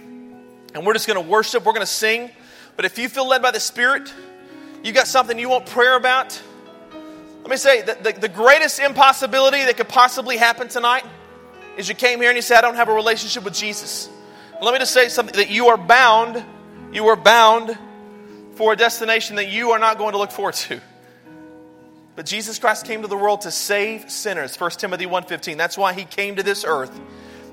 and 0.75 0.87
we're 0.87 0.93
just 0.93 1.07
going 1.07 1.23
to 1.23 1.29
worship. 1.29 1.65
We're 1.65 1.73
going 1.73 1.87
to 1.87 1.87
sing. 1.87 2.31
But 2.77 2.85
if 2.85 2.99
you 2.99 3.09
feel 3.09 3.27
led 3.27 3.41
by 3.41 3.51
the 3.51 3.61
Spirit, 3.61 4.13
you 4.85 4.93
got 4.93 5.07
something 5.07 5.39
you 5.39 5.49
want 5.49 5.67
prayer 5.67 5.97
about, 5.97 6.41
let 7.41 7.51
me 7.51 7.57
say 7.57 7.83
that 7.83 8.05
the, 8.05 8.13
the 8.13 8.29
greatest 8.29 8.79
impossibility 8.79 9.65
that 9.65 9.77
could 9.77 9.89
possibly 9.89 10.37
happen 10.37 10.69
tonight 10.69 11.05
is 11.79 11.89
you 11.89 11.95
came 11.95 12.21
here 12.21 12.29
and 12.29 12.37
you 12.37 12.43
said, 12.43 12.59
I 12.59 12.61
don't 12.61 12.75
have 12.75 12.89
a 12.89 12.95
relationship 12.95 13.43
with 13.43 13.55
Jesus. 13.55 14.11
Let 14.61 14.73
me 14.73 14.79
just 14.81 14.93
say 14.93 15.09
something 15.09 15.37
that 15.37 15.51
you 15.51 15.69
are 15.69 15.79
bound, 15.79 16.45
you 16.93 17.07
are 17.09 17.17
bound 17.17 17.79
for 18.57 18.73
a 18.73 18.77
destination 18.77 19.37
that 19.37 19.49
you 19.49 19.71
are 19.71 19.79
not 19.79 19.97
going 19.99 20.13
to 20.13 20.19
look 20.19 20.33
forward 20.33 20.55
to. 20.55 20.81
But 22.19 22.27
Jesus 22.27 22.59
Christ 22.59 22.85
came 22.85 23.03
to 23.03 23.07
the 23.07 23.17
world 23.17 23.43
to 23.43 23.53
save 23.53 24.11
sinners. 24.11 24.57
1 24.57 24.81
Timothy 24.81 25.07
1:15. 25.07 25.57
That's 25.57 25.79
why 25.79 25.93
he 25.93 26.05
came 26.05 26.35
to 26.35 26.43
this 26.43 26.65
earth. 26.67 26.91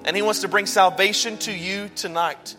And 0.06 0.16
he 0.16 0.24
wants 0.24 0.42
to 0.42 0.48
bring 0.48 0.66
salvation 0.66 1.38
to 1.38 1.52
you 1.52 1.92
tonight. 1.96 2.56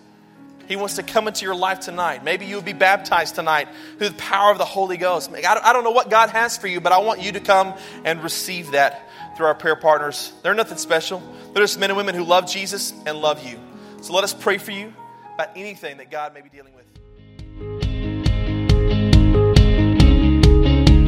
He 0.68 0.76
wants 0.76 0.94
to 0.94 1.02
come 1.02 1.26
into 1.26 1.44
your 1.44 1.56
life 1.56 1.80
tonight. 1.80 2.22
Maybe 2.22 2.46
you 2.46 2.54
will 2.54 2.62
be 2.62 2.74
baptized 2.74 3.34
tonight 3.34 3.66
through 3.98 4.10
the 4.10 4.14
power 4.18 4.52
of 4.52 4.58
the 4.58 4.64
Holy 4.64 4.96
Ghost. 4.96 5.32
I 5.32 5.72
don't 5.72 5.82
know 5.82 5.90
what 5.90 6.08
God 6.08 6.30
has 6.30 6.56
for 6.56 6.68
you, 6.68 6.80
but 6.80 6.92
I 6.92 6.98
want 6.98 7.22
you 7.22 7.32
to 7.32 7.40
come 7.40 7.74
and 8.04 8.22
receive 8.22 8.70
that 8.70 9.08
through 9.36 9.46
our 9.46 9.56
prayer 9.56 9.74
partners. 9.74 10.32
They're 10.44 10.54
nothing 10.54 10.78
special. 10.78 11.20
They're 11.54 11.64
just 11.64 11.80
men 11.80 11.90
and 11.90 11.96
women 11.96 12.14
who 12.14 12.22
love 12.22 12.48
Jesus 12.48 12.92
and 13.04 13.18
love 13.18 13.44
you. 13.44 13.58
So 14.00 14.12
let 14.12 14.22
us 14.22 14.32
pray 14.32 14.58
for 14.58 14.70
you 14.70 14.94
about 15.34 15.48
anything 15.56 15.96
that 15.96 16.12
God 16.12 16.34
may 16.34 16.40
be 16.40 16.50
dealing 16.50 16.72
with. 16.72 17.85